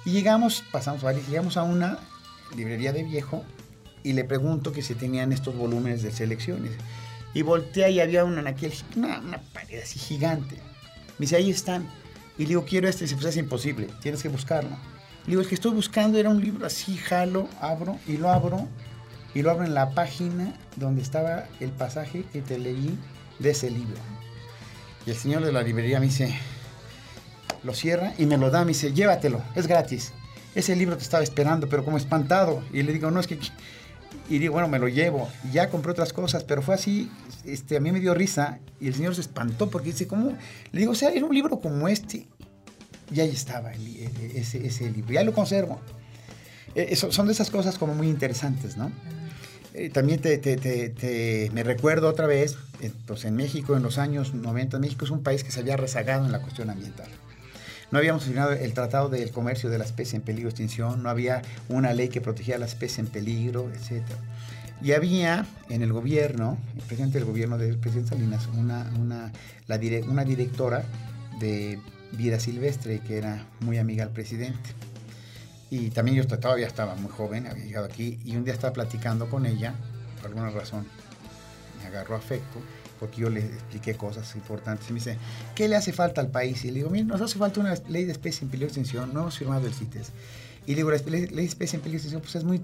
[0.05, 1.99] y llegamos, pasamos varios, llegamos a una
[2.55, 3.43] librería de viejo
[4.03, 6.71] y le pregunto que si tenían estos volúmenes de selecciones.
[7.33, 10.55] Y volteé y había una, aquel, una, una pared así gigante.
[11.17, 11.89] Me dice, ahí están.
[12.37, 13.03] Y le digo, quiero este.
[13.03, 14.69] Y dice, pues es imposible, tienes que buscarlo.
[15.25, 18.69] Le digo, el que estoy buscando era un libro así, jalo, abro y lo abro
[19.35, 22.97] y lo abro en la página donde estaba el pasaje que te leí
[23.37, 23.99] de ese libro.
[25.05, 26.33] Y el señor de la librería me dice,
[27.63, 30.13] lo cierra y me lo da, me dice, llévatelo, es gratis.
[30.55, 32.63] Ese libro te estaba esperando, pero como espantado.
[32.71, 33.37] Y le digo, no, es que...
[34.29, 35.29] Y digo, bueno, me lo llevo.
[35.43, 37.11] Y ya compré otras cosas, pero fue así,
[37.43, 38.59] este, a mí me dio risa.
[38.79, 40.31] Y el señor se espantó porque dice, ¿cómo?
[40.71, 42.25] Le digo, o sea, era un libro como este.
[43.13, 45.13] Y ahí estaba ese, ese libro.
[45.13, 45.81] Ya lo conservo.
[46.73, 48.91] Eh, son de esas cosas como muy interesantes, ¿no?
[49.77, 52.57] Eh, también te, me recuerdo otra vez,
[53.05, 56.25] pues en México en los años 90, México es un país que se había rezagado
[56.25, 57.07] en la cuestión ambiental.
[57.91, 61.09] No habíamos firmado el Tratado del Comercio de la Especie en Peligro de Extinción, no
[61.09, 64.03] había una ley que protegía a la especie en peligro, etc.
[64.81, 69.33] Y había en el gobierno, el presidente del gobierno del presidente Salinas, una, una,
[70.07, 70.85] una directora
[71.41, 71.79] de
[72.13, 74.69] vida silvestre que era muy amiga al presidente.
[75.69, 79.29] Y también yo todavía estaba muy joven, había llegado aquí y un día estaba platicando
[79.29, 79.73] con ella,
[80.17, 80.85] por alguna razón
[81.79, 82.59] me agarró afecto,
[82.99, 84.89] porque yo le expliqué cosas importantes.
[84.89, 85.17] Y me dice,
[85.55, 86.63] ¿qué le hace falta al país?
[86.65, 89.13] Y le digo, mira, nos hace falta una ley de especie en peligro de extinción,
[89.13, 90.11] no hemos firmado el CITES.
[90.67, 92.61] Y le digo, la ley de especie en peligro de extinción pues es muy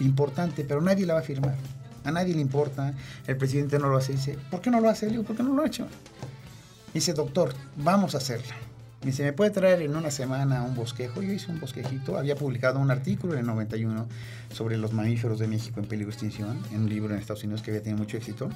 [0.00, 1.56] importante, pero nadie la va a firmar.
[2.04, 2.94] A nadie le importa,
[3.26, 4.12] el presidente no lo hace.
[4.12, 5.06] Dice, ¿por qué no lo hace?
[5.06, 5.86] Le digo, ¿por qué no lo ha hecho?
[6.94, 8.54] Dice, doctor, vamos a hacerla.
[9.08, 11.22] Me dice, ¿me puede traer en una semana un bosquejo?
[11.22, 14.06] Yo hice un bosquejito, había publicado un artículo en el 91
[14.52, 17.62] sobre los mamíferos de México en peligro de extinción, en un libro en Estados Unidos
[17.62, 18.50] que había tenido mucho éxito.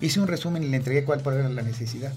[0.00, 2.12] Hice un resumen y le entregué cuál era la necesidad.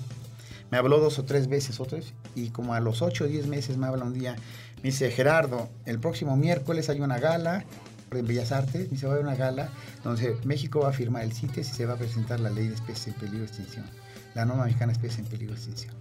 [0.72, 3.78] Me habló dos o tres veces, otras, y como a los ocho o diez meses
[3.78, 4.36] me habla un día,
[4.78, 7.66] me dice, Gerardo, el próximo miércoles hay una gala
[8.10, 9.70] en Bellas Artes, me dice, va a haber una gala
[10.04, 12.74] donde México va a firmar el CITES y se va a presentar la ley de
[12.74, 13.86] especies en peligro de extinción,
[14.34, 15.94] la norma mexicana de especies en peligro de extinción.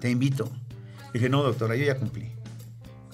[0.00, 0.50] Te invito.
[1.12, 2.32] Dije, no, doctora, yo ya cumplí.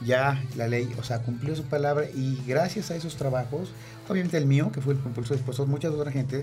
[0.04, 3.72] Ya la ley, o sea, cumplió su palabra y gracias a esos trabajos,
[4.08, 6.42] obviamente el mío, que fue el impulso después, muchas otras gente,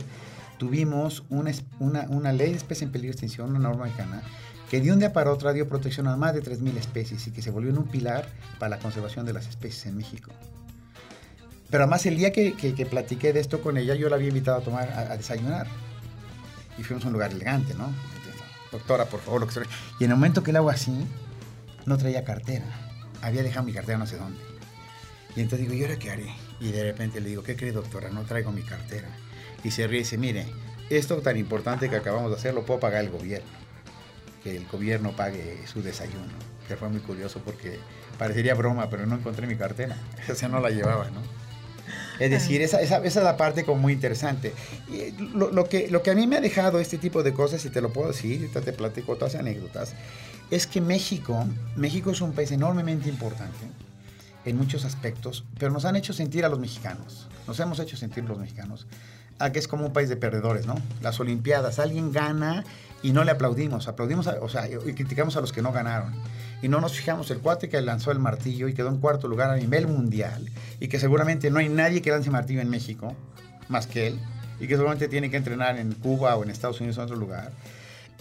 [0.57, 4.21] tuvimos una, una, una ley de especies en peligro de extinción, una norma mexicana,
[4.69, 7.41] que de un día para otro dio protección a más de 3.000 especies y que
[7.41, 8.27] se volvió en un pilar
[8.59, 10.31] para la conservación de las especies en México.
[11.69, 14.57] Pero además el día que, que, platiqué de esto con ella, yo la había invitado
[14.57, 15.67] a tomar a, desayunar.
[16.77, 17.91] Y fuimos a un lugar elegante, ¿no?
[18.71, 19.63] Doctora, por favor, lo que sea.
[19.99, 21.05] Y en el momento que le hago así,
[21.85, 22.65] no traía cartera.
[23.21, 24.39] Había dejado mi cartera no sé dónde.
[25.35, 26.33] Y entonces digo, ¿y ahora qué haré?
[26.59, 28.09] Y de repente le digo, ¿qué cree, doctora?
[28.09, 29.09] No traigo mi cartera.
[29.63, 30.45] Y se ríe y dice, mire,
[30.89, 33.49] esto tan importante que acabamos de hacer lo puedo pagar el gobierno.
[34.43, 36.33] Que el gobierno pague su desayuno.
[36.67, 37.79] Que fue muy curioso porque
[38.17, 39.97] parecería broma, pero no encontré mi cartera.
[40.29, 41.21] O sea, no la llevaba, ¿no?
[42.19, 44.53] Es decir, esa, esa, esa, es la parte como muy interesante.
[44.87, 47.63] Y lo, lo, que, lo que a mí me ha dejado este tipo de cosas,
[47.65, 49.93] y te lo puedo decir, te, te platico todas anécdotas,
[50.51, 51.45] es que México,
[51.75, 53.65] México es un país enormemente importante
[54.45, 58.23] en muchos aspectos, pero nos han hecho sentir a los mexicanos, nos hemos hecho sentir
[58.25, 58.85] los mexicanos,
[59.39, 60.75] a que es como un país de perdedores, ¿no?
[61.01, 62.63] Las Olimpiadas, alguien gana
[63.01, 66.13] y no le aplaudimos, aplaudimos, o sea, y criticamos a los que no ganaron
[66.61, 69.49] y no nos fijamos el cuate que lanzó el martillo y quedó en cuarto lugar
[69.49, 70.49] a nivel mundial
[70.79, 73.15] y que seguramente no hay nadie que lance martillo en México
[73.67, 74.19] más que él
[74.59, 77.17] y que seguramente tiene que entrenar en Cuba o en Estados Unidos o en otro
[77.17, 77.51] lugar.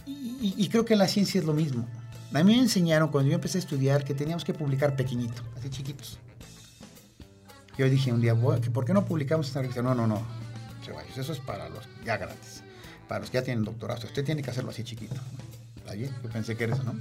[0.07, 1.89] Y, creo que la ciencia es lo mismo.
[2.35, 5.71] A mí me enseñaron cuando yo empecé a estudiar que teníamos que publicar pequeñito, así
[5.71, 6.19] chiquitos.
[7.79, 9.83] Yo dije un día, ¿por qué no publicamos esta revista?
[9.83, 10.21] No, no, no.
[11.17, 12.65] Eso es para los ya grandes,
[13.09, 14.05] para los que ya tienen doctorado.
[14.05, 15.15] Usted tiene que hacerlo así chiquito.
[15.97, 16.95] Yo pensé que era eso, ¿no?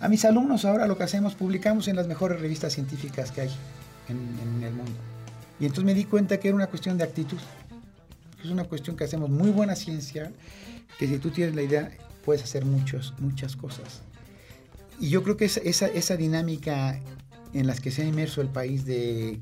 [0.00, 3.50] A mis alumnos ahora lo que hacemos, publicamos en las mejores revistas científicas que hay
[4.08, 4.92] en, el mundo.
[5.60, 7.38] Y entonces me di cuenta que era una cuestión de actitud.
[8.42, 10.32] Es una cuestión que hacemos muy buena ciencia,
[10.98, 11.92] que si tú tienes la idea,
[12.24, 14.02] puedes hacer muchos, muchas cosas.
[15.00, 17.00] Y yo creo que esa, esa, esa dinámica
[17.52, 19.40] en las que se ha inmerso el país de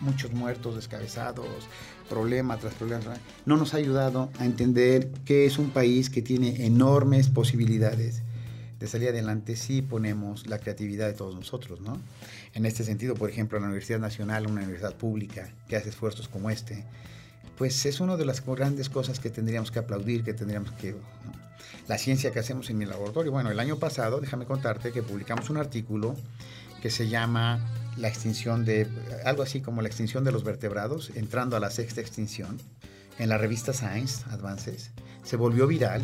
[0.00, 1.46] muchos muertos, descabezados,
[2.08, 3.14] problema tras problema,
[3.46, 8.22] no nos ha ayudado a entender que es un país que tiene enormes posibilidades
[8.78, 11.98] de salir adelante si ponemos la creatividad de todos nosotros, ¿no?
[12.52, 16.50] En este sentido, por ejemplo, la Universidad Nacional, una universidad pública que hace esfuerzos como
[16.50, 16.84] este,
[17.56, 20.94] pues es una de las grandes cosas que tendríamos que aplaudir, que tendríamos que...
[21.86, 23.30] La ciencia que hacemos en mi laboratorio.
[23.30, 26.16] Bueno, el año pasado, déjame contarte que publicamos un artículo
[26.80, 27.60] que se llama
[27.96, 28.88] la extinción de,
[29.24, 32.58] algo así como la extinción de los vertebrados, entrando a la sexta extinción,
[33.18, 34.90] en la revista Science Advances,
[35.22, 36.02] se volvió viral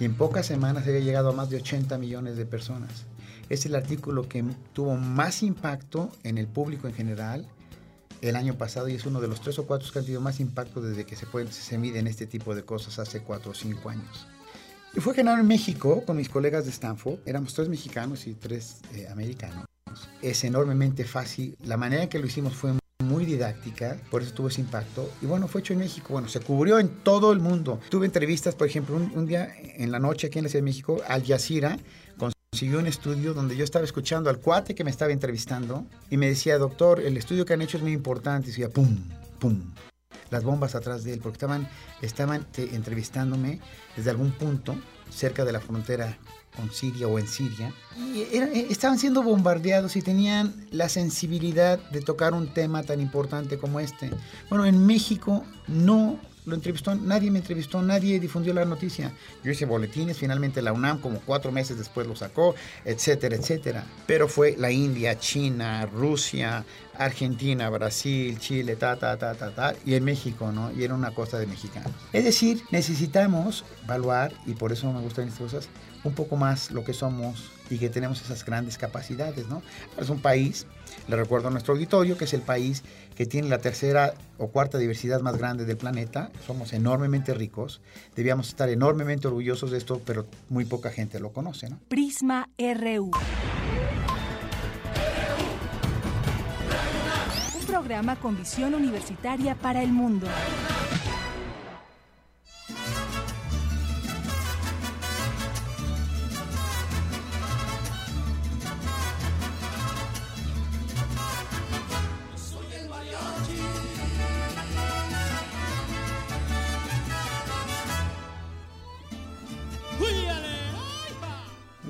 [0.00, 3.04] y en pocas semanas había llegado a más de 80 millones de personas.
[3.48, 7.46] Es el artículo que tuvo más impacto en el público en general
[8.20, 10.40] el año pasado y es uno de los tres o cuatro que han tenido más
[10.40, 13.90] impacto desde que se, puede, se miden este tipo de cosas hace cuatro o cinco
[13.90, 14.26] años.
[14.92, 18.78] Y fue generado en México con mis colegas de Stanford, éramos tres mexicanos y tres
[18.94, 19.64] eh, americanos.
[20.20, 22.72] Es enormemente fácil, la manera en que lo hicimos fue
[23.04, 25.08] muy didáctica, por eso tuvo ese impacto.
[25.22, 27.80] Y bueno, fue hecho en México, bueno, se cubrió en todo el mundo.
[27.88, 31.00] Tuve entrevistas, por ejemplo, un, día en la noche aquí en la Ciudad de México,
[31.06, 31.78] Al Jazeera
[32.18, 36.26] consiguió un estudio donde yo estaba escuchando al cuate que me estaba entrevistando y me
[36.26, 38.48] decía, doctor, el estudio que han hecho es muy importante.
[38.48, 38.98] Y decía, pum,
[39.38, 39.62] pum,
[40.30, 41.68] las bombas atrás de él, porque estaban,
[42.02, 43.60] estaban entrevistándome
[43.96, 44.76] desde algún punto
[45.10, 46.16] cerca de la frontera
[46.56, 52.00] con Siria o en Siria, y eh, estaban siendo bombardeados y tenían la sensibilidad de
[52.00, 54.10] tocar un tema tan importante como este.
[54.48, 59.12] Bueno, en México no lo entrevistó, nadie me entrevistó, nadie difundió la noticia.
[59.44, 62.54] Yo hice boletines, finalmente la UNAM como cuatro meses después lo sacó,
[62.84, 63.84] etcétera, etcétera.
[64.06, 66.64] Pero fue la India, China, Rusia,
[66.96, 70.72] Argentina, Brasil, Chile, ta, ta, ta, ta, ta, y en México, ¿no?
[70.72, 71.92] Y era una cosa de mexicanos.
[72.12, 75.68] Es decir, necesitamos evaluar, y por eso me gustan estas cosas,
[76.04, 79.62] un poco más lo que somos y que tenemos esas grandes capacidades, ¿no?
[79.96, 80.66] Es un país,
[81.08, 82.82] le recuerdo a nuestro auditorio, que es el país
[83.16, 87.80] que tiene la tercera o cuarta diversidad más grande del planeta, somos enormemente ricos,
[88.16, 91.78] debíamos estar enormemente orgullosos de esto, pero muy poca gente lo conoce, ¿no?
[91.88, 93.10] Prisma RU.
[97.54, 100.26] Un programa con visión universitaria para el mundo.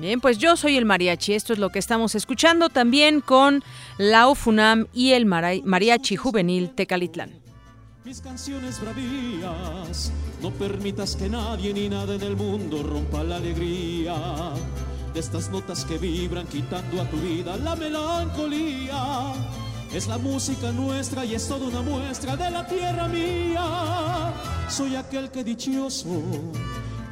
[0.01, 3.63] Bien, pues yo soy el mariachi, esto es lo que estamos escuchando también con
[3.99, 7.29] la UFUNAM y el mariachi juvenil Tecalitlán.
[8.03, 10.11] Mis canciones bravías,
[10.41, 14.15] no permitas que nadie ni nada en el mundo rompa la alegría
[15.13, 19.33] de estas notas que vibran quitando a tu vida la melancolía.
[19.93, 24.33] Es la música nuestra y es toda una muestra de la tierra mía.
[24.67, 26.23] Soy aquel que dichoso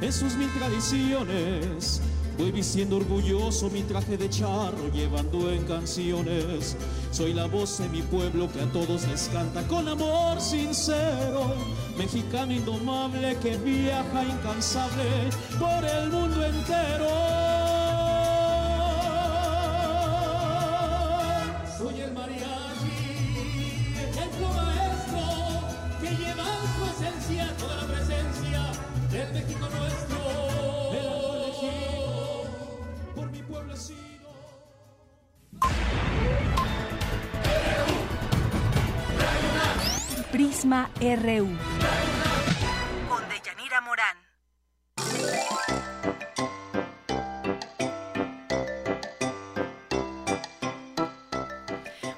[0.00, 2.02] en sus mil tradiciones
[2.40, 6.74] Voy vistiendo orgulloso mi traje de charro, llevando en canciones.
[7.10, 11.54] Soy la voz de mi pueblo que a todos les canta con amor sincero.
[11.98, 17.99] Mexicano indomable que viaja incansable por el mundo entero.
[40.40, 41.48] Prisma RU.
[43.10, 44.16] Con Deyanira Morán.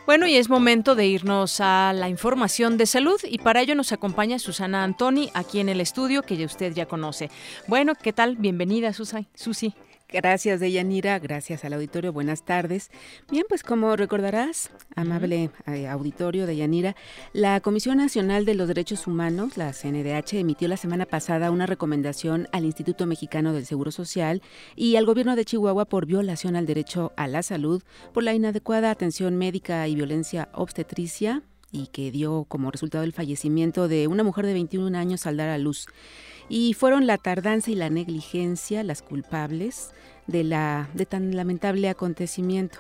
[0.07, 3.91] Bueno, y es momento de irnos a la información de salud y para ello nos
[3.91, 7.29] acompaña Susana Antoni aquí en el estudio que usted ya conoce.
[7.67, 8.37] Bueno, ¿qué tal?
[8.37, 9.75] Bienvenida, Susi.
[10.13, 11.19] Gracias, Deyanira.
[11.19, 12.13] Gracias al auditorio.
[12.13, 12.91] Buenas tardes.
[13.31, 16.95] Bien, pues como recordarás, amable eh, auditorio de Yanira,
[17.33, 22.47] la Comisión Nacional de los Derechos Humanos, la CNDH, emitió la semana pasada una recomendación
[22.53, 24.43] al Instituto Mexicano del Seguro Social
[24.77, 27.83] y al gobierno de Chihuahua por violación al derecho a la salud
[28.13, 33.89] por la inadecuada atención médica y violencia obstetricia y que dio como resultado el fallecimiento
[33.89, 35.87] de una mujer de 21 años al dar a luz
[36.49, 39.93] y fueron la tardanza y la negligencia las culpables
[40.27, 42.79] de, la, de tan lamentable acontecimiento.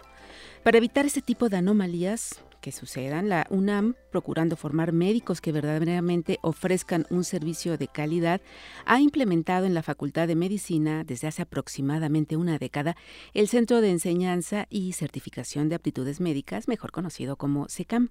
[0.62, 6.38] Para evitar ese tipo de anomalías, que sucedan, la UNAM, procurando formar médicos que verdaderamente
[6.40, 8.40] ofrezcan un servicio de calidad,
[8.86, 12.96] ha implementado en la Facultad de Medicina desde hace aproximadamente una década
[13.34, 18.08] el Centro de Enseñanza y Certificación de Aptitudes Médicas, mejor conocido como SECAM.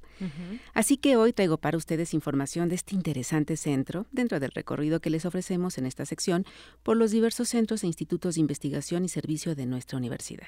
[0.74, 5.10] Así que hoy traigo para ustedes información de este interesante centro dentro del recorrido que
[5.10, 6.46] les ofrecemos en esta sección
[6.84, 10.48] por los diversos centros e institutos de investigación y servicio de nuestra universidad.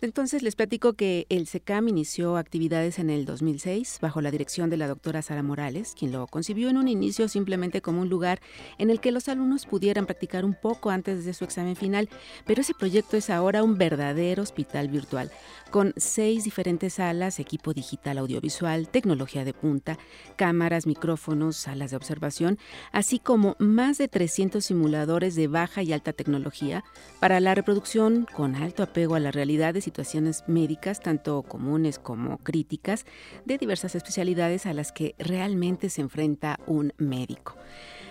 [0.00, 4.76] Entonces les platico que el SECAM inició actividades en el 2006 bajo la dirección de
[4.76, 8.40] la doctora Sara Morales, quien lo concibió en un inicio simplemente como un lugar
[8.78, 12.08] en el que los alumnos pudieran practicar un poco antes de su examen final,
[12.46, 15.30] pero ese proyecto es ahora un verdadero hospital virtual,
[15.70, 19.98] con seis diferentes salas, equipo digital audiovisual, tecnología de punta,
[20.36, 22.58] cámaras, micrófonos, salas de observación,
[22.92, 26.84] así como más de 300 simuladores de baja y alta tecnología
[27.20, 29.34] para la reproducción con alto apego a las
[29.80, 33.06] situaciones médicas, tanto comunes como críticas,
[33.44, 37.56] de diversas especialidades a las que realmente se enfrenta un médico.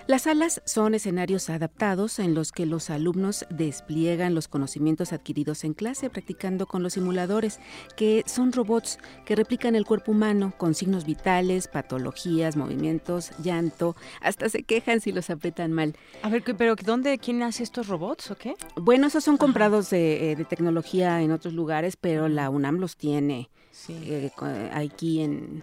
[0.10, 5.76] Las salas son escenarios adaptados en los que los alumnos despliegan los conocimientos adquiridos en
[5.76, 7.60] clase practicando con los simuladores,
[7.96, 14.50] que son robots que replican el cuerpo humano con signos vitales, patologías, movimientos, llanto, hasta
[14.50, 15.96] se quejan si los apretan mal.
[16.24, 18.56] A ver, pero ¿dónde, quién hace estos robots o qué?
[18.78, 23.52] Bueno, esos son comprados de, eh, tecnología en otros lugares, pero la UNAM los tiene
[23.90, 24.32] eh,
[24.74, 25.62] aquí en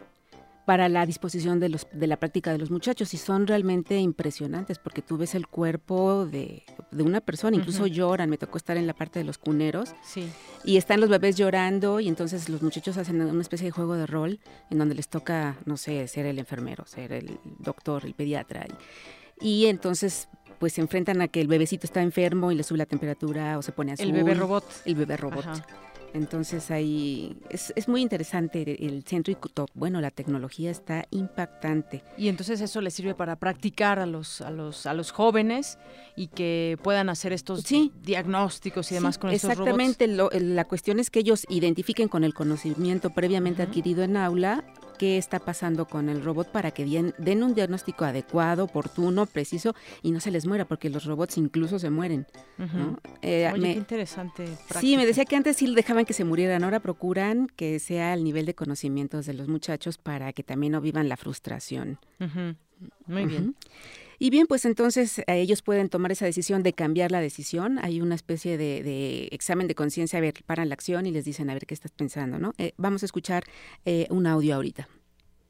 [0.67, 4.81] para la disposición de, los, de la práctica de los muchachos y son realmente impresionantes
[4.81, 8.93] porque tú ves el cuerpo de, una persona, incluso lloran, me tocó estar en la
[8.93, 10.29] parte de los cuneros sí.
[10.65, 14.07] y están los bebés llorando y entonces los muchachos hacen una especie de juego de
[14.07, 18.67] rol en donde les toca, no sé, ser el enfermero, ser el doctor, el pediatra
[19.41, 20.29] y, y entonces
[20.59, 23.63] pues se enfrentan a que el bebecito está enfermo y le sube la temperatura o
[23.63, 24.07] se pone azul.
[24.07, 24.65] El bebé robot.
[24.85, 25.45] El bebé robot.
[26.17, 29.37] Entonces ahí es, es, muy interesante el centro y
[29.75, 32.03] bueno, la tecnología está impactante.
[32.17, 35.79] Y entonces eso le sirve para practicar a los a los a los jóvenes
[36.17, 37.65] y que puedan hacer estos
[38.03, 39.69] diagnósticos y demás con estos robots.
[39.69, 40.07] Exactamente,
[40.41, 44.65] la cuestión es que ellos identifiquen con el conocimiento previamente adquirido en aula
[44.99, 50.11] qué está pasando con el robot para que den, un diagnóstico adecuado, oportuno, preciso y
[50.11, 52.27] no se les muera, porque los robots incluso se mueren.
[53.23, 54.49] Eh, Oye, qué interesante.
[54.81, 58.25] Sí, me decía que antes sí dejaban que se murieran, ahora procuran que sea el
[58.25, 61.99] nivel de conocimientos de los muchachos para que también no vivan la frustración.
[63.07, 63.55] Muy bien.
[64.19, 67.79] Y bien, pues entonces eh, ellos pueden tomar esa decisión de cambiar la decisión.
[67.83, 71.51] Hay una especie de, examen de conciencia, a ver, paran la acción y les dicen,
[71.51, 72.39] a ver, ¿qué estás pensando?
[72.39, 72.53] ¿no?
[72.59, 73.45] Eh, vamos a escuchar
[73.85, 74.89] eh, un audio ahorita.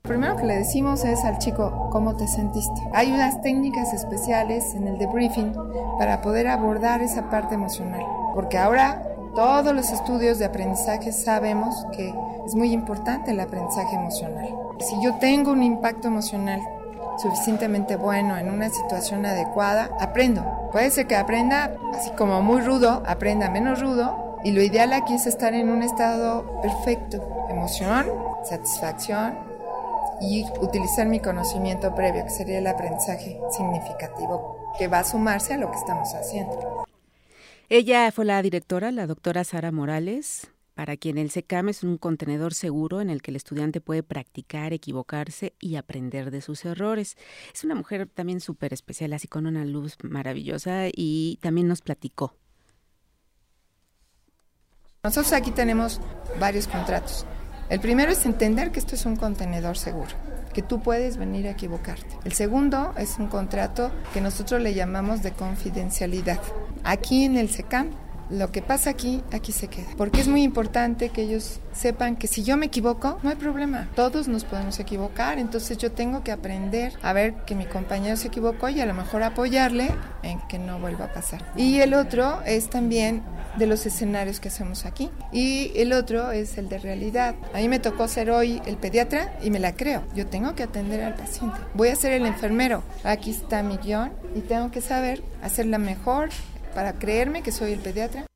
[0.04, 2.80] Lo primero que le decimos es al chico, ¿cómo te sentiste?
[2.94, 5.52] Hay unas técnicas especiales en el debriefing
[5.98, 9.02] para poder abordar esa parte emocional, porque ahora
[9.36, 12.08] Todos los estudios de aprendizaje sabemos que
[12.46, 14.48] es muy importante el aprendizaje emocional.
[14.80, 16.58] Si yo tengo un impacto emocional
[17.18, 20.68] suficientemente bueno en una situación adecuada, aprendo.
[20.72, 24.38] Puede ser que aprenda así como muy rudo, aprenda menos rudo.
[24.44, 27.46] Y lo ideal aquí es estar en un estado perfecto.
[27.48, 28.06] Emoción,
[28.44, 29.34] satisfacción
[30.20, 35.58] y utilizar mi conocimiento previo, que sería el aprendizaje significativo, que va a sumarse a
[35.58, 36.86] lo que estamos haciendo.
[37.68, 42.52] Ella fue la directora, la doctora Sara Morales, para quien el SECAM es un contenedor
[42.52, 47.16] seguro en el que el estudiante puede practicar, equivocarse y aprender de sus errores.
[47.54, 52.36] Es una mujer también súper especial, así con una luz maravillosa y también nos platicó.
[55.02, 55.98] Nosotros aquí tenemos
[56.38, 57.24] varios contratos.
[57.70, 60.10] El primero es entender que esto es un contenedor seguro,
[60.52, 62.18] que tú puedes venir a equivocarte.
[62.24, 66.40] El segundo es un contrato que nosotros le llamamos de confidencialidad.
[66.84, 67.92] Aquí en el SECAM
[68.30, 69.86] lo que pasa aquí, aquí se queda.
[69.96, 73.88] Porque es muy importante que ellos sepan que si yo me equivoco, no hay problema.
[73.94, 78.28] Todos nos podemos equivocar, entonces yo tengo que aprender a ver que mi compañero se
[78.28, 79.90] equivocó y a lo mejor apoyarle
[80.22, 81.44] en que no vuelva a pasar.
[81.56, 83.22] Y el otro es también
[83.58, 85.10] de los escenarios que hacemos aquí.
[85.32, 87.34] Y el otro es el de realidad.
[87.54, 90.02] A mí me tocó ser hoy el pediatra y me la creo.
[90.14, 91.58] Yo tengo que atender al paciente.
[91.74, 92.82] Voy a ser el enfermero.
[93.04, 96.30] Aquí está mi guion y tengo que saber hacerla mejor
[96.76, 98.26] para creerme que soy el pediatra.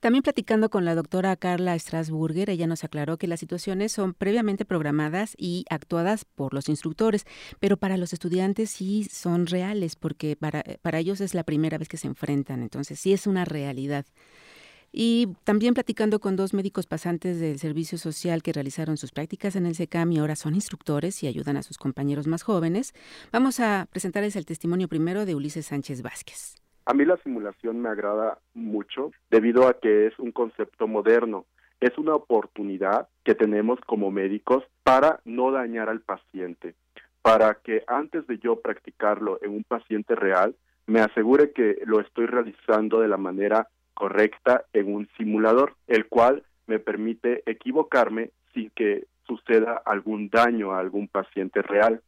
[0.00, 4.64] También platicando con la doctora Carla Strasburger, ella nos aclaró que las situaciones son previamente
[4.64, 7.26] programadas y actuadas por los instructores,
[7.60, 11.86] pero para los estudiantes sí son reales, porque para, para ellos es la primera vez
[11.88, 14.04] que se enfrentan, entonces sí es una realidad.
[14.90, 19.66] Y también platicando con dos médicos pasantes del servicio social que realizaron sus prácticas en
[19.66, 22.94] el SECAM y ahora son instructores y ayudan a sus compañeros más jóvenes,
[23.30, 26.58] vamos a presentarles el testimonio primero de Ulises Sánchez Vázquez.
[26.88, 31.44] A mí la simulación me agrada mucho debido a que es un concepto moderno.
[31.80, 36.76] Es una oportunidad que tenemos como médicos para no dañar al paciente,
[37.20, 40.56] para que antes de yo practicarlo en un paciente real,
[40.86, 46.42] me asegure que lo estoy realizando de la manera correcta en un simulador, el cual
[46.66, 52.00] me permite equivocarme sin que suceda algún daño a algún paciente real.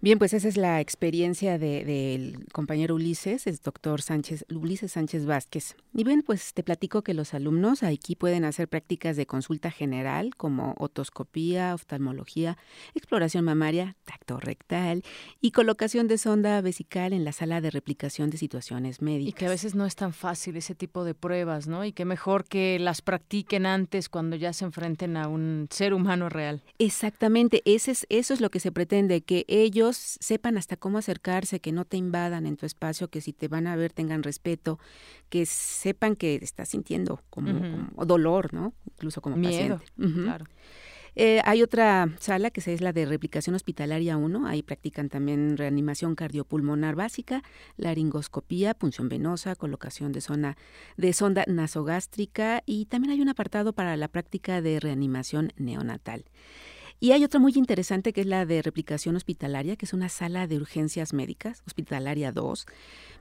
[0.00, 5.74] Bien, pues esa es la experiencia del compañero Ulises, es doctor Sánchez, Ulises Sánchez Vázquez.
[5.92, 10.36] Y bien, pues te platico que los alumnos aquí pueden hacer prácticas de consulta general
[10.36, 12.56] como otoscopía, oftalmología,
[12.94, 15.02] exploración mamaria, tacto rectal
[15.40, 19.30] y colocación de sonda vesical en la sala de replicación de situaciones médicas.
[19.30, 21.84] Y que a veces no es tan fácil ese tipo de pruebas, ¿no?
[21.84, 26.28] Y que mejor que las practiquen antes cuando ya se enfrenten a un ser humano
[26.28, 26.62] real.
[26.78, 31.60] Exactamente, ese es, eso es lo que se pretende, que ellos sepan hasta cómo acercarse,
[31.60, 34.78] que no te invadan en tu espacio, que si te van a ver tengan respeto,
[35.28, 37.52] que sepan que estás sintiendo como,
[38.04, 38.74] dolor, ¿no?
[38.86, 40.22] Incluso como Miedo, paciente.
[40.22, 40.44] Claro.
[41.20, 44.46] Eh, hay otra sala que es la de replicación hospitalaria 1.
[44.46, 47.42] Ahí practican también reanimación cardiopulmonar básica,
[47.76, 50.56] laringoscopía, punción venosa, colocación de, zona,
[50.96, 56.24] de sonda nasogástrica y también hay un apartado para la práctica de reanimación neonatal.
[57.00, 60.48] Y hay otra muy interesante que es la de replicación hospitalaria, que es una sala
[60.48, 62.66] de urgencias médicas, hospitalaria 2,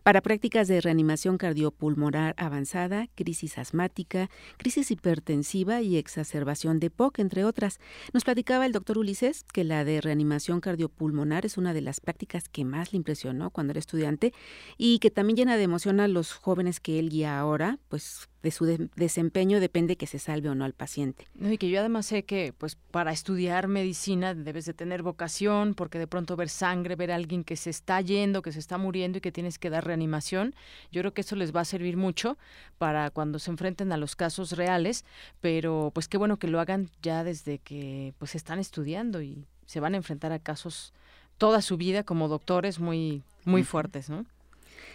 [0.02, 7.44] para prácticas de reanimación cardiopulmonar avanzada, crisis asmática, crisis hipertensiva y exacerbación de POC, entre
[7.44, 7.80] otras.
[8.14, 12.50] Nos platicaba el doctor Ulises que la de reanimación cardiopulmonar es una de las prácticas
[12.50, 14.34] que más le impresionó cuando era estudiante
[14.78, 18.52] y que también llena de emoción a los jóvenes que él guía ahora, pues de
[18.52, 21.28] su desempeño depende que se salve o no al paciente.
[21.40, 26.00] y que yo además sé que pues para estudiar medicina debes de tener vocación, porque
[26.00, 29.18] de pronto ver sangre, ver a alguien que se está yendo, que se está muriendo
[29.18, 30.54] y que tienes que dar reanimación,
[30.92, 32.38] yo creo que eso les va a servir mucho
[32.78, 35.04] para cuando se enfrenten a los casos reales,
[35.42, 39.80] pero pues qué bueno que lo hagan ya desde que pues están estudiando y se
[39.80, 40.94] van a enfrentar a casos
[41.38, 44.26] toda su vida como doctores muy muy fuertes, ¿no?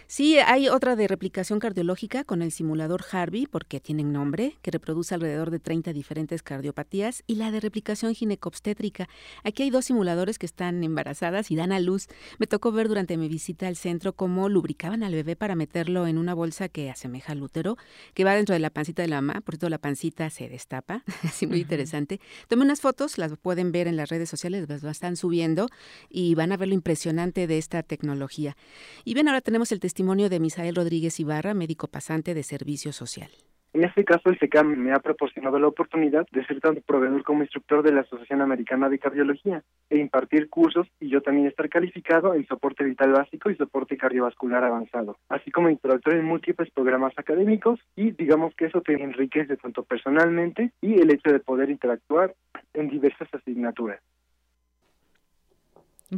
[0.07, 5.15] Sí, hay otra de replicación cardiológica con el simulador Harvey, porque tienen nombre, que reproduce
[5.15, 9.09] alrededor de 30 diferentes cardiopatías, y la de replicación ginecobstétrica.
[9.43, 12.07] Aquí hay dos simuladores que están embarazadas y dan a luz.
[12.37, 16.17] Me tocó ver durante mi visita al centro cómo lubricaban al bebé para meterlo en
[16.17, 17.77] una bolsa que asemeja al útero,
[18.13, 21.03] que va dentro de la pancita de la mamá, por eso la pancita se destapa,
[21.23, 22.19] así muy interesante.
[22.47, 25.67] Tomé unas fotos, las pueden ver en las redes sociales, las están subiendo
[26.09, 28.55] y van a ver lo impresionante de esta tecnología.
[29.03, 33.29] Y bien, ahora tenemos el testimonio de Misael Rodríguez Ibarra, médico pasante de Servicio Social.
[33.73, 37.41] En este caso, el SECAM me ha proporcionado la oportunidad de ser tanto proveedor como
[37.41, 42.35] instructor de la Asociación Americana de Cardiología e impartir cursos y yo también estar calificado
[42.35, 47.79] en soporte vital básico y soporte cardiovascular avanzado, así como instructor en múltiples programas académicos
[47.95, 52.35] y digamos que eso te enriquece tanto personalmente y el hecho de poder interactuar
[52.75, 54.01] en diversas asignaturas.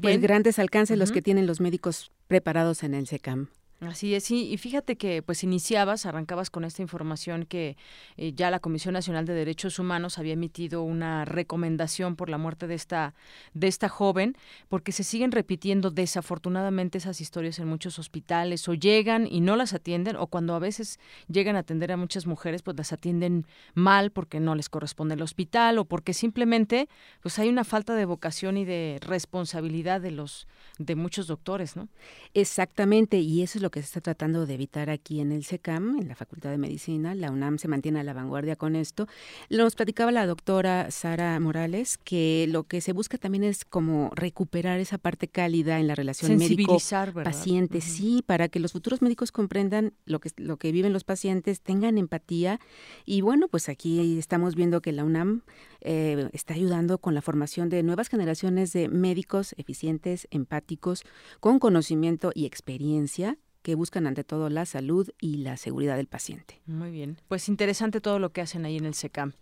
[0.01, 3.49] Pues grandes alcances los que tienen los médicos preparados en el SECAM.
[3.81, 7.75] Así es, sí, y fíjate que pues iniciabas, arrancabas con esta información que
[8.15, 12.67] eh, ya la Comisión Nacional de Derechos Humanos había emitido una recomendación por la muerte
[12.67, 13.13] de esta
[13.53, 14.37] de esta joven,
[14.69, 19.73] porque se siguen repitiendo desafortunadamente esas historias en muchos hospitales o llegan y no las
[19.73, 20.97] atienden o cuando a veces
[21.27, 25.21] llegan a atender a muchas mujeres pues las atienden mal porque no les corresponde el
[25.21, 26.87] hospital o porque simplemente
[27.21, 30.47] pues hay una falta de vocación y de responsabilidad de los
[30.77, 31.89] de muchos doctores, ¿no?
[32.33, 35.97] Exactamente, y eso es lo que se está tratando de evitar aquí en el SECAM,
[35.99, 37.15] en la Facultad de Medicina.
[37.15, 39.07] La UNAM se mantiene a la vanguardia con esto.
[39.49, 44.79] Nos platicaba la doctora Sara Morales que lo que se busca también es como recuperar
[44.79, 50.19] esa parte cálida en la relación médico-paciente, sí, para que los futuros médicos comprendan lo
[50.19, 52.59] que, lo que viven los pacientes, tengan empatía.
[53.03, 55.41] Y bueno, pues aquí estamos viendo que la UNAM
[55.85, 61.03] eh, está ayudando con la formación de nuevas generaciones de médicos eficientes, empáticos,
[61.39, 66.61] con conocimiento y experiencia que buscan ante todo la salud y la seguridad del paciente.
[66.65, 69.33] Muy bien, pues interesante todo lo que hacen ahí en el SECAM.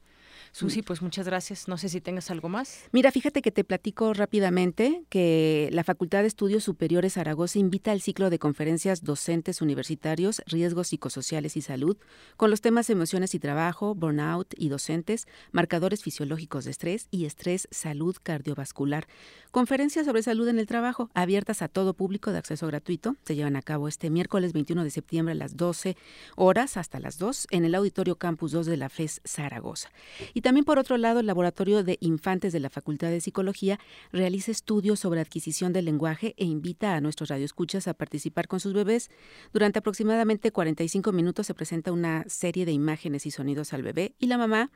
[0.53, 1.67] Susi, pues muchas gracias.
[1.67, 2.83] No sé si tengas algo más.
[2.91, 8.01] Mira, fíjate que te platico rápidamente que la Facultad de Estudios Superiores Zaragoza invita al
[8.01, 11.97] ciclo de conferencias docentes universitarios, riesgos psicosociales y salud,
[12.37, 17.67] con los temas emociones y trabajo, burnout y docentes, marcadores fisiológicos de estrés y estrés,
[17.71, 19.07] salud cardiovascular.
[19.49, 23.55] Conferencias sobre salud en el trabajo, abiertas a todo público de acceso gratuito, se llevan
[23.55, 25.97] a cabo este miércoles 21 de septiembre a las 12
[26.35, 29.89] horas hasta las 2 en el Auditorio Campus 2 de la FES Zaragoza.
[30.35, 33.79] Y también, por otro lado, el Laboratorio de Infantes de la Facultad de Psicología
[34.11, 38.73] realiza estudios sobre adquisición del lenguaje e invita a nuestros radioescuchas a participar con sus
[38.73, 39.09] bebés.
[39.53, 44.27] Durante aproximadamente 45 minutos se presenta una serie de imágenes y sonidos al bebé y
[44.27, 44.69] la mamá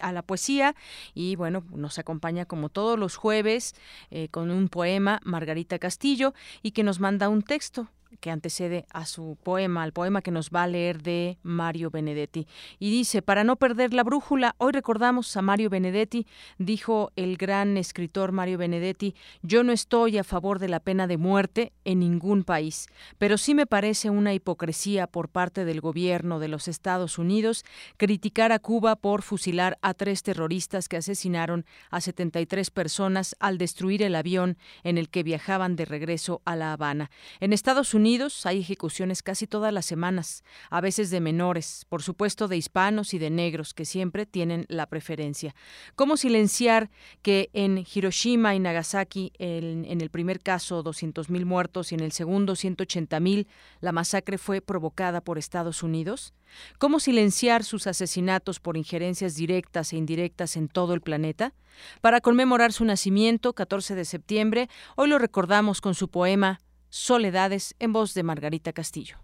[0.00, 0.76] a la poesía.
[1.12, 3.74] Y bueno, nos acompaña como todos los jueves
[4.10, 9.06] eh, con un poema Margarita Castillo y que nos manda un texto que antecede a
[9.06, 12.46] su poema, al poema que nos va a leer de Mario Benedetti.
[12.78, 16.26] Y dice, para no perder la brújula, hoy recordamos a Mario Benedetti,
[16.58, 21.16] dijo el gran escritor Mario Benedetti, yo no estoy a favor de la pena de
[21.16, 22.86] muerte en ningún país,
[23.18, 27.64] pero sí me parece una hipocresía por parte del gobierno de los Estados Unidos
[27.96, 34.02] criticar a Cuba por fusilar a tres terroristas que asesinaron a 73 personas al destruir
[34.02, 37.10] el avión en el que viajaban de regreso a La Habana.
[37.40, 38.05] En Estados Unidos,
[38.44, 43.18] hay ejecuciones casi todas las semanas, a veces de menores, por supuesto de hispanos y
[43.18, 45.56] de negros, que siempre tienen la preferencia.
[45.96, 46.88] ¿Cómo silenciar
[47.22, 52.52] que en Hiroshima y Nagasaki, en, el primer caso 200.000 muertos y en el segundo
[52.52, 53.48] 180.000,
[53.80, 56.32] la masacre fue provocada por Estados Unidos?
[56.78, 61.54] ¿Cómo silenciar sus asesinatos por injerencias directas e indirectas en todo el planeta?
[62.00, 67.92] Para conmemorar su nacimiento, 14 de septiembre, hoy lo recordamos con su poema Soledades en
[67.92, 69.18] voz de Margarita Castillo.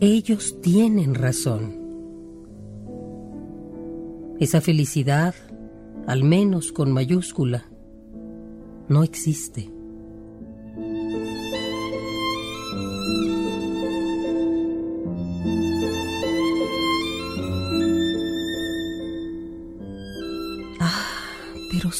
[0.00, 1.76] Ellos tienen razón.
[4.38, 5.34] Esa felicidad,
[6.06, 7.64] al menos con mayúscula,
[8.88, 9.77] no existe.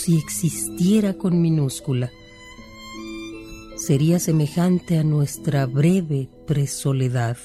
[0.08, 2.10] Si existiera con minúscula,
[3.76, 7.36] sería semejante a nuestra breve presoledad.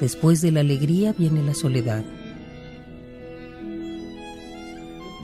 [0.00, 2.04] Después de la alegría viene la soledad.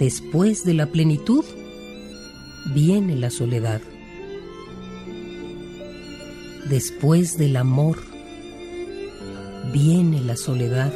[0.01, 1.45] Después de la plenitud
[2.73, 3.81] viene la soledad.
[6.69, 7.99] Después del amor
[9.73, 10.93] viene la soledad.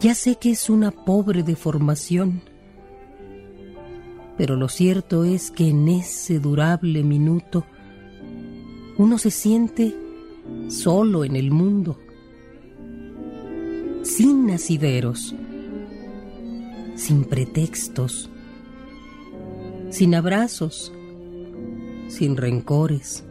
[0.00, 2.42] Ya sé que es una pobre deformación,
[4.36, 7.64] pero lo cierto es que en ese durable minuto
[8.96, 9.96] uno se siente
[10.68, 11.98] solo en el mundo,
[14.02, 15.34] sin asideros,
[16.94, 18.30] sin pretextos,
[19.90, 20.92] sin abrazos,
[22.08, 23.24] sin rencores,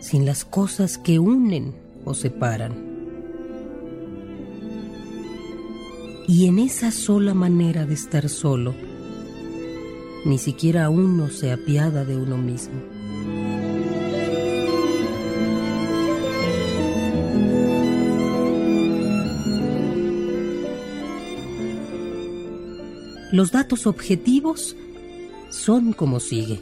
[0.00, 1.74] sin las cosas que unen
[2.04, 2.86] o separan.
[6.28, 8.74] Y en esa sola manera de estar solo,
[10.24, 12.97] ni siquiera uno se apiada de uno mismo.
[23.30, 24.74] Los datos objetivos
[25.50, 26.60] son como sigue.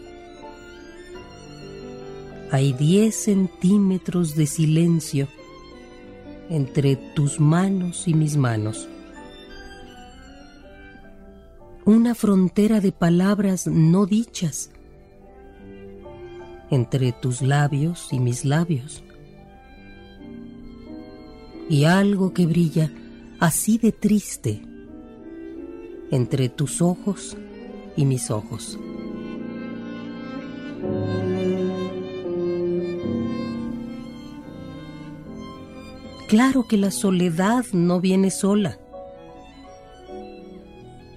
[2.51, 5.29] Hay 10 centímetros de silencio
[6.49, 8.89] entre tus manos y mis manos.
[11.85, 14.71] Una frontera de palabras no dichas
[16.71, 19.05] entre tus labios y mis labios.
[21.69, 22.91] Y algo que brilla
[23.39, 24.63] así de triste
[26.11, 27.37] entre tus ojos
[27.97, 28.79] y mis ojos.
[36.29, 38.79] Claro que la soledad no viene sola.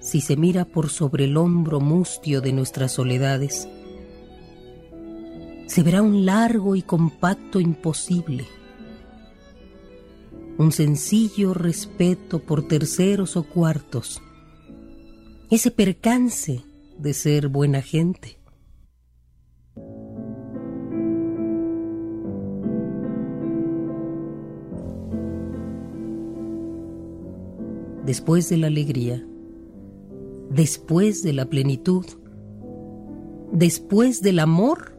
[0.00, 3.68] Si se mira por sobre el hombro mustio de nuestras soledades,
[5.66, 8.46] se verá un largo y compacto imposible,
[10.58, 14.22] un sencillo respeto por terceros o cuartos,
[15.50, 16.62] ese percance
[16.96, 18.38] de ser buena gente.
[28.06, 29.26] Después de la alegría,
[30.50, 32.06] después de la plenitud,
[33.52, 34.96] después del amor,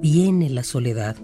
[0.00, 1.16] viene la soledad.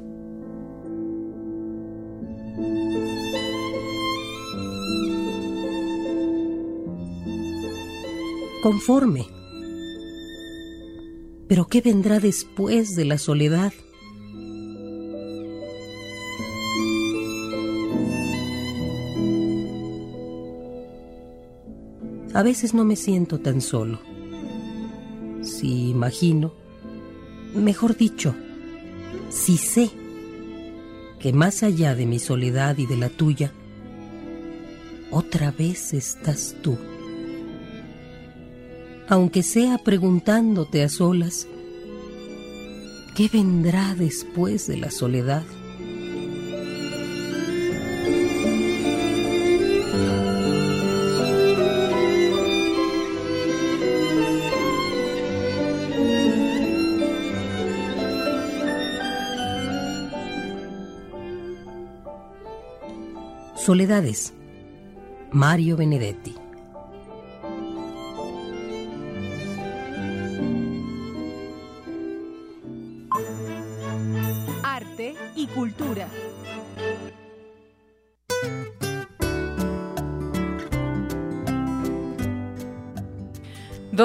[8.62, 9.26] Conforme.
[11.48, 13.72] Pero ¿qué vendrá después de la soledad?
[22.34, 24.00] A veces no me siento tan solo.
[25.42, 26.52] Si imagino,
[27.54, 28.34] mejor dicho,
[29.30, 29.90] si sé
[31.18, 33.52] que más allá de mi soledad y de la tuya,
[35.10, 36.76] otra vez estás tú
[39.08, 41.46] aunque sea preguntándote a solas,
[43.14, 45.44] ¿qué vendrá después de la soledad?
[63.66, 64.32] Soledades.
[65.32, 66.45] Mario Benedetti.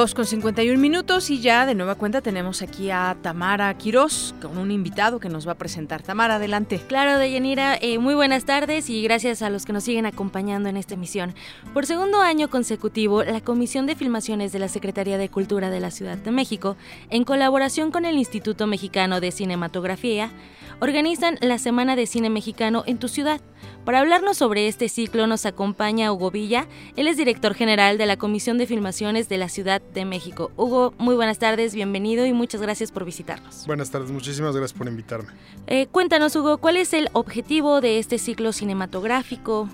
[0.01, 4.57] 2 con 51 minutos y ya de nueva cuenta tenemos aquí a Tamara Quirós con
[4.57, 6.01] un invitado que nos va a presentar.
[6.01, 6.81] Tamara, adelante.
[6.87, 10.77] Claro, Deyanira, eh, muy buenas tardes y gracias a los que nos siguen acompañando en
[10.77, 11.35] esta emisión.
[11.75, 15.91] Por segundo año consecutivo, la Comisión de Filmaciones de la Secretaría de Cultura de la
[15.91, 16.77] Ciudad de México,
[17.11, 20.31] en colaboración con el Instituto Mexicano de Cinematografía,
[20.81, 23.39] organizan la Semana de Cine Mexicano en tu ciudad.
[23.85, 28.17] Para hablarnos sobre este ciclo nos acompaña Hugo Villa, él es director general de la
[28.17, 30.51] Comisión de Filmaciones de la Ciudad de México.
[30.57, 33.67] Hugo, muy buenas tardes, bienvenido y muchas gracias por visitarnos.
[33.67, 35.29] Buenas tardes, muchísimas gracias por invitarme.
[35.67, 39.69] Eh, cuéntanos, Hugo, ¿cuál es el objetivo de este ciclo cinematográfico?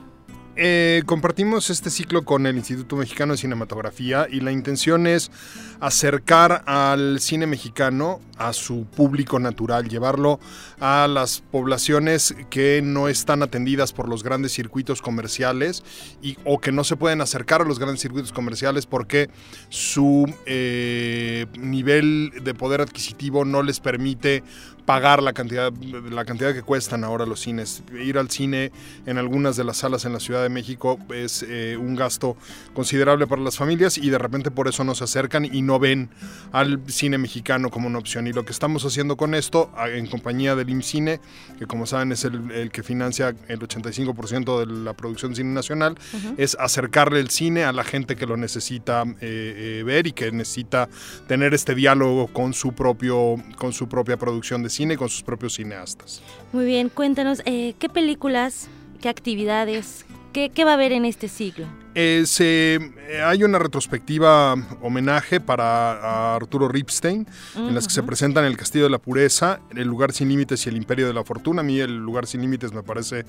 [0.57, 5.31] Eh, compartimos este ciclo con el Instituto Mexicano de Cinematografía y la intención es
[5.79, 10.39] acercar al cine mexicano a su público natural, llevarlo
[10.79, 15.83] a las poblaciones que no están atendidas por los grandes circuitos comerciales
[16.21, 19.29] y, o que no se pueden acercar a los grandes circuitos comerciales porque
[19.69, 24.43] su eh, nivel de poder adquisitivo no les permite
[24.87, 25.73] pagar la cantidad,
[26.09, 27.83] la cantidad que cuestan ahora los cines.
[28.01, 28.71] Ir al cine
[29.05, 32.37] en algunas de las salas en la Ciudad de México es eh, un gasto
[32.73, 36.09] considerable para las familias y de repente por eso no se acercan y no ven
[36.53, 38.27] al cine mexicano como una opción.
[38.27, 41.19] Y lo que estamos haciendo con esto, en compañía del IMCINE,
[41.59, 45.97] que como saben es el, que financia el 85% de la producción de cine nacional,
[46.37, 50.31] es acercarle el cine a la gente que lo necesita eh, eh, ver y que
[50.31, 50.87] necesita
[51.27, 55.55] tener este diálogo con su, propio, con su propia producción de cine con sus propios
[55.55, 56.21] cineastas.
[56.53, 58.67] Muy bien, cuéntanos, eh, ¿qué películas,
[59.01, 61.65] qué actividades, qué, va a haber en este ciclo?
[61.95, 62.79] Eh,
[63.25, 68.91] hay una retrospectiva homenaje para Arturo Ripstein, en las que se presentan El Castillo de
[68.91, 71.61] la Pureza, El Lugar Sin Límites y El Imperio de la Fortuna.
[71.61, 73.25] A mí El Lugar Sin Límites me parece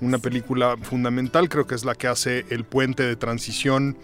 [0.00, 3.96] una película fundamental, creo que es la que hace el puente de transición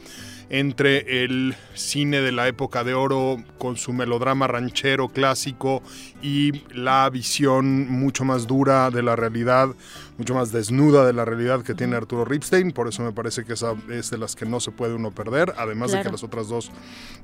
[0.50, 5.82] entre el cine de la época de oro con su melodrama ranchero clásico
[6.22, 9.68] y la visión mucho más dura de la realidad,
[10.16, 13.54] mucho más desnuda de la realidad que tiene Arturo Ripstein, por eso me parece que
[13.54, 16.48] esa es de las que no se puede uno perder, además de que las otras
[16.48, 16.70] dos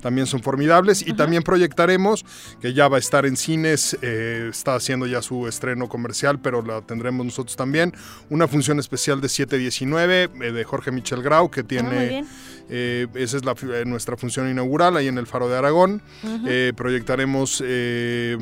[0.01, 1.05] también son formidables.
[1.05, 2.25] Y también proyectaremos,
[2.61, 6.61] que ya va a estar en cines, eh, está haciendo ya su estreno comercial, pero
[6.61, 7.93] la tendremos nosotros también,
[8.29, 12.23] una función especial de 719 eh, de Jorge Michel Grau, que tiene...
[12.23, 16.01] Ah, eh, esa es la, eh, nuestra función inaugural ahí en el Faro de Aragón.
[16.47, 17.61] Eh, proyectaremos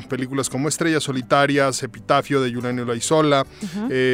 [0.08, 3.44] películas como Estrellas Solitarias, Epitafio de Yulanio Laizola,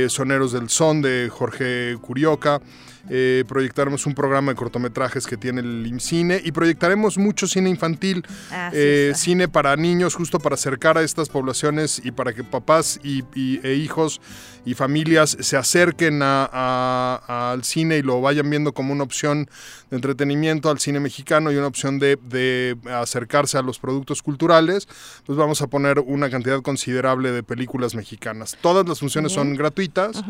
[0.09, 2.63] Soneros del Son de Jorge Curioca.
[3.09, 8.25] Eh, proyectaremos un programa de cortometrajes que tiene el IMCINE y proyectaremos mucho cine infantil,
[8.73, 13.23] eh, cine para niños, justo para acercar a estas poblaciones y para que papás y,
[13.63, 14.21] e hijos
[14.67, 19.49] y familias se acerquen al cine y lo vayan viendo como una opción
[19.91, 24.89] de entretenimiento al cine mexicano y una opción de, acercarse a los productos culturales,
[25.25, 28.59] pues vamos a poner una cantidad considerable de películas mexicanas.
[28.61, 30.23] Todas las funciones son gratuitas.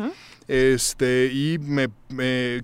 [0.47, 1.89] Este, y me,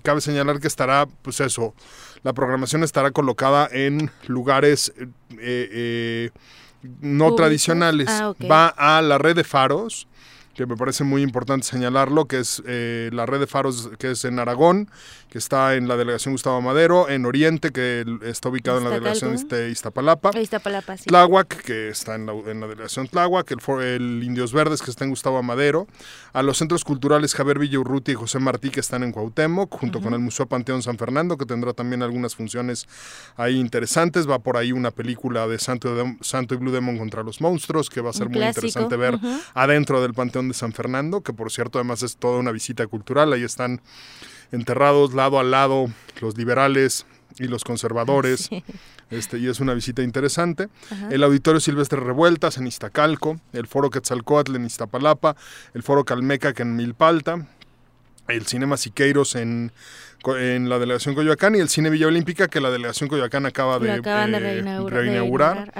[0.02, 1.74] cabe señalar que estará, pues eso,
[2.22, 5.10] la programación estará colocada en lugares eh,
[5.40, 6.30] eh,
[7.00, 8.08] no tradicionales.
[8.08, 10.06] Ah, Va a la red de faros
[10.54, 14.24] que me parece muy importante señalarlo, que es eh, la red de faros que es
[14.24, 14.88] en Aragón,
[15.34, 19.34] que está en la delegación Gustavo Madero, en Oriente, que está ubicado en la delegación
[19.34, 21.06] este, Iztapalapa, Iztapalapa sí.
[21.06, 25.42] Tláhuac, que está en la, delegación Tláhuac, el, el, Indios Verdes, que está en Gustavo
[25.42, 25.88] Madero,
[26.34, 30.14] a los centros culturales Javier Villaurruti y José Martí, que están en Cuauhtémoc, junto con
[30.14, 32.86] el Museo Panteón San Fernando, que tendrá también algunas funciones
[33.36, 37.40] ahí interesantes, va por ahí una película de Santo, Santo y Blue Demon contra los
[37.40, 39.18] monstruos, que va a ser muy interesante ver
[39.54, 43.32] adentro del Panteón de San Fernando, que por cierto además es toda una visita cultural.
[43.32, 43.80] Ahí están
[44.54, 45.86] enterrados lado a lado
[46.20, 47.06] los liberales
[47.38, 48.50] y los conservadores.
[49.10, 50.70] Este, y es una visita interesante.
[51.10, 55.36] El Auditorio Silvestre Revueltas en Iztacalco, el Foro Quetzalcoatl en Iztapalapa,
[55.74, 57.46] el Foro Calmeca en Milpalta,
[58.28, 59.72] el Cinema Siqueiros en
[60.38, 63.88] en la delegación Coyoacán y el Cine Villa Olímpica que la delegación Coyoacán acaba de,
[63.94, 64.00] eh,
[64.88, 65.72] reinaugurar.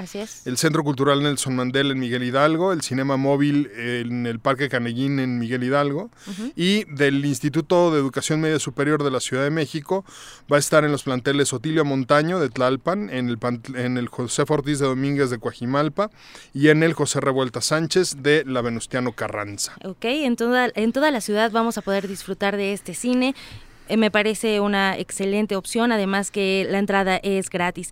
[0.45, 5.19] El Centro Cultural Nelson Mandela en Miguel Hidalgo, el Cinema Móvil en el Parque Canellín
[5.19, 6.09] en Miguel Hidalgo
[6.55, 10.05] y del Instituto de Educación Media Superior de la Ciudad de México
[10.51, 13.37] va a estar en los planteles Otilio Montaño de Tlalpan, en el,
[13.75, 16.11] en el José Ortiz de Domínguez de Coajimalpa
[16.53, 19.73] y en el José Revuelta Sánchez de la Venustiano Carranza.
[19.83, 23.64] Ok, en toda, en toda la ciudad vamos a poder disfrutar de este cine eh,
[23.89, 27.91] me parece una excelente opción, además que la entrada es gratis.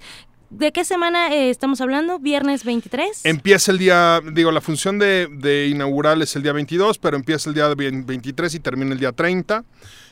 [0.49, 2.19] ¿De qué semana eh, estamos hablando?
[2.19, 3.25] ¿Viernes 23?
[3.25, 7.49] Empieza el día, digo, la función de, de, inaugural es el día 22, pero empieza
[7.49, 9.65] el día 23 y termina el día 30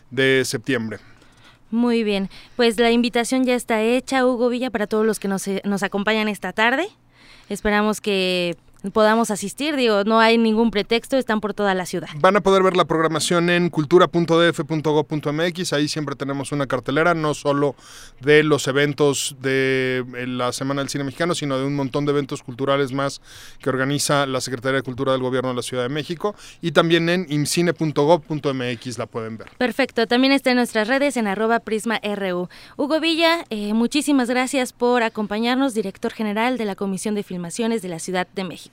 [0.10, 0.98] de septiembre.
[1.70, 5.48] Muy bien, pues la invitación ya está hecha, Hugo Villa, para todos los que nos,
[5.48, 6.88] eh, nos acompañan esta tarde.
[7.48, 8.58] Esperamos que
[8.90, 9.76] podamos asistir.
[9.76, 12.10] Digo, no hay ningún pretexto, están por toda la ciudad.
[12.16, 15.74] Van a poder ver la programación en cultura.df.go.mx.
[15.74, 17.76] Ahí siempre tenemos una cartelera, no solo
[18.22, 22.42] de los eventos de la Semana del Cine Mexicano, sino de un montón de eventos
[22.42, 23.22] culturales más
[23.60, 26.36] que organiza la Secretaría de Cultura del Gobierno de la Ciudad de México.
[26.62, 29.50] Y también en imcine.gov.mx la pueden ver.
[29.58, 30.08] Perfecto.
[30.08, 32.50] También está en nuestras redes en arroba prisma.ru.
[32.78, 37.90] Hugo Villa, eh, muchísimas gracias por acompañarnos, director general de la Comisión de Filmaciones de
[37.90, 38.71] la Ciudad de México.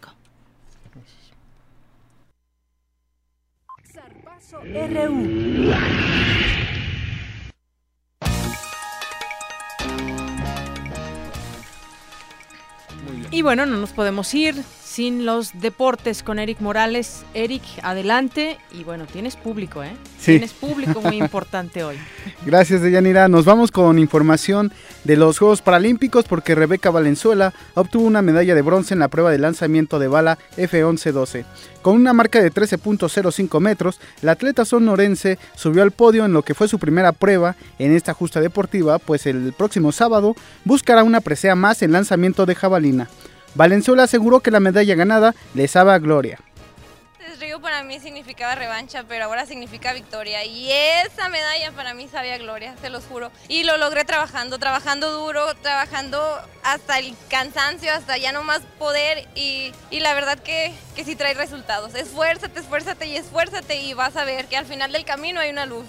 [13.30, 17.24] Y bueno, no nos podemos ir sin los deportes con Eric Morales.
[17.34, 18.58] Eric, adelante.
[18.72, 19.92] Y bueno, tienes público, ¿eh?
[20.18, 20.32] Sí.
[20.32, 21.96] Tienes público muy importante hoy.
[22.46, 23.28] Gracias, Deyanira.
[23.28, 24.72] Nos vamos con información
[25.04, 29.30] de los Juegos Paralímpicos porque Rebeca Valenzuela obtuvo una medalla de bronce en la prueba
[29.30, 31.44] de lanzamiento de bala F-11-12.
[31.82, 36.54] Con una marca de 13.05 metros, la atleta sonorense subió al podio en lo que
[36.54, 40.34] fue su primera prueba en esta justa deportiva, pues el próximo sábado
[40.64, 43.08] buscará una presea más en lanzamiento de jabalina.
[43.58, 46.38] Valenzuela aseguró que la medalla ganada le sabe a gloria.
[47.40, 50.44] Río para mí significaba revancha, pero ahora significa victoria.
[50.44, 53.32] Y esa medalla para mí sabía gloria, te lo juro.
[53.48, 56.20] Y lo logré trabajando, trabajando duro, trabajando
[56.62, 59.26] hasta el cansancio, hasta ya no más poder.
[59.34, 61.96] Y, y la verdad que, que sí trae resultados.
[61.96, 65.66] Esfuérzate, esfuérzate y esfuérzate y vas a ver que al final del camino hay una
[65.66, 65.84] luz.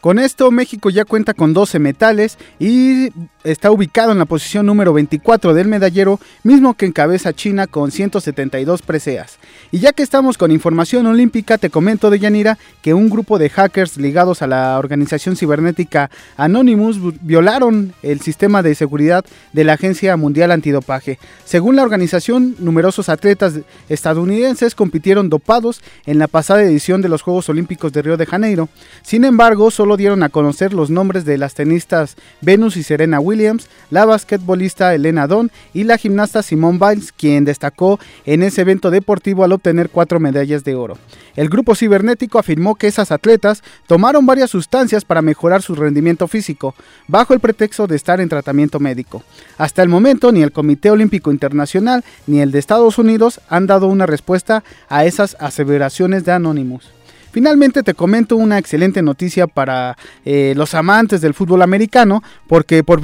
[0.00, 3.10] Con esto, México ya cuenta con 12 metales y
[3.44, 8.80] está ubicado en la posición número 24 del medallero, mismo que encabeza China con 172
[8.80, 9.38] preseas.
[9.70, 13.50] Y ya que estamos con información olímpica, te comento de Yanira que un grupo de
[13.50, 20.16] hackers ligados a la organización cibernética Anonymous violaron el sistema de seguridad de la Agencia
[20.16, 21.18] Mundial Antidopaje.
[21.44, 27.48] Según la organización, numerosos atletas estadounidenses compitieron dopados en la pasada edición de los Juegos
[27.48, 28.68] Olímpicos de Río de Janeiro.
[29.02, 33.68] Sin embargo, solo dieron a conocer los nombres de las tenistas Venus y Serena Williams,
[33.90, 39.44] la basquetbolista Elena Don y la gimnasta Simone Biles, quien destacó en ese evento deportivo
[39.44, 40.98] al obtener cuatro medallas de oro.
[41.36, 46.74] El grupo cibernético afirmó que esas atletas tomaron varias sustancias para mejorar su rendimiento físico,
[47.08, 49.22] bajo el pretexto de estar en tratamiento médico.
[49.58, 53.86] Hasta el momento, ni el Comité Olímpico Internacional ni el de Estados Unidos han dado
[53.86, 56.99] una respuesta a esas aseveraciones de Anonymous.
[57.32, 63.00] Finalmente te comento una excelente noticia para eh, los amantes del fútbol americano, porque por,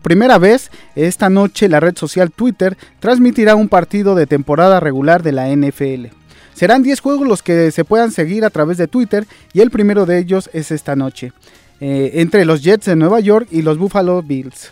[0.00, 5.32] primera vez esta noche la red social Twitter transmitirá un partido de temporada regular de
[5.32, 6.06] la NFL.
[6.54, 10.06] Serán 10 juegos los que se puedan seguir a través de Twitter y el primero
[10.06, 11.32] de ellos es esta noche,
[11.80, 14.70] eh, entre los Jets de Nueva York y los Buffalo Bills.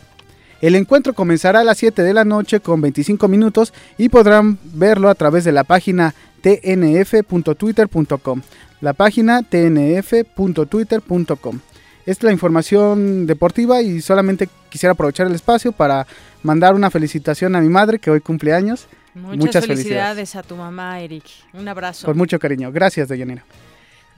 [0.63, 5.11] El encuentro comenzará a las 7 de la noche con 25 minutos y podrán verlo
[5.11, 8.41] a través de la página tnf.twitter.com.
[8.85, 11.61] La página tnf.twitter.com.
[12.05, 16.07] Es la información deportiva y solamente quisiera aprovechar el espacio para
[16.43, 18.87] mandar una felicitación a mi madre que hoy cumple años.
[19.15, 20.37] Muchas, Muchas felicidades, felicidades.
[20.37, 21.25] a tu mamá, Eric.
[21.55, 22.07] Un abrazo.
[22.07, 22.71] Con mucho cariño.
[22.73, 23.47] Gracias, Deyanira.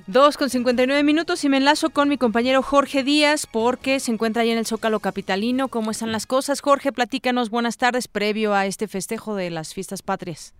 [0.08, 4.42] 2 con 59 minutos y me enlazo con mi compañero Jorge Díaz porque se encuentra
[4.42, 5.68] ahí en el Zócalo Capitalino.
[5.68, 6.60] ¿Cómo están las cosas?
[6.60, 7.50] Jorge, platícanos.
[7.50, 10.54] Buenas tardes previo a este festejo de las fiestas patrias.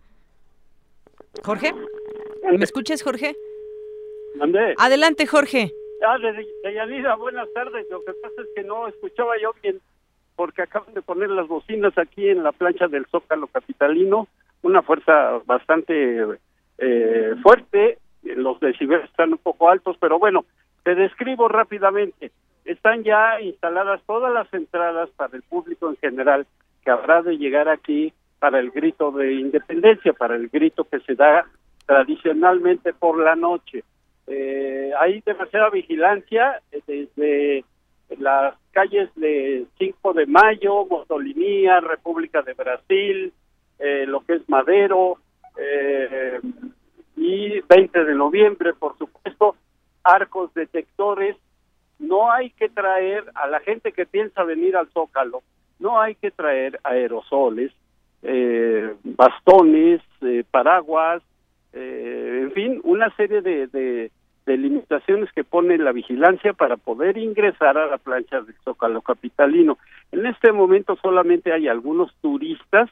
[1.42, 1.74] Jorge,
[2.56, 3.34] ¿me escuchas, Jorge?
[4.36, 4.74] ¿Mandé?
[4.78, 5.72] Adelante, Jorge.
[6.06, 7.86] Ah, de, de Yanira, buenas tardes.
[7.90, 9.80] Lo que pasa es que no escuchaba yo bien
[10.36, 14.28] porque acaban de poner las bocinas aquí en la plancha del Zócalo Capitalino.
[14.62, 16.38] Una fuerza bastante
[16.78, 17.98] eh, fuerte.
[18.22, 20.44] Los decibeles están un poco altos, pero bueno,
[20.84, 22.30] te describo rápidamente.
[22.64, 26.46] Están ya instaladas todas las entradas para el público en general
[26.84, 31.14] que habrá de llegar aquí para el grito de independencia, para el grito que se
[31.14, 31.46] da
[31.86, 33.84] tradicionalmente por la noche.
[34.26, 37.64] Eh, hay demasiada vigilancia eh, desde
[38.18, 43.32] las calles de 5 de Mayo, Motolinía, República de Brasil,
[43.78, 45.18] eh, lo que es Madero,
[45.58, 46.40] eh,
[47.16, 49.56] y 20 de noviembre, por supuesto,
[50.02, 51.36] arcos detectores.
[51.98, 55.42] No hay que traer a la gente que piensa venir al Zócalo,
[55.78, 57.72] no hay que traer aerosoles,
[58.22, 61.22] eh, bastones, eh, paraguas,
[61.72, 64.10] eh, en fin, una serie de, de,
[64.46, 69.76] de limitaciones que pone la vigilancia para poder ingresar a la plancha del Zócalo Capitalino.
[70.12, 72.88] En este momento solamente hay algunos turistas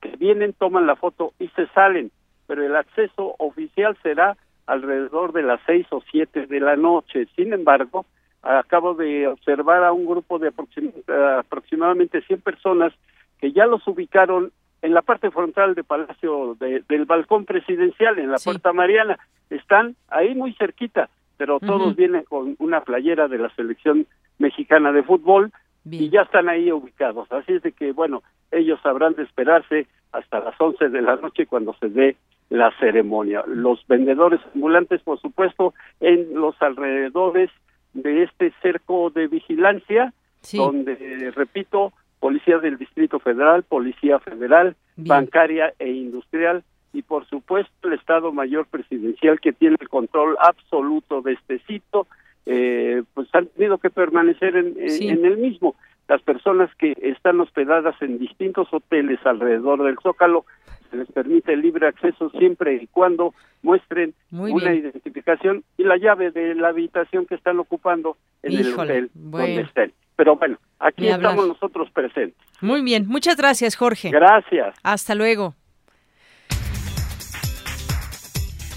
[0.00, 2.10] que vienen, toman la foto y se salen,
[2.46, 4.36] pero el acceso oficial será
[4.66, 7.26] alrededor de las seis o siete de la noche.
[7.36, 8.06] Sin embargo,
[8.42, 10.90] acabo de observar a un grupo de aproxim
[11.38, 12.92] aproximadamente 100 personas
[13.38, 14.52] que ya los ubicaron
[14.84, 18.50] en la parte frontal de Palacio de, del balcón presidencial, en la sí.
[18.50, 19.18] Puerta Mariana.
[19.48, 21.08] Están ahí muy cerquita,
[21.38, 21.96] pero todos uh -huh.
[21.96, 24.06] vienen con una playera de la selección
[24.38, 25.52] mexicana de fútbol
[25.84, 26.02] Bien.
[26.02, 27.32] y ya están ahí ubicados.
[27.32, 31.46] Así es de que, bueno, ellos habrán de esperarse hasta las 11 de la noche
[31.46, 32.16] cuando se dé
[32.50, 33.42] la ceremonia.
[33.46, 37.50] Los vendedores ambulantes, por supuesto, en los alrededores
[37.94, 40.12] de este cerco de vigilancia,
[40.42, 40.58] sí.
[40.58, 41.94] donde, repito,
[42.24, 45.08] Policía del Distrito Federal, Policía Federal, Bien.
[45.08, 46.64] Bancaria e Industrial
[46.94, 52.06] y por supuesto el Estado Mayor Presidencial que tiene el control absoluto de este sitio,
[52.46, 55.08] eh, pues han tenido que permanecer en, en, sí.
[55.08, 55.74] en, el mismo.
[56.08, 60.46] las personas que están hospedadas en distintos hoteles alrededor del Zócalo
[60.90, 66.54] se les permite libre acceso siempre y cuando muestren una identificación y la llave de
[66.54, 69.92] la habitación que están ocupando en el hotel donde estén.
[70.16, 72.36] Pero bueno, aquí estamos nosotros presentes.
[72.60, 74.10] Muy bien, muchas gracias Jorge.
[74.10, 74.76] Gracias.
[74.82, 75.54] Hasta luego.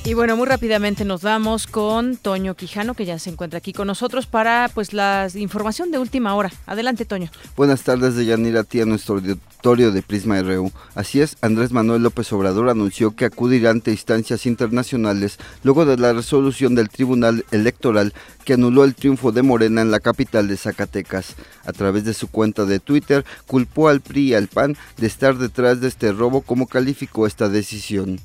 [0.07, 3.88] Y bueno, muy rápidamente nos vamos con Toño Quijano, que ya se encuentra aquí con
[3.88, 6.49] nosotros para pues la información de última hora.
[6.65, 7.29] Adelante, Toño.
[7.57, 10.71] Buenas tardes de Yanira a nuestro auditorio de Prisma RU.
[10.95, 16.13] Así es, Andrés Manuel López Obrador anunció que acudirá ante instancias internacionales luego de la
[16.13, 18.13] resolución del Tribunal Electoral
[18.45, 21.35] que anuló el triunfo de Morena en la capital de Zacatecas.
[21.65, 25.38] A través de su cuenta de Twitter, culpó al PRI y al PAN de estar
[25.38, 28.21] detrás de este robo como calificó esta decisión.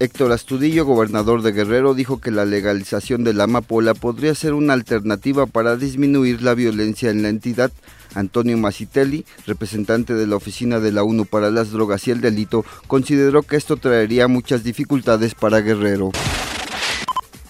[0.00, 4.72] Héctor Astudillo, gobernador de Guerrero, dijo que la legalización de la amapola podría ser una
[4.72, 7.70] alternativa para disminuir la violencia en la entidad.
[8.14, 12.64] Antonio Macitelli, representante de la Oficina de la ONU para las Drogas y el Delito,
[12.88, 16.10] consideró que esto traería muchas dificultades para Guerrero.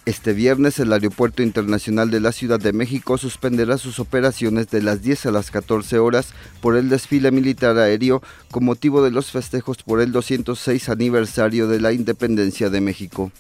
[0.07, 5.01] Este viernes el Aeropuerto Internacional de la Ciudad de México suspenderá sus operaciones de las
[5.01, 9.83] 10 a las 14 horas por el desfile militar aéreo con motivo de los festejos
[9.83, 13.33] por el 206 aniversario de la independencia de México.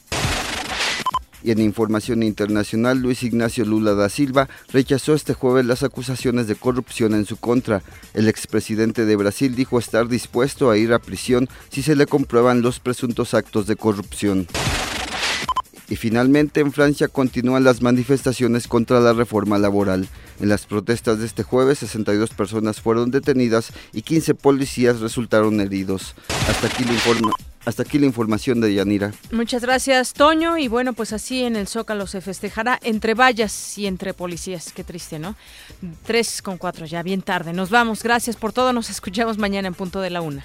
[1.42, 6.54] Y en información internacional, Luis Ignacio Lula da Silva rechazó este jueves las acusaciones de
[6.54, 7.82] corrupción en su contra.
[8.14, 12.62] El expresidente de Brasil dijo estar dispuesto a ir a prisión si se le comprueban
[12.62, 14.46] los presuntos actos de corrupción.
[15.88, 20.08] Y finalmente en Francia continúan las manifestaciones contra la reforma laboral.
[20.40, 26.14] En las protestas de este jueves 62 personas fueron detenidas y 15 policías resultaron heridos.
[26.48, 29.12] Hasta aquí la información de Yanira.
[29.30, 30.58] Muchas gracias, Toño.
[30.58, 34.72] Y bueno, pues así en el Zócalo se festejará entre vallas y entre policías.
[34.72, 35.36] Qué triste, ¿no?
[36.06, 37.52] Tres con cuatro, ya bien tarde.
[37.52, 38.02] Nos vamos.
[38.02, 38.72] Gracias por todo.
[38.72, 40.44] Nos escuchamos mañana en punto de la una.